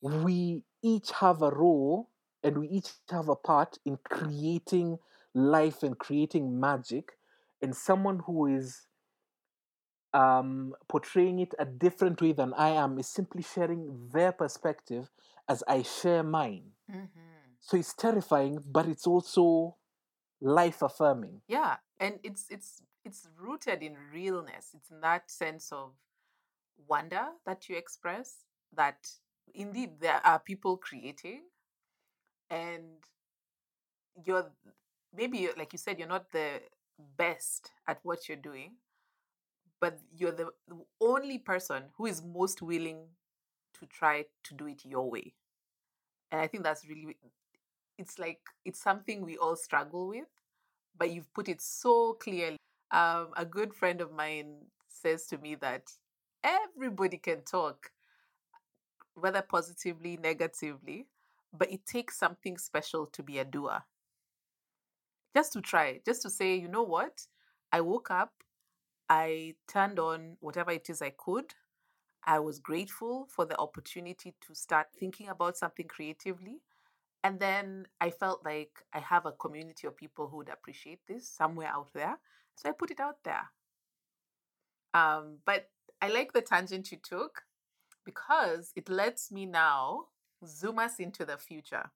We 0.00 0.64
each 0.82 1.10
have 1.12 1.42
a 1.42 1.50
role 1.50 2.10
and 2.42 2.58
we 2.58 2.68
each 2.68 2.92
have 3.10 3.28
a 3.28 3.36
part 3.36 3.78
in 3.84 3.98
creating 4.04 4.98
life 5.34 5.82
and 5.82 5.98
creating 5.98 6.60
magic. 6.60 7.18
And 7.62 7.74
someone 7.74 8.20
who 8.20 8.46
is 8.46 8.86
um, 10.12 10.74
portraying 10.88 11.40
it 11.40 11.54
a 11.58 11.64
different 11.64 12.20
way 12.22 12.32
than 12.32 12.54
I 12.54 12.70
am 12.70 12.98
is 12.98 13.08
simply 13.08 13.42
sharing 13.42 14.08
their 14.12 14.32
perspective 14.32 15.10
as 15.48 15.62
I 15.66 15.82
share 15.82 16.22
mine. 16.22 16.72
Mhm. 16.90 17.08
So 17.60 17.76
it's 17.76 17.94
terrifying, 17.94 18.62
but 18.64 18.86
it's 18.86 19.06
also 19.06 19.76
life 20.40 20.82
affirming. 20.82 21.40
yeah 21.48 21.76
and 21.98 22.20
it's 22.22 22.46
it's 22.50 22.82
it's 23.04 23.28
rooted 23.38 23.82
in 23.82 23.96
realness. 24.12 24.70
It's 24.74 24.90
in 24.90 25.00
that 25.00 25.30
sense 25.30 25.70
of 25.72 25.92
wonder 26.88 27.26
that 27.46 27.68
you 27.68 27.76
express 27.76 28.44
that 28.74 29.08
indeed 29.54 30.00
there 30.00 30.20
are 30.24 30.38
people 30.38 30.76
creating 30.76 31.42
and 32.50 32.84
you're 34.24 34.50
maybe 35.16 35.48
like 35.56 35.72
you 35.72 35.78
said 35.78 35.98
you're 35.98 36.08
not 36.08 36.30
the 36.32 36.60
best 37.16 37.70
at 37.86 38.00
what 38.02 38.28
you're 38.28 38.36
doing 38.36 38.72
but 39.80 39.98
you're 40.16 40.32
the 40.32 40.48
only 41.00 41.38
person 41.38 41.84
who 41.96 42.06
is 42.06 42.22
most 42.22 42.62
willing 42.62 43.06
to 43.78 43.86
try 43.86 44.24
to 44.42 44.54
do 44.54 44.66
it 44.66 44.84
your 44.84 45.10
way. 45.10 45.34
And 46.32 46.40
i 46.40 46.46
think 46.46 46.64
that's 46.64 46.88
really 46.88 47.16
it's 47.98 48.18
like 48.18 48.40
it's 48.64 48.82
something 48.82 49.24
we 49.24 49.36
all 49.36 49.56
struggle 49.56 50.08
with 50.08 50.26
but 50.98 51.10
you've 51.10 51.32
put 51.32 51.48
it 51.48 51.60
so 51.60 52.14
clearly 52.14 52.56
um, 52.94 53.28
a 53.36 53.44
good 53.44 53.74
friend 53.74 54.00
of 54.00 54.12
mine 54.12 54.54
says 54.88 55.26
to 55.26 55.38
me 55.38 55.56
that 55.56 55.90
everybody 56.42 57.18
can 57.18 57.42
talk 57.42 57.90
whether 59.14 59.42
positively 59.42 60.18
negatively 60.22 61.06
but 61.56 61.70
it 61.70 61.86
takes 61.86 62.18
something 62.18 62.58
special 62.58 63.06
to 63.06 63.22
be 63.22 63.38
a 63.38 63.44
doer. 63.44 63.80
Just 65.36 65.52
to 65.54 65.60
try 65.60 66.00
just 66.06 66.22
to 66.22 66.30
say 66.30 66.56
you 66.56 66.68
know 66.68 66.82
what? 66.84 67.26
I 67.72 67.80
woke 67.80 68.10
up 68.10 68.32
i 69.10 69.54
turned 69.68 69.98
on 69.98 70.36
whatever 70.40 70.70
it 70.70 70.88
is 70.88 71.02
i 71.02 71.10
could 71.10 71.54
i 72.24 72.38
was 72.38 72.58
grateful 72.58 73.26
for 73.28 73.44
the 73.44 73.58
opportunity 73.58 74.34
to 74.46 74.54
start 74.54 74.86
thinking 74.98 75.28
about 75.28 75.56
something 75.56 75.86
creatively 75.86 76.60
and 77.22 77.38
then 77.38 77.86
i 78.00 78.10
felt 78.10 78.44
like 78.44 78.82
i 78.94 78.98
have 78.98 79.26
a 79.26 79.32
community 79.32 79.86
of 79.86 79.96
people 79.96 80.28
who 80.28 80.38
would 80.38 80.48
appreciate 80.48 81.00
this 81.06 81.28
somewhere 81.28 81.68
out 81.68 81.92
there 81.92 82.18
so 82.56 82.68
i 82.68 82.72
put 82.72 82.90
it 82.90 83.00
out 83.00 83.18
there. 83.24 83.50
Um, 84.92 85.38
but 85.44 85.70
i 86.00 86.08
like 86.08 86.32
the 86.32 86.42
tangent 86.42 86.92
you 86.92 86.98
took 87.02 87.42
because 88.04 88.72
it 88.76 88.88
lets 88.88 89.32
me 89.32 89.46
now 89.46 90.06
zoom 90.46 90.78
us 90.78 90.98
into 90.98 91.24
the 91.24 91.38
future. 91.38 91.90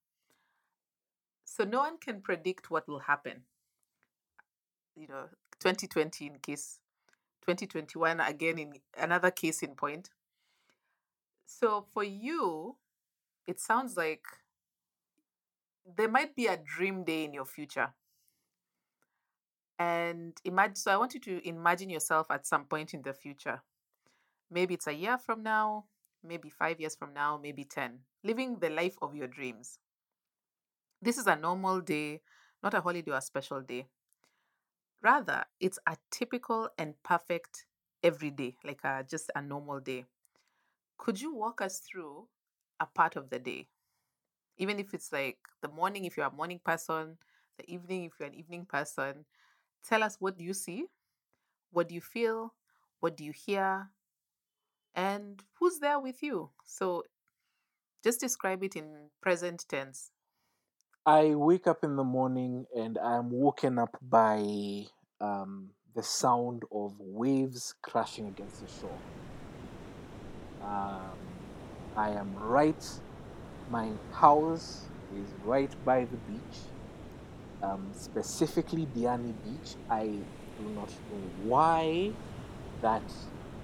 So 1.44 1.64
no 1.64 1.78
one 1.78 1.98
can 1.98 2.20
predict 2.20 2.70
what 2.70 2.88
will 2.88 3.00
happen. 3.00 3.42
You 4.96 5.08
know 5.08 5.24
2020 5.60 6.26
in 6.26 6.38
case 6.38 6.78
2021 7.42 8.20
again 8.20 8.58
in 8.58 8.72
another 8.98 9.30
case 9.30 9.62
in 9.62 9.74
point. 9.74 10.10
So 11.46 11.86
for 11.92 12.04
you 12.04 12.76
it 13.46 13.60
sounds 13.60 13.96
like 13.96 14.24
there 15.96 16.08
might 16.08 16.36
be 16.36 16.46
a 16.46 16.56
dream 16.56 17.04
day 17.04 17.24
in 17.24 17.32
your 17.32 17.46
future 17.46 17.94
and 19.78 20.36
imagine 20.44 20.74
so 20.76 20.90
i 20.90 20.96
want 20.96 21.14
you 21.14 21.20
to 21.20 21.46
imagine 21.48 21.90
yourself 21.90 22.26
at 22.30 22.46
some 22.46 22.64
point 22.64 22.94
in 22.94 23.02
the 23.02 23.12
future. 23.12 23.62
Maybe 24.50 24.74
it's 24.74 24.86
a 24.86 24.94
year 24.94 25.18
from 25.18 25.42
now 25.42 25.84
maybe 26.24 26.50
5 26.50 26.80
years 26.80 26.96
from 26.96 27.14
now 27.14 27.38
maybe 27.40 27.64
10 27.64 28.00
living 28.24 28.58
the 28.58 28.70
life 28.70 28.96
of 29.02 29.14
your 29.14 29.28
dreams. 29.28 29.78
This 31.02 31.18
is 31.18 31.26
a 31.26 31.36
normal 31.36 31.80
day 31.80 32.20
not 32.62 32.74
a 32.74 32.80
holiday 32.80 33.10
or 33.12 33.18
a 33.18 33.22
special 33.22 33.60
day. 33.60 33.86
Rather 35.02 35.44
it's 35.60 35.78
a 35.86 35.96
typical 36.10 36.70
and 36.78 36.94
perfect 37.02 37.66
everyday 38.02 38.56
like 38.64 38.80
a, 38.84 39.04
just 39.08 39.30
a 39.34 39.42
normal 39.42 39.80
day. 39.80 40.06
Could 40.98 41.20
you 41.20 41.34
walk 41.34 41.60
us 41.60 41.78
through 41.80 42.28
a 42.80 42.86
part 42.86 43.16
of 43.16 43.30
the 43.30 43.38
day? 43.38 43.68
Even 44.56 44.78
if 44.80 44.94
it's 44.94 45.12
like 45.12 45.38
the 45.62 45.68
morning 45.68 46.04
if 46.04 46.16
you're 46.16 46.26
a 46.26 46.32
morning 46.32 46.60
person 46.64 47.18
the 47.58 47.70
evening 47.72 48.04
if 48.04 48.12
you're 48.18 48.28
an 48.28 48.34
evening 48.34 48.66
person 48.66 49.24
tell 49.86 50.02
us 50.02 50.16
what 50.18 50.36
do 50.38 50.44
you 50.44 50.54
see 50.54 50.86
what 51.70 51.88
do 51.88 51.94
you 51.94 52.00
feel 52.00 52.54
what 53.00 53.16
do 53.16 53.24
you 53.24 53.32
hear 53.32 53.90
and 54.98 55.40
who's 55.60 55.78
there 55.78 56.00
with 56.00 56.24
you? 56.24 56.50
So 56.64 57.04
just 58.02 58.18
describe 58.18 58.64
it 58.64 58.74
in 58.74 59.10
present 59.20 59.64
tense. 59.68 60.10
I 61.06 61.36
wake 61.36 61.68
up 61.68 61.84
in 61.84 61.94
the 61.94 62.02
morning 62.02 62.66
and 62.76 62.98
I'm 62.98 63.30
woken 63.30 63.78
up 63.78 63.96
by 64.02 64.86
um, 65.20 65.68
the 65.94 66.02
sound 66.02 66.64
of 66.72 66.94
waves 66.98 67.76
crashing 67.80 68.26
against 68.26 68.60
the 68.60 68.68
shore. 68.68 68.98
Um, 70.60 71.16
I 71.96 72.10
am 72.10 72.34
right, 72.34 72.84
my 73.70 73.90
house 74.10 74.82
is 75.16 75.28
right 75.44 75.72
by 75.84 76.00
the 76.00 76.16
beach, 76.16 76.58
um, 77.62 77.92
specifically 77.94 78.86
Diani 78.86 79.40
Beach. 79.42 79.76
I 79.90 80.26
do 80.56 80.68
not 80.70 80.92
know 81.08 81.32
why 81.34 82.16
that 82.80 83.12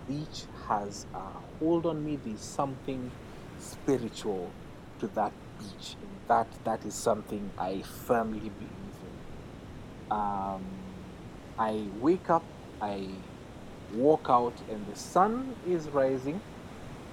beach 0.06 0.46
has 0.68 1.06
a 1.14 1.20
hold 1.58 1.86
on 1.86 2.04
me. 2.04 2.16
There's 2.16 2.44
something 2.44 3.12
spiritual 3.56 4.56
to 5.00 5.08
that 5.08 5.34
beach, 5.58 5.96
and 6.02 6.22
that 6.28 6.54
that 6.64 6.84
is 6.84 6.96
something 6.96 7.52
I 7.58 7.82
firmly 7.82 8.50
believe 8.50 8.98
in. 9.02 9.22
Um, 10.10 11.16
I 11.58 11.88
wake 11.92 12.30
up, 12.30 12.50
I 12.80 13.24
walk 13.88 14.26
out, 14.30 14.62
and 14.68 14.86
the 14.86 14.96
sun 14.96 15.56
is 15.62 15.90
rising, 15.90 16.42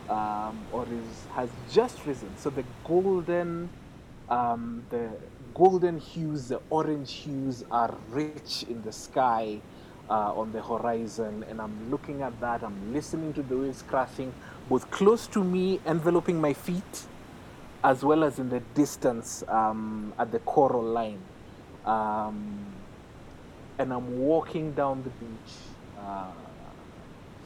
um, 0.09 0.67
or 0.69 0.91
is 0.91 1.27
has 1.35 1.55
just 1.65 2.05
risen. 2.05 2.37
So 2.37 2.49
the 2.51 2.67
golden, 2.85 3.71
um, 4.29 4.87
the 4.89 5.30
golden 5.53 5.99
hues, 5.99 6.47
the 6.47 6.61
orange 6.69 7.11
hues 7.13 7.63
are 7.71 7.95
rich 8.09 8.65
in 8.69 8.81
the 8.83 8.91
sky. 8.91 9.61
Uh, 10.09 10.33
on 10.35 10.51
the 10.51 10.61
horizon, 10.61 11.45
and 11.47 11.61
I'm 11.61 11.89
looking 11.89 12.21
at 12.21 12.37
that. 12.41 12.63
I'm 12.63 12.91
listening 12.91 13.31
to 13.31 13.41
the 13.43 13.55
waves 13.55 13.81
crashing, 13.81 14.33
both 14.67 14.91
close 14.91 15.25
to 15.27 15.41
me, 15.41 15.79
enveloping 15.85 16.41
my 16.41 16.51
feet, 16.51 17.07
as 17.81 18.03
well 18.03 18.25
as 18.25 18.37
in 18.37 18.49
the 18.49 18.59
distance 18.73 19.41
um, 19.47 20.11
at 20.19 20.29
the 20.33 20.39
coral 20.39 20.83
line. 20.83 21.19
Um, 21.85 22.65
and 23.79 23.93
I'm 23.93 24.19
walking 24.19 24.73
down 24.73 25.01
the 25.03 25.11
beach, 25.11 25.53
uh, 25.97 26.31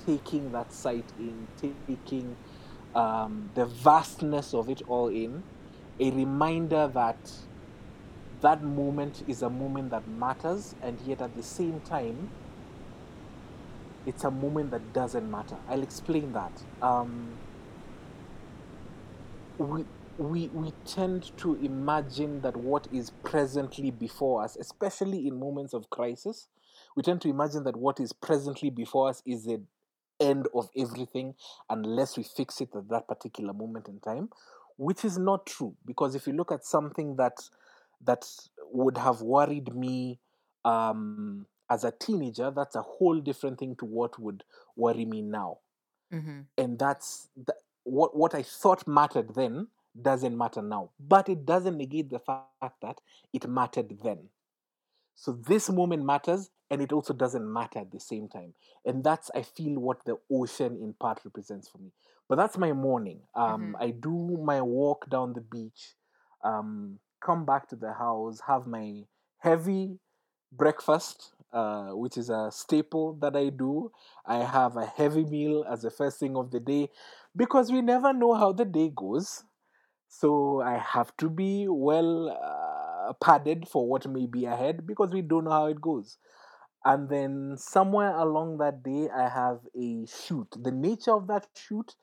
taking 0.08 0.51
that 0.51 0.74
sight 0.74 1.06
in, 1.20 1.47
taking 1.88 2.36
um, 2.95 3.51
the 3.53 3.66
vastness 3.68 4.56
of 4.56 4.70
it 4.70 4.82
all 4.88 5.10
in. 5.10 5.43
A 5.99 6.10
reminder 6.10 6.88
that 6.88 7.32
that 8.46 8.64
moment 8.64 9.24
is 9.28 9.41
a 9.41 9.50
moment 9.50 9.89
that 9.89 10.08
matters, 10.08 10.76
and 10.84 11.00
yet 11.02 11.20
at 11.20 11.36
the 11.36 11.41
same 11.41 11.82
time, 11.82 12.30
it's 14.06 14.24
a 14.24 14.30
moment 14.30 14.70
that 14.70 14.93
doesn't 14.93 15.30
matter. 15.30 15.58
I'll 15.68 15.82
explain 15.82 16.32
that. 16.34 16.52
Um, 16.80 17.39
we, 19.58 19.84
we, 20.20 20.48
we 20.50 20.74
tend 20.86 21.36
to 21.38 21.56
imagine 21.56 22.41
that 22.41 22.56
what 22.56 22.88
is 22.93 23.12
presently 23.24 23.89
before 23.89 24.43
us, 24.43 24.56
especially 24.58 25.28
in 25.28 25.39
moments 25.39 25.74
of 25.74 25.89
crisis, 25.89 26.48
we 26.96 27.02
tend 27.02 27.22
to 27.22 27.30
imagine 27.30 27.64
that 27.64 27.76
what 27.76 28.00
is 28.00 28.14
presently 28.14 28.70
before 28.70 29.10
us 29.10 29.24
is 29.26 29.46
the 29.46 29.60
end 30.20 30.48
of 30.54 30.70
everything 30.78 31.34
unless 31.72 32.16
we 32.16 32.22
fix 32.22 32.62
it 32.62 32.70
at 32.76 32.88
that 32.89 33.08
particular 33.08 33.54
moment 33.54 33.88
in 33.88 34.00
time, 34.02 34.30
which 34.78 35.04
is 35.04 35.18
not 35.18 35.48
true. 35.48 35.76
Because 35.84 36.14
if 36.14 36.28
you 36.28 36.34
look 36.34 36.52
at 36.52 36.64
something 36.64 37.16
that 37.16 37.34
that 38.04 38.26
would 38.72 38.98
have 38.98 39.22
worried 39.22 39.74
me 39.76 40.20
um, 40.64 41.46
as 41.70 41.84
a 41.84 41.91
teenager, 41.91 42.52
that's 42.52 42.76
a 42.76 42.82
whole 42.82 43.20
different 43.20 43.60
thing 43.60 43.76
to 43.78 43.86
what 43.86 44.20
would 44.20 44.43
worry 44.76 45.06
me 45.06 45.22
now. 45.22 45.60
Mm-hmm. 46.14 46.41
And 46.58 46.80
that's 46.80 47.30
the, 47.36 47.54
what 47.84 48.16
what 48.16 48.36
I 48.36 48.43
thought 48.43 48.88
mattered 48.88 49.34
then 49.36 49.68
doesn't 50.00 50.38
matter 50.38 50.62
now. 50.62 50.91
But 51.00 51.30
it 51.30 51.46
doesn't 51.46 51.78
negate 51.78 52.10
the 52.10 52.20
fact 52.20 52.82
that 52.82 53.00
it 53.34 53.48
mattered 53.48 53.98
then. 54.04 54.30
So 55.16 55.32
this 55.32 55.70
moment 55.70 56.04
matters 56.04 56.50
and 56.70 56.82
it 56.82 56.91
also 56.91 57.14
doesn't 57.14 57.52
matter 57.52 57.80
at 57.80 57.91
the 57.91 58.00
same 58.00 58.28
time. 58.28 58.54
And 58.86 59.04
that's, 59.04 59.32
I 59.34 59.43
feel, 59.43 59.80
what 59.80 60.04
the 60.06 60.18
ocean 60.30 60.78
in 60.82 60.93
part 60.93 61.22
represents 61.24 61.70
for 61.70 61.78
me. 61.78 61.91
But 62.28 62.36
that's 62.36 62.58
my 62.58 62.74
morning. 62.74 63.22
Um, 63.36 63.74
Mhm. 63.74 63.84
I 63.84 63.91
do 63.91 64.38
my 64.43 64.62
walk 64.62 65.10
down 65.10 65.34
the 65.34 65.41
beach, 65.41 65.96
um, 66.43 67.00
come 67.22 67.45
back 67.45 67.68
to 67.70 67.76
the 67.76 67.93
house, 67.93 68.41
have 68.47 68.68
my 68.68 69.03
heavy 69.39 69.99
breakfast, 70.51 71.34
uh, 71.53 71.89
which 71.91 72.18
is 72.18 72.30
a 72.30 72.49
staple 72.51 73.13
that 73.22 73.36
I 73.36 73.49
do. 73.49 73.91
I 74.26 74.38
have 74.43 74.78
a 74.78 74.86
heavy 74.86 75.26
meal 75.26 75.66
as 75.70 75.82
the 75.84 75.91
first 75.91 76.20
thing 76.20 76.36
of 76.38 76.51
the 76.51 76.59
day 76.59 76.89
because 77.36 77.72
we 77.72 77.82
never 77.82 78.13
know 78.13 78.34
how 78.34 78.51
the 78.53 78.66
day 78.66 78.91
goes. 78.95 79.43
So 80.07 80.61
I 80.61 80.78
have 80.78 81.16
to 81.18 81.30
be 81.30 81.68
well 81.70 82.30
uh, 82.30 83.13
padded 83.24 83.68
for 83.68 83.88
what 83.88 84.07
may 84.07 84.26
be 84.28 84.45
ahead 84.45 84.88
because 84.88 85.11
we 85.11 85.22
don't 85.22 85.45
know 85.45 85.51
how 85.51 85.66
it 85.68 85.82
goes. 85.82 86.18
And 86.86 87.09
then 87.09 87.55
somewhere 87.57 88.16
along 88.16 88.57
that 88.59 88.84
day, 88.84 89.09
I 89.09 89.28
have 89.30 89.59
a 89.76 90.05
shoot. 90.05 90.47
The 90.61 90.72
nature 90.72 91.13
of 91.13 91.28
that 91.28 91.47
shoot, 91.55 91.95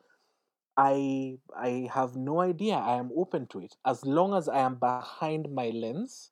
I 0.76 1.38
I 1.56 1.88
have 1.92 2.16
no 2.16 2.40
idea. 2.40 2.74
I 2.76 2.96
am 2.96 3.10
open 3.16 3.46
to 3.48 3.60
it 3.60 3.76
as 3.84 4.04
long 4.04 4.34
as 4.34 4.48
I 4.48 4.58
am 4.60 4.76
behind 4.76 5.50
my 5.52 5.70
lens. 5.70 6.30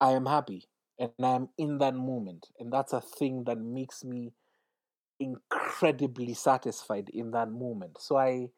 I 0.00 0.12
am 0.12 0.26
happy 0.26 0.68
and 0.98 1.12
I 1.22 1.30
am 1.34 1.48
in 1.58 1.78
that 1.78 1.94
moment, 1.94 2.48
and 2.58 2.72
that's 2.72 2.92
a 2.92 3.00
thing 3.00 3.44
that 3.44 3.58
makes 3.58 4.04
me 4.04 4.32
incredibly 5.20 6.34
satisfied 6.34 7.10
in 7.10 7.32
that 7.32 7.50
moment. 7.50 8.00
So 8.00 8.16
I 8.18 8.50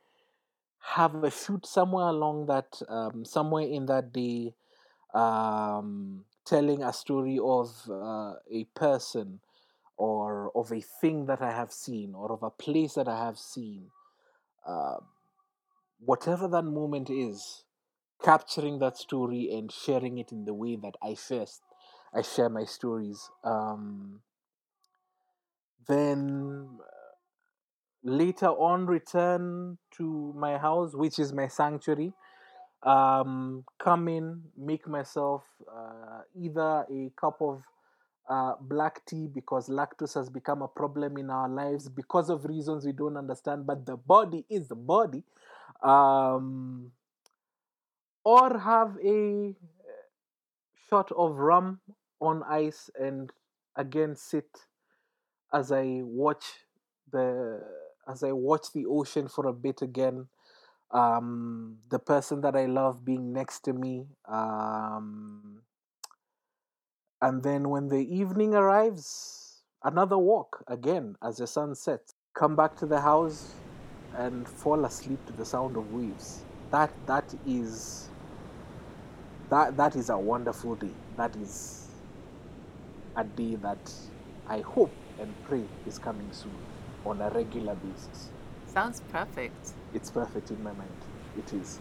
have 0.81 1.15
a 1.25 1.31
shoot 1.31 1.67
somewhere 1.67 2.07
along 2.09 2.47
that, 2.47 2.81
um, 2.89 3.25
somewhere 3.25 3.67
in 3.67 3.87
that 3.87 4.13
day, 4.13 4.55
um, 5.15 6.25
telling 6.47 6.83
a 6.83 6.93
story 6.93 7.39
of 7.43 7.71
uh, 7.91 8.35
a 8.51 8.65
person 8.75 9.41
or 9.97 10.53
of 10.57 10.73
a 10.73 10.81
thing 10.81 11.27
that 11.27 11.43
I 11.43 11.53
have 11.53 11.73
seen 11.73 12.15
or 12.15 12.33
of 12.33 12.43
a 12.43 12.51
place 12.51 12.95
that 12.95 13.09
I 13.09 13.19
have 13.25 13.39
seen. 13.39 13.91
Uh, 14.67 14.99
whatever 15.99 16.49
that 16.49 16.63
moment 16.63 17.11
is, 17.11 17.65
capturing 18.23 18.79
that 18.79 18.97
story 18.97 19.51
and 19.53 19.71
sharing 19.71 20.19
it 20.19 20.33
in 20.33 20.45
the 20.45 20.55
way 20.55 20.77
that 20.77 20.95
I 21.03 21.15
first 21.15 21.63
I 22.13 22.23
share 22.23 22.49
my 22.49 22.65
stories. 22.65 23.31
Um, 23.45 24.21
then 25.87 26.79
later 28.03 28.49
on 28.49 28.87
return 28.87 29.79
to 29.97 30.33
my 30.37 30.59
house, 30.59 30.95
which 30.95 31.19
is 31.19 31.33
my 31.33 31.49
sanctuary. 31.49 32.13
Um, 32.83 33.65
come 33.79 34.09
in, 34.09 34.43
make 34.57 34.87
myself 34.87 35.45
uh, 35.71 36.23
either 36.35 36.87
a 36.91 37.11
cup 37.21 37.39
of 37.41 37.63
uh, 38.29 38.55
black 38.61 39.05
tea 39.07 39.27
because 39.27 39.69
lactose 39.69 40.15
has 40.15 40.29
become 40.29 40.63
a 40.63 40.69
problem 40.69 41.17
in 41.17 41.31
our 41.31 41.49
lives 41.49 41.89
because 41.89 42.29
of 42.29 42.45
reasons 42.45 42.85
we 42.85 42.93
don't 42.93 43.17
understand, 43.17 43.67
but 43.67 43.87
the 43.87 43.97
body 43.97 44.45
is 44.51 44.69
the 44.69 44.75
body. 44.75 45.23
Um, 45.83 46.93
or 48.25 48.59
have 48.59 48.99
a 49.03 49.55
shot 50.91 51.11
of 51.17 51.37
rum 51.37 51.81
on 52.21 52.43
ice 52.43 52.91
and 52.99 53.33
again 53.77 54.17
sit 54.17 54.67
as 55.53 55.73
I 55.73 56.01
watch 56.03 56.45
the 57.11 57.63
as 58.07 58.23
I 58.23 58.33
watch 58.33 58.73
the 58.75 58.87
ocean 58.87 59.29
for 59.29 59.47
a 59.47 59.53
bit 59.53 59.83
again. 59.83 60.29
Um, 60.91 61.79
the 61.91 61.99
person 61.99 62.41
that 62.41 62.57
I 62.57 62.67
love 62.67 63.05
being 63.05 63.33
next 63.33 63.61
to 63.65 63.75
me. 63.75 64.07
Um, 64.27 65.61
and 67.21 67.43
then 67.43 67.69
when 67.69 67.89
the 67.89 67.99
evening 68.15 68.55
arrives, 68.55 69.65
another 69.85 70.19
walk 70.19 70.65
again 70.69 71.17
as 71.23 71.39
the 71.39 71.47
sun 71.47 71.75
sets. 71.75 72.15
Come 72.35 72.55
back 72.57 72.77
to 72.77 72.87
the 72.87 73.01
house 73.01 73.63
and 74.13 74.49
fall 74.49 74.85
asleep 74.85 75.25
to 75.27 75.33
the 75.33 75.45
sound 75.45 75.77
of 75.77 75.87
waves. 75.87 76.47
That 76.71 76.95
that 77.07 77.35
is 77.45 78.11
that 79.51 79.77
that 79.77 79.97
is 79.97 80.11
a 80.11 80.19
wonderful 80.19 80.77
day. 80.77 80.95
That 81.17 81.37
is 81.37 82.03
a 83.17 83.25
day 83.25 83.57
that 83.57 83.93
I 84.47 84.61
hope 84.61 85.05
and 85.19 85.35
pray 85.43 85.69
is 85.85 85.99
coming 85.99 86.33
soon 86.33 86.63
on 87.05 87.21
a 87.21 87.31
regular 87.31 87.75
basis. 87.75 88.33
Sounds 88.67 89.01
perfect. 89.09 89.75
It's 89.93 90.11
perfect 90.11 90.51
in 90.51 90.63
my 90.63 90.73
mind. 90.73 91.05
It 91.35 91.53
is. 91.53 91.81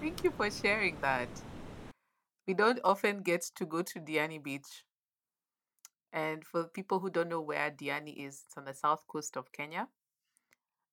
Thank 0.00 0.24
you 0.24 0.32
for 0.32 0.50
sharing 0.50 0.98
that. 1.02 1.30
We 2.50 2.54
don't 2.54 2.80
often 2.82 3.22
get 3.22 3.42
to 3.54 3.64
go 3.64 3.80
to 3.82 4.00
Diani 4.00 4.42
Beach. 4.42 4.84
And 6.12 6.44
for 6.44 6.64
people 6.64 6.98
who 6.98 7.08
don't 7.08 7.28
know 7.28 7.40
where 7.40 7.70
Diani 7.70 8.26
is, 8.26 8.42
it's 8.44 8.56
on 8.56 8.64
the 8.64 8.74
south 8.74 9.06
coast 9.06 9.36
of 9.36 9.52
Kenya. 9.52 9.86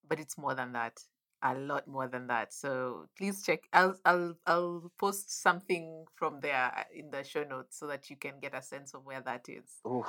But 0.07 0.19
it's 0.19 0.37
more 0.37 0.53
than 0.53 0.73
that. 0.73 0.99
A 1.41 1.55
lot 1.55 1.87
more 1.87 2.07
than 2.07 2.27
that. 2.27 2.53
So 2.53 3.07
please 3.17 3.41
check. 3.41 3.61
I'll 3.73 3.95
I'll 4.05 4.35
I'll 4.45 4.91
post 4.99 5.41
something 5.41 6.05
from 6.13 6.41
there 6.41 6.71
uh, 6.77 6.83
in 6.93 7.09
the 7.09 7.23
show 7.23 7.43
notes 7.43 7.79
so 7.79 7.87
that 7.87 8.11
you 8.11 8.17
can 8.17 8.33
get 8.39 8.53
a 8.53 8.61
sense 8.61 8.93
of 8.93 9.03
where 9.03 9.21
that 9.21 9.49
is. 9.49 9.81
Oh, 9.83 10.05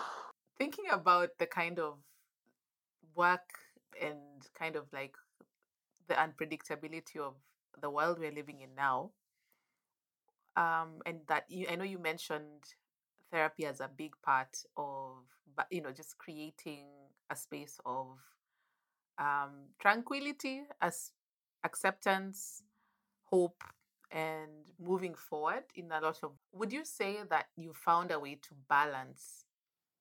Thinking 0.59 0.91
about 0.93 1.31
the 1.39 1.47
kind 1.47 1.79
of 1.79 1.95
work 3.15 3.49
and 4.03 4.19
kind 4.55 4.77
of 4.77 4.85
like 4.93 5.15
the 6.09 6.15
unpredictability 6.15 7.17
of 7.17 7.37
the 7.81 7.89
world 7.89 8.19
we're 8.19 8.33
living 8.33 8.61
in 8.61 8.75
now 8.77 9.13
um 10.59 11.01
and 11.07 11.21
that 11.29 11.45
you, 11.49 11.67
i 11.71 11.77
know 11.77 11.85
you 11.85 11.99
mentioned 11.99 12.75
therapy 13.31 13.65
as 13.65 13.81
a 13.81 13.89
big 13.97 14.13
part 14.23 14.59
of 14.77 15.23
you 15.71 15.81
know 15.81 15.93
just 15.93 16.19
creating 16.19 16.87
a 17.31 17.37
space 17.37 17.79
of 17.87 18.19
um 19.19 19.69
tranquility 19.79 20.63
as 20.83 21.13
acceptance 21.65 22.63
hope 23.25 23.63
and 24.11 24.51
moving 24.81 25.15
forward 25.15 25.65
in 25.75 25.91
a 25.93 26.01
lot 26.01 26.19
of 26.23 26.33
would 26.53 26.73
you 26.73 26.85
say 26.85 27.19
that 27.29 27.47
you 27.57 27.73
found 27.75 28.11
a 28.11 28.19
way 28.19 28.35
to 28.35 28.51
balance 28.69 29.45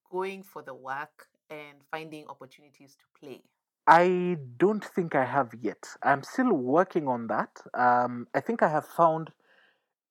going 0.10 0.42
for 0.42 0.62
the 0.62 0.74
work 0.74 1.28
and 1.50 1.78
finding 1.92 2.26
opportunities 2.28 2.96
to 2.96 3.20
play 3.20 3.42
I 3.90 4.38
don't 4.58 4.84
think 4.84 5.16
I 5.16 5.24
have 5.24 5.54
yet. 5.62 5.88
I'm 6.04 6.22
still 6.22 6.52
working 6.52 7.08
on 7.08 7.28
that. 7.28 7.62
Um, 7.74 8.28
I 8.36 8.42
think 8.42 8.62
I 8.62 8.68
have 8.68 8.86
found 8.86 9.32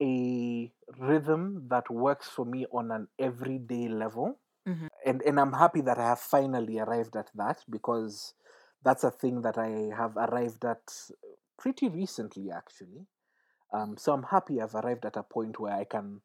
a 0.03 0.73
rhythm 0.99 1.69
that 1.69 1.91
works 1.91 2.29
for 2.29 2.45
me 2.45 2.67
on 2.73 2.91
an 2.91 3.09
everyday 3.19 3.89
level. 3.89 4.39
Mhm. 4.67 4.89
And 5.05 5.23
and 5.23 5.41
I'm 5.41 5.53
happy 5.53 5.81
that 5.83 5.99
I 5.99 6.09
have 6.09 6.21
finally 6.21 6.79
arrived 6.79 7.17
at 7.17 7.31
that 7.35 7.65
because 7.71 8.35
that's 8.83 9.05
a 9.05 9.11
thing 9.11 9.43
that 9.43 9.59
I 9.59 9.95
have 9.97 10.17
arrived 10.17 10.65
at 10.65 11.11
pretty 11.59 11.89
recently 11.89 12.51
actually. 12.51 13.07
Um, 13.73 13.97
so 13.97 14.13
I'm 14.13 14.25
happy 14.25 14.61
I've 14.61 14.75
arrived 14.75 15.05
at 15.07 15.17
a 15.17 15.23
point 15.23 15.59
where 15.61 15.75
I 15.75 15.85
can 15.85 16.23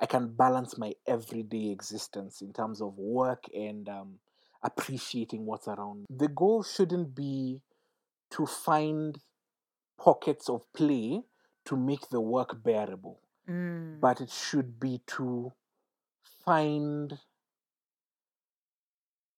I 0.00 0.06
can 0.06 0.34
balance 0.34 0.76
my 0.76 0.94
everyday 1.06 1.70
existence 1.70 2.42
in 2.42 2.52
terms 2.52 2.80
of 2.80 2.98
work 2.98 3.44
and 3.54 3.88
um, 3.88 4.18
appreciating 4.62 5.46
what's 5.46 5.68
around. 5.68 6.06
The 6.10 6.28
goal 6.28 6.62
shouldn't 6.64 7.14
be 7.14 7.62
to 8.30 8.46
find 8.46 9.18
pockets 9.98 10.48
of 10.48 10.70
play 10.72 11.22
to 11.66 11.76
make 11.76 12.08
the 12.10 12.20
work 12.20 12.62
bearable, 12.62 13.20
Mm. 13.48 14.00
but 14.00 14.20
it 14.20 14.30
should 14.30 14.78
be 14.80 15.00
to 15.06 15.52
find 16.44 17.18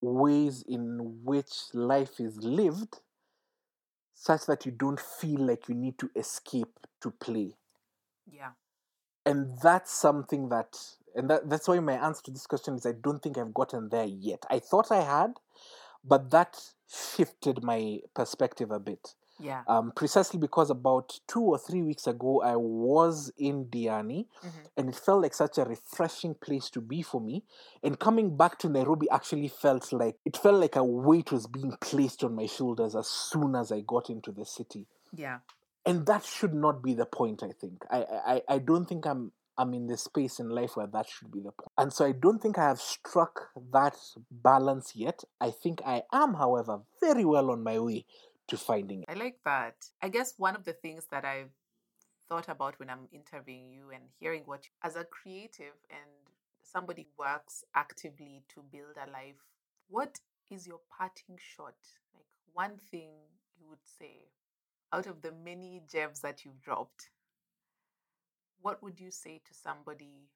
ways 0.01 0.63
in 0.63 1.23
which 1.25 1.73
life 1.75 2.21
is 2.21 2.37
lived 2.39 3.01
such 4.15 4.47
that 4.47 4.65
you 4.65 4.73
don't 4.73 5.01
feel 5.01 5.41
like 5.41 5.69
you 5.69 5.75
need 5.75 5.99
to 5.99 6.11
escape 6.17 6.79
to 7.01 7.11
play. 7.11 7.57
yeah. 8.31 8.53
and 9.25 9.59
that's 9.63 9.93
something 9.93 10.49
that 10.49 10.77
and 11.15 11.31
that, 11.31 11.49
that's 11.49 11.67
why 11.69 11.79
my 11.81 11.95
answer 11.95 12.23
to 12.23 12.31
this 12.31 12.47
question 12.47 12.75
is 12.75 12.85
i 12.87 12.93
don't 12.93 13.23
think 13.23 13.39
i've 13.39 13.55
gotten 13.55 13.89
there 13.89 14.05
yet 14.05 14.45
i 14.51 14.59
thought 14.59 14.91
i 14.91 15.01
had 15.03 15.35
but 16.05 16.31
that 16.31 16.59
shifted 16.89 17.63
my 17.63 18.01
perspective 18.15 18.71
a 18.71 18.79
bit 18.79 19.15
Yeah. 19.39 19.63
um, 19.69 19.93
precisely 19.95 20.39
because 20.41 20.71
about 20.71 21.21
two 21.29 21.43
or 21.43 21.59
three 21.59 21.83
weeks 21.83 22.07
ago 22.07 22.41
i 22.43 22.57
was 22.57 23.31
in 23.37 23.67
diani 23.67 24.27
Mhm. 24.43 24.51
and 24.77 24.89
it 24.89 24.97
felt 24.97 25.23
like 25.23 25.35
such 25.35 25.59
a 25.59 25.65
refreshing 25.65 26.35
place 26.35 26.71
to 26.71 26.81
be 26.81 27.03
for 27.03 27.21
me 27.21 27.45
and 27.83 27.99
coming 27.99 28.37
back 28.37 28.59
to 28.61 28.69
nairobi 28.69 29.09
actually 29.11 29.49
felt 29.49 29.93
like 29.93 30.19
it 30.25 30.37
felt 30.37 30.59
like 30.61 30.77
a 30.77 30.85
weight 30.85 31.31
was 31.33 31.47
being 31.47 31.77
placed 31.81 32.25
on 32.25 32.35
my 32.35 32.47
shoulders 32.47 32.95
as 32.97 33.09
soon 33.09 33.55
as 33.55 33.71
i 33.71 33.81
got 33.81 34.09
into 34.11 34.33
the 34.33 34.45
city 34.45 34.87
Yeah. 35.13 35.41
and 35.85 36.07
that 36.07 36.25
should 36.25 36.55
not 36.55 36.83
be 36.83 36.95
the 36.95 37.07
point 37.07 37.43
i 37.43 37.53
think 37.53 37.85
i 37.91 38.05
i, 38.35 38.43
I 38.49 38.59
don't 38.59 38.87
think 38.87 39.07
i'm 39.07 39.33
i'm 39.59 39.73
in 39.75 39.87
the 39.87 39.97
space 39.97 40.39
in 40.41 40.49
life 40.51 40.77
where 40.77 40.87
that 40.87 41.09
should 41.09 41.31
be 41.31 41.41
the 41.41 41.53
point 41.53 41.73
and 41.79 41.93
so 41.93 42.05
i 42.05 42.13
don't 42.13 42.41
think 42.43 42.59
i 42.59 42.65
have 42.65 42.81
struck 42.81 43.51
that 43.73 43.97
balance 44.31 44.95
yet 44.97 45.25
i 45.41 45.51
think 45.51 45.81
i 45.87 46.03
am 46.13 46.35
however 46.35 46.81
very 47.01 47.25
well 47.25 47.51
on 47.51 47.63
my 47.63 47.79
way 47.79 48.05
to 48.49 48.57
finding 48.57 49.03
it 49.03 49.09
I 49.09 49.15
like 49.15 49.39
that. 49.45 49.75
I 50.03 50.09
guess 50.09 50.35
one 50.37 50.57
of 50.57 50.65
the 50.65 50.73
things 50.73 51.07
that 51.11 51.25
I've 51.25 51.51
thought 52.29 52.49
about 52.49 52.79
when 52.79 52.91
I'm 52.91 53.09
interviewing 53.13 53.71
you 53.71 53.91
and 53.93 54.05
hearing 54.19 54.43
what 54.47 54.65
you, 54.65 54.71
as 54.83 54.97
a 54.97 55.05
creative 55.05 55.75
and 55.91 56.11
somebody 56.63 57.07
works 57.19 57.65
actively 57.75 58.43
to 58.55 58.63
build 58.73 58.97
a 58.97 59.11
life, 59.11 59.37
what 59.89 60.19
is 60.51 60.67
your 60.67 60.81
parting 60.97 61.39
shot? 61.39 61.75
Like 62.15 62.27
one 62.53 62.79
thing 62.91 63.11
you 63.59 63.69
would 63.69 63.85
say 63.99 64.29
out 64.93 65.07
of 65.07 65.23
the 65.23 65.33
many 65.45 65.83
gems 65.91 66.21
that 66.21 66.45
you've 66.45 66.61
dropped, 66.63 67.11
what 68.63 68.83
would 68.83 68.99
you 68.99 69.11
say 69.11 69.41
to 69.45 69.55
somebody 69.55 70.29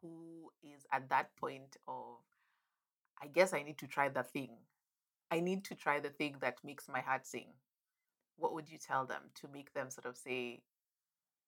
who 0.00 0.50
is 0.62 0.86
at 0.92 1.08
that 1.08 1.34
point 1.36 1.76
of, 1.88 2.18
I 3.22 3.26
guess 3.26 3.52
I 3.52 3.62
need 3.62 3.78
to 3.78 3.86
try 3.86 4.08
the 4.08 4.22
thing? 4.22 4.50
I 5.32 5.40
need 5.40 5.64
to 5.64 5.74
try 5.74 5.98
the 5.98 6.10
thing 6.10 6.36
that 6.40 6.58
makes 6.62 6.88
my 6.88 7.00
heart 7.00 7.26
sing. 7.26 7.46
What 8.36 8.54
would 8.54 8.70
you 8.70 8.78
tell 8.78 9.06
them 9.06 9.22
to 9.40 9.48
make 9.52 9.72
them 9.72 9.90
sort 9.90 10.06
of 10.06 10.16
say, 10.16 10.60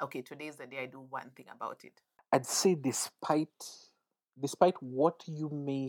okay, 0.02 0.22
today's 0.22 0.56
the 0.56 0.66
day 0.66 0.80
I 0.80 0.86
do 0.86 1.04
one 1.08 1.30
thing 1.36 1.46
about 1.54 1.84
it? 1.84 2.00
i'd 2.34 2.46
say 2.46 2.74
despite 2.74 3.48
despite 4.40 4.74
what 4.82 5.22
you 5.26 5.48
may 5.50 5.88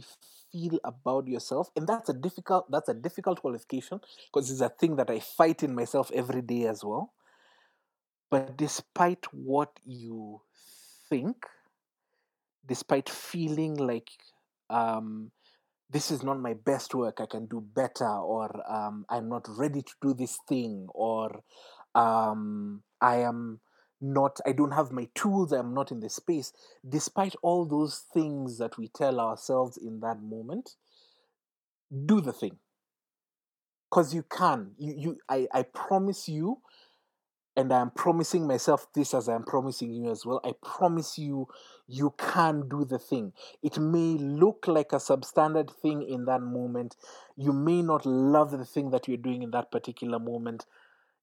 feel 0.52 0.80
about 0.84 1.28
yourself 1.28 1.72
and 1.76 1.88
that's 1.88 2.10
a 2.10 2.14
difficult 2.14 2.70
that's 2.70 2.90
a 2.90 2.94
difficult 2.94 3.42
qualification 3.42 4.00
because 4.28 4.52
it's 4.52 4.62
a 4.62 4.70
thing 4.70 4.96
that 4.96 5.10
i 5.10 5.20
fight 5.20 5.64
in 5.64 5.74
myself 5.74 6.12
every 6.14 6.42
day 6.42 6.68
as 6.68 6.84
well 6.84 7.14
but 8.30 8.56
despite 8.56 9.26
what 9.34 9.80
you 9.84 10.40
think 11.10 11.48
despite 12.68 13.10
feeling 13.10 13.76
like 13.76 14.10
um, 14.70 15.32
this 15.90 16.12
is 16.12 16.24
not 16.24 16.40
my 16.40 16.54
best 16.54 16.96
work 16.96 17.20
i 17.22 17.26
can 17.26 17.46
do 17.46 17.62
better 17.76 18.08
or 18.08 18.50
um, 18.72 19.06
i'm 19.10 19.30
not 19.30 19.46
ready 19.58 19.82
to 19.82 19.94
do 20.02 20.14
this 20.14 20.38
thing 20.48 20.88
or 20.94 21.42
um, 21.94 22.82
i 23.02 23.18
am 23.18 23.60
not 24.02 24.40
i 24.46 24.52
don't 24.52 24.72
have 24.72 24.92
my 24.92 25.08
tools 25.16 25.52
i'm 25.52 25.74
not 25.74 25.92
in 25.92 26.00
the 26.00 26.10
space. 26.10 26.52
Despite 26.88 27.36
all 27.42 27.66
those 27.66 28.04
things 28.14 28.58
that 28.58 28.78
we 28.78 28.90
tell 28.90 29.20
ourselves 29.20 29.78
in 29.78 30.02
that 30.02 30.22
moment 30.22 30.72
do 32.06 32.22
the 32.22 32.34
thing. 32.34 32.58
Because 33.90 34.14
you 34.14 34.24
can. 34.24 34.72
You, 34.78 34.94
you 34.98 35.18
I, 35.30 35.48
I 35.54 35.64
promise 35.64 36.28
you 36.28 36.60
and 37.56 37.72
i'm 37.72 37.92
promising 37.92 38.46
myself 38.48 38.88
this 38.94 39.14
as 39.14 39.28
i'm 39.30 39.44
promising 39.44 39.94
you 39.94 40.12
as 40.12 40.26
well. 40.26 40.42
I 40.44 40.52
promise 40.62 41.18
you 41.18 41.48
you 41.88 42.14
can 42.18 42.68
do 42.68 42.84
the 42.84 42.98
thing. 42.98 43.34
It 43.62 43.78
may 43.78 44.18
look 44.18 44.66
like 44.68 44.92
a 44.92 44.98
substandard 44.98 45.72
thing 45.72 46.02
in 46.02 46.26
that 46.26 46.42
moment. 46.42 46.96
You 47.38 47.54
may 47.54 47.82
not 47.82 48.06
love 48.06 48.52
the 48.52 48.66
thing 48.66 48.90
that 48.90 49.08
you're 49.08 49.18
doing 49.18 49.44
in 49.44 49.52
that 49.52 49.72
particular 49.72 50.20
moment. 50.20 50.66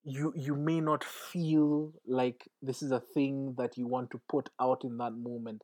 You 0.05 0.33
you 0.37 0.55
may 0.55 0.81
not 0.81 1.05
feel 1.05 1.93
like 2.07 2.49
this 2.61 2.83
is 2.83 2.91
a 2.91 3.01
thing 3.01 3.55
that 3.59 3.77
you 3.77 3.87
want 3.87 4.11
to 4.13 4.21
put 4.29 4.51
out 4.61 4.85
in 4.85 4.99
that 4.99 5.13
moment. 5.13 5.63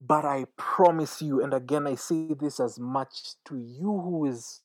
But 0.00 0.24
i 0.26 0.44
promise 0.58 1.22
you 1.22 1.42
and 1.42 1.54
again 1.54 1.86
i 1.86 1.94
say 1.94 2.34
this 2.38 2.60
as 2.60 2.78
much 2.78 3.36
to 3.46 3.56
you 3.56 4.00
who 4.04 4.26
is 4.26 4.60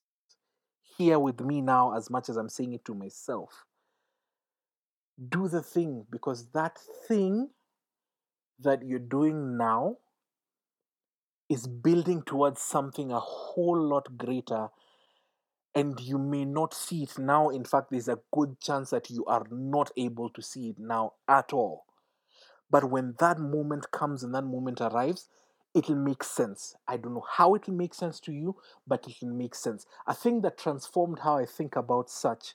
here 0.97 1.18
with 1.18 1.39
me 1.39 1.62
now 1.62 1.95
as 1.95 2.10
much 2.10 2.28
as 2.28 2.36
i'm 2.36 2.49
saying 2.49 2.74
it 2.74 2.84
to 2.84 2.93
myself 2.93 3.64
do 5.28 5.47
the 5.47 5.61
thing 5.61 6.05
because 6.09 6.47
that 6.53 6.78
thing 7.07 7.49
that 8.59 8.84
you're 8.84 8.99
doing 8.99 9.57
now 9.57 9.97
is 11.49 11.67
building 11.67 12.22
towards 12.22 12.61
something 12.61 13.11
a 13.11 13.20
whole 13.20 13.82
lot 13.82 14.17
greater 14.17 14.70
and 15.76 15.99
you 15.99 16.17
may 16.17 16.45
not 16.45 16.74
see 16.74 17.03
it 17.03 17.17
now. 17.17 17.49
In 17.49 17.63
fact 17.63 17.91
there's 17.91 18.07
a 18.07 18.20
good 18.32 18.59
chance 18.59 18.91
that 18.91 19.09
you 19.09 19.26
are 19.26 19.45
not 19.49 19.91
able 19.97 20.30
to 20.30 20.41
see 20.41 20.70
it 20.70 20.80
now 20.80 21.13
at 21.28 21.53
all. 21.53 21.86
But 22.70 22.89
when 22.89 23.15
that 23.20 23.39
moment 23.39 23.91
comes 23.91 24.24
and 24.24 24.34
that 24.36 24.43
moment 24.43 24.80
arrives 24.80 25.28
it'll 25.76 25.95
make 25.95 26.24
sense. 26.24 26.76
I 26.88 26.97
don't 26.97 27.13
know 27.13 27.26
how 27.30 27.53
it'll 27.55 27.76
make 27.76 27.93
sense 27.93 28.20
to 28.22 28.32
you 28.32 28.55
but 28.88 29.05
it'll 29.07 29.34
make 29.34 29.55
sense. 29.55 29.86
A 30.07 30.13
thing 30.13 30.41
that 30.41 30.57
transformed 30.57 31.20
how 31.20 31.38
i 31.38 31.45
think 31.45 31.76
about 31.76 32.09
such 32.09 32.53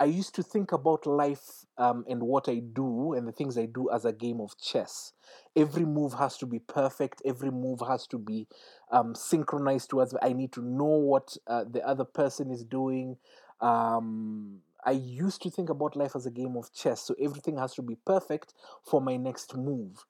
I 0.00 0.06
used 0.06 0.34
to 0.36 0.42
think 0.42 0.72
about 0.72 1.06
life 1.06 1.66
um, 1.76 2.06
and 2.08 2.22
what 2.22 2.48
I 2.48 2.60
do 2.60 3.12
and 3.12 3.28
the 3.28 3.32
things 3.32 3.58
I 3.58 3.66
do 3.66 3.90
as 3.90 4.06
a 4.06 4.12
game 4.12 4.40
of 4.40 4.58
chess. 4.58 5.12
Every 5.54 5.84
move 5.84 6.14
has 6.14 6.38
to 6.38 6.46
be 6.46 6.58
perfect. 6.58 7.20
Every 7.26 7.50
move 7.50 7.80
has 7.86 8.06
to 8.08 8.18
be 8.18 8.48
um, 8.90 9.14
synchronized 9.14 9.90
towards. 9.90 10.16
I 10.22 10.32
need 10.32 10.52
to 10.52 10.62
know 10.62 10.86
what 10.86 11.36
uh, 11.46 11.64
the 11.70 11.86
other 11.86 12.04
person 12.04 12.50
is 12.50 12.64
doing. 12.64 13.18
Um, 13.60 14.60
I 14.86 14.92
used 14.92 15.42
to 15.42 15.50
think 15.50 15.68
about 15.68 15.96
life 15.96 16.16
as 16.16 16.24
a 16.24 16.30
game 16.30 16.56
of 16.56 16.72
chess, 16.72 17.02
so 17.02 17.14
everything 17.20 17.58
has 17.58 17.74
to 17.74 17.82
be 17.82 17.96
perfect 18.06 18.54
for 18.82 19.02
my 19.02 19.18
next 19.18 19.54
move. 19.54 20.06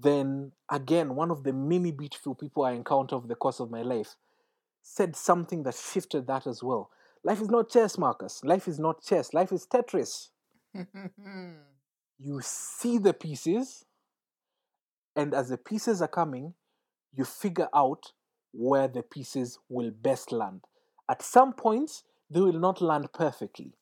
Then 0.00 0.52
again, 0.70 1.14
one 1.14 1.30
of 1.30 1.44
the 1.44 1.52
many 1.52 1.92
beautiful 1.92 2.34
people 2.34 2.64
I 2.64 2.72
encounter 2.72 3.16
over 3.16 3.26
the 3.26 3.34
course 3.34 3.60
of 3.60 3.70
my 3.70 3.82
life 3.82 4.16
said 4.82 5.16
something 5.16 5.62
that 5.64 5.74
shifted 5.74 6.26
that 6.26 6.46
as 6.46 6.62
well. 6.62 6.90
Life 7.24 7.40
is 7.40 7.48
not 7.48 7.70
chess, 7.70 7.96
Marcus. 7.96 8.42
Life 8.44 8.68
is 8.68 8.78
not 8.78 9.02
chess. 9.02 9.32
Life 9.32 9.52
is 9.52 9.66
Tetris. 9.66 10.28
You 12.16 12.40
see 12.42 12.98
the 12.98 13.12
pieces, 13.12 13.84
and 15.16 15.34
as 15.34 15.48
the 15.48 15.58
pieces 15.58 16.00
are 16.00 16.08
coming, 16.08 16.54
you 17.12 17.24
figure 17.24 17.68
out 17.74 18.12
where 18.52 18.86
the 18.86 19.02
pieces 19.02 19.58
will 19.68 19.90
best 19.90 20.30
land. 20.30 20.60
At 21.10 21.22
some 21.22 21.52
points, 21.52 22.04
they 22.30 22.40
will 22.40 22.58
not 22.58 22.80
land 22.80 23.12
perfectly. 23.12 23.72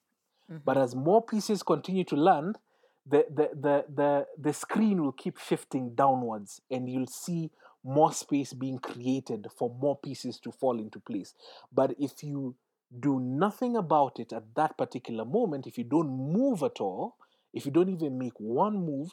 But 0.49 0.76
mm-hmm. 0.76 0.84
as 0.84 0.95
more 0.95 1.22
pieces 1.22 1.62
continue 1.62 2.05
to 2.05 2.16
land, 2.16 2.59
the, 3.07 3.26
the, 3.28 3.51
the, 3.55 3.84
the, 3.95 4.26
the 4.38 4.53
screen 4.53 5.03
will 5.03 5.12
keep 5.12 5.38
shifting 5.38 5.95
downwards, 5.95 6.62
and 6.70 6.88
you'll 6.88 7.07
see 7.07 7.51
more 7.84 8.12
space 8.12 8.53
being 8.53 8.78
created 8.78 9.47
for 9.57 9.74
more 9.80 9.99
pieces 9.99 10.38
to 10.40 10.53
fall 10.53 10.78
into 10.78 11.01
place. 11.01 11.34
But 11.72 11.95
if 11.99 12.22
you 12.22 12.55
do 13.01 13.18
nothing 13.20 13.76
about 13.76 14.18
it 14.20 14.32
at 14.32 14.55
that 14.55 14.76
particular 14.78 15.24
moment, 15.24 15.66
if 15.66 15.78
you 15.78 15.84
don't 15.84 16.09
move 16.11 16.62
at 16.62 16.80
all, 16.80 17.16
if 17.53 17.64
you 17.66 17.72
don't 17.72 17.88
even 17.88 18.18
make 18.18 18.38
one 18.38 18.76
move, 18.76 19.11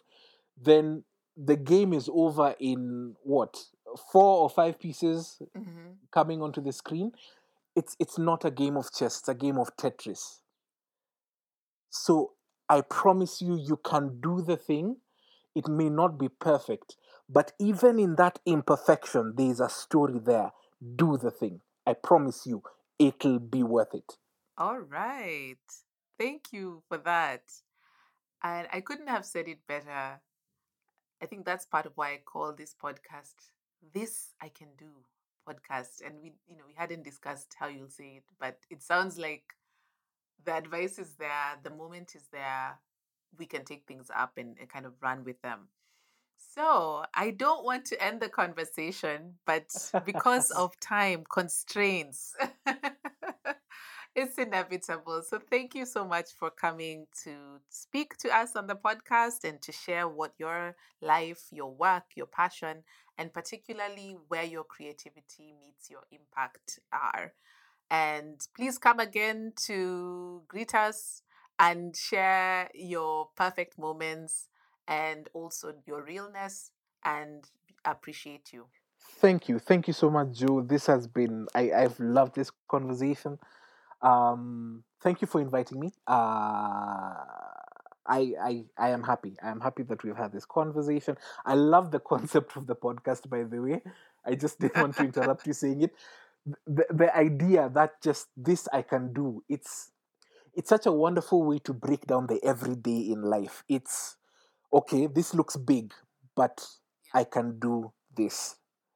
then 0.62 1.04
the 1.38 1.56
game 1.56 1.94
is 1.94 2.10
over 2.14 2.56
in 2.60 3.16
what 3.24 3.58
four 4.12 4.40
or 4.44 4.50
five 4.50 4.80
pieces 4.80 5.42
Mhm. 5.56 5.98
coming 6.12 6.42
onto 6.42 6.62
the 6.62 6.72
screen. 6.74 7.14
It's 7.76 7.96
it's 8.00 8.18
not 8.18 8.46
a 8.46 8.52
game 8.52 8.78
of 8.78 8.92
chess; 8.92 9.20
it's 9.20 9.30
a 9.30 9.36
game 9.36 9.58
of 9.58 9.76
Tetris. 9.78 10.42
So 11.90 12.34
I 12.70 12.82
promise 12.82 13.42
you, 13.42 13.56
you 13.56 13.78
can 13.78 14.20
do 14.22 14.42
the 14.42 14.58
thing. 14.58 14.98
It 15.56 15.68
may 15.68 15.90
not 15.90 16.18
be 16.18 16.30
perfect, 16.30 16.96
but 17.28 17.54
even 17.60 18.00
in 18.00 18.16
that 18.16 18.40
imperfection, 18.46 19.34
there 19.36 19.50
is 19.50 19.60
a 19.60 19.70
story 19.70 20.20
there. 20.20 20.52
Do 20.96 21.18
the 21.18 21.32
thing. 21.32 21.62
I 21.86 21.94
promise 21.94 22.46
you, 22.46 22.64
it'll 23.00 23.40
be 23.40 23.64
worth 23.64 23.94
it. 23.94 24.18
All 24.58 24.80
right. 24.80 25.56
Thank 26.20 26.52
you 26.52 26.84
for 26.90 26.98
that. 27.00 27.44
And 28.44 28.68
I 28.72 28.82
couldn't 28.82 29.08
have 29.08 29.26
said 29.26 29.48
it 29.48 29.60
better. 29.68 30.22
I 31.22 31.26
think 31.26 31.46
that's 31.46 31.66
part 31.66 31.86
of 31.86 31.94
why 31.96 32.12
I 32.12 32.22
call 32.24 32.54
this 32.54 32.76
podcast 32.82 33.36
This 33.94 34.34
I 34.42 34.50
Can 34.50 34.68
Do 34.78 34.86
podcast. 35.48 36.06
And 36.06 36.16
we, 36.22 36.34
you 36.48 36.58
know, 36.58 36.64
we 36.68 36.74
hadn't 36.76 37.04
discussed 37.04 37.56
how 37.58 37.68
you'll 37.68 37.90
say 37.90 38.18
it, 38.18 38.24
but 38.40 38.58
it 38.70 38.84
sounds 38.84 39.18
like 39.18 39.44
the 40.46 40.56
advice 40.56 41.00
is 41.00 41.16
there, 41.16 41.58
the 41.64 41.70
moment 41.70 42.14
is 42.16 42.28
there. 42.32 42.80
We 43.38 43.46
can 43.46 43.64
take 43.64 43.84
things 43.88 44.10
up 44.16 44.34
and, 44.38 44.58
and 44.60 44.70
kind 44.70 44.86
of 44.86 44.94
run 45.02 45.24
with 45.24 45.42
them. 45.42 45.68
So 46.40 47.04
I 47.14 47.32
don't 47.32 47.64
want 47.66 47.86
to 47.86 48.04
end 48.04 48.22
the 48.22 48.30
conversation, 48.30 49.36
but 49.46 49.68
because 50.06 50.52
of 50.58 50.80
time 50.80 51.24
constraints, 51.30 52.36
it's 54.16 54.38
inevitable. 54.38 55.22
So 55.28 55.40
thank 55.40 55.76
you 55.76 55.86
so 55.86 56.06
much 56.06 56.32
for 56.38 56.50
coming 56.50 57.08
to 57.24 57.60
speak 57.70 58.18
to 58.18 58.36
us 58.36 58.56
on 58.56 58.68
the 58.68 58.76
podcast 58.76 59.44
and 59.44 59.62
to 59.62 59.72
share 59.72 60.08
what 60.08 60.34
your 60.38 60.76
life, 61.02 61.44
your 61.52 61.74
work, 61.74 62.04
your 62.16 62.26
passion, 62.28 62.84
and 63.18 63.34
particularly 63.34 64.18
where 64.28 64.46
your 64.46 64.64
creativity 64.64 65.54
meets 65.62 65.90
your 65.90 66.04
impact 66.12 66.80
are. 66.94 67.34
And 67.92 68.40
please 68.56 68.78
come 68.78 69.00
again 69.00 69.54
to 69.66 70.44
greet 70.48 70.76
us 70.76 71.24
and 71.58 71.96
share 71.96 72.70
your 72.74 73.30
perfect 73.36 73.78
moments 73.80 74.49
and 74.90 75.30
also 75.34 75.74
your 75.86 76.04
realness 76.04 76.72
and 77.06 77.46
appreciate 77.86 78.52
you. 78.52 78.66
Thank 79.22 79.48
you. 79.48 79.60
Thank 79.60 79.88
you 79.88 79.94
so 79.94 80.10
much, 80.10 80.34
Joe. 80.34 80.62
This 80.62 80.88
has 80.88 81.08
been, 81.08 81.48
I, 81.56 81.72
I've 81.72 82.00
loved 82.00 82.36
this 82.36 82.52
conversation. 82.68 83.38
Um, 84.02 84.84
thank 85.02 85.22
you 85.22 85.28
for 85.28 85.40
inviting 85.40 85.80
me. 85.80 85.94
Uh, 86.08 87.14
I, 88.10 88.34
I 88.42 88.64
I 88.78 88.90
am 88.90 89.04
happy. 89.04 89.38
I 89.44 89.52
am 89.52 89.62
happy 89.62 89.84
that 89.84 90.04
we've 90.04 90.18
had 90.18 90.32
this 90.32 90.46
conversation. 90.46 91.16
I 91.46 91.54
love 91.54 91.92
the 91.92 92.00
concept 92.12 92.58
of 92.58 92.66
the 92.66 92.76
podcast, 92.76 93.30
by 93.30 93.44
the 93.44 93.62
way. 93.62 93.82
I 94.26 94.36
just 94.36 94.60
didn't 94.60 94.82
want 94.82 94.96
to 94.98 95.04
interrupt 95.04 95.46
you 95.46 95.54
saying 95.54 95.84
it. 95.84 95.94
The, 96.66 96.86
the 96.90 97.16
idea 97.16 97.70
that 97.76 98.02
just 98.02 98.28
this 98.36 98.68
I 98.74 98.82
can 98.82 99.14
do, 99.14 99.44
it's 99.48 99.92
it's 100.56 100.70
such 100.70 100.88
a 100.88 100.92
wonderful 100.92 101.44
way 101.44 101.60
to 101.60 101.74
break 101.74 102.08
down 102.08 102.28
the 102.28 102.44
everyday 102.44 103.12
in 103.12 103.22
life. 103.22 103.64
It's 103.70 104.18
okay, 104.74 105.08
this 105.08 105.34
looks 105.34 105.56
big, 105.58 105.94
but 106.36 106.66
I 107.14 107.24
can 107.24 107.60
do 107.60 107.92
this. 108.16 108.56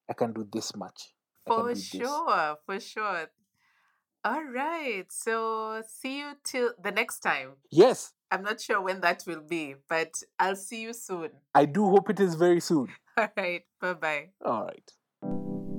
I 0.10 0.14
can 0.14 0.34
do 0.34 0.48
this 0.52 0.76
much. 0.76 1.14
For 1.46 1.76
sure, 1.76 2.58
for 2.66 2.80
sure. 2.80 3.30
All 4.26 4.44
right. 4.44 5.06
So 5.10 5.82
see 5.86 6.20
you 6.20 6.32
till 6.44 6.72
the 6.82 6.92
next 6.92 7.20
time. 7.20 7.54
Yes. 7.70 8.14
I'm 8.32 8.42
not 8.42 8.62
sure 8.62 8.82
when 8.82 9.02
that 9.02 9.24
will 9.28 9.42
be, 9.42 9.76
but 9.90 10.14
I'll 10.40 10.56
see 10.56 10.82
you 10.82 10.94
soon. 10.94 11.30
I 11.54 11.66
do 11.66 11.90
hope 11.90 12.10
it 12.10 12.20
is 12.20 12.36
very 12.36 12.62
soon. 12.62 12.88
All 13.18 13.28
right. 13.36 13.64
Bye 13.82 13.94
bye. 13.94 14.30
All 14.46 14.64
right. 14.64 14.92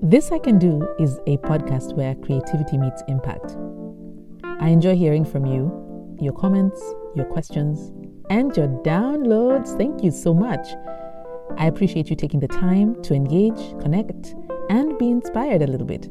This 0.02 0.30
I 0.30 0.38
Can 0.38 0.58
Do 0.58 0.86
is 0.98 1.18
a 1.26 1.38
podcast 1.38 1.96
where 1.96 2.14
creativity 2.14 2.76
meets 2.76 3.02
impact. 3.08 3.56
I 4.60 4.68
enjoy 4.68 4.94
hearing 4.94 5.24
from 5.24 5.46
you, 5.46 6.16
your 6.20 6.34
comments, 6.34 6.80
your 7.16 7.26
questions, 7.26 7.92
and 8.30 8.56
your 8.56 8.68
downloads. 8.82 9.76
Thank 9.76 10.02
you 10.02 10.10
so 10.10 10.34
much. 10.34 10.68
I 11.56 11.66
appreciate 11.66 12.10
you 12.10 12.16
taking 12.16 12.40
the 12.40 12.48
time 12.48 13.00
to 13.02 13.14
engage, 13.14 13.78
connect, 13.80 14.34
and 14.70 14.96
be 14.98 15.08
inspired 15.08 15.62
a 15.62 15.66
little 15.66 15.86
bit. 15.86 16.08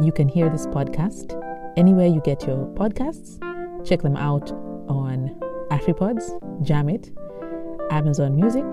You 0.00 0.12
can 0.12 0.28
hear 0.28 0.50
this 0.50 0.66
podcast 0.66 1.40
anywhere 1.76 2.06
you 2.06 2.20
get 2.20 2.46
your 2.46 2.66
podcasts. 2.74 3.38
Check 3.86 4.02
them 4.02 4.16
out 4.16 4.50
on 4.88 5.40
AfriPods, 5.70 6.40
Jamit, 6.62 7.12
Amazon 7.92 8.34
Music, 8.36 8.64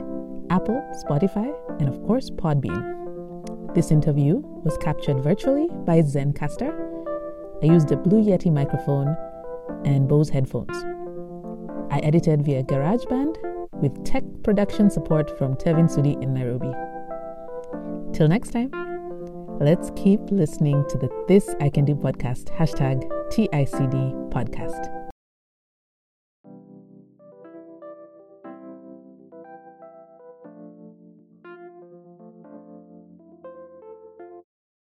Apple, 0.50 0.82
Spotify, 1.06 1.54
and 1.80 1.88
of 1.88 2.02
course, 2.06 2.30
Podbean. 2.30 3.76
This 3.76 3.92
interview 3.92 4.38
was 4.38 4.78
captured 4.80 5.22
virtually 5.24 5.68
by 5.86 6.02
Zencastr. 6.02 6.74
I 7.64 7.66
used 7.68 7.92
a 7.92 7.98
Blue 7.98 8.24
Yeti 8.24 8.52
microphone 8.52 9.16
and 9.86 10.08
Bose 10.08 10.30
headphones. 10.30 10.76
I 11.92 12.00
edited 12.00 12.46
via 12.46 12.64
GarageBand 12.64 13.36
with 13.82 14.06
tech 14.06 14.24
production 14.44 14.90
support 14.90 15.38
from 15.38 15.56
Tevin 15.56 15.90
Sudi 15.90 16.22
in 16.24 16.34
Nairobi. 16.34 16.72
Till 18.14 18.30
next 18.30 18.52
time, 18.52 18.72
let's 19.60 19.92
keep 19.98 20.22
listening 20.32 20.86
to 20.88 20.98
the 20.98 21.10
This 21.28 21.54
I 21.60 21.70
Can 21.70 21.84
Do 21.84 21.96
podcast, 21.96 22.46
hashtag 22.56 23.04
TICD 23.34 24.32
podcast. 24.32 25.01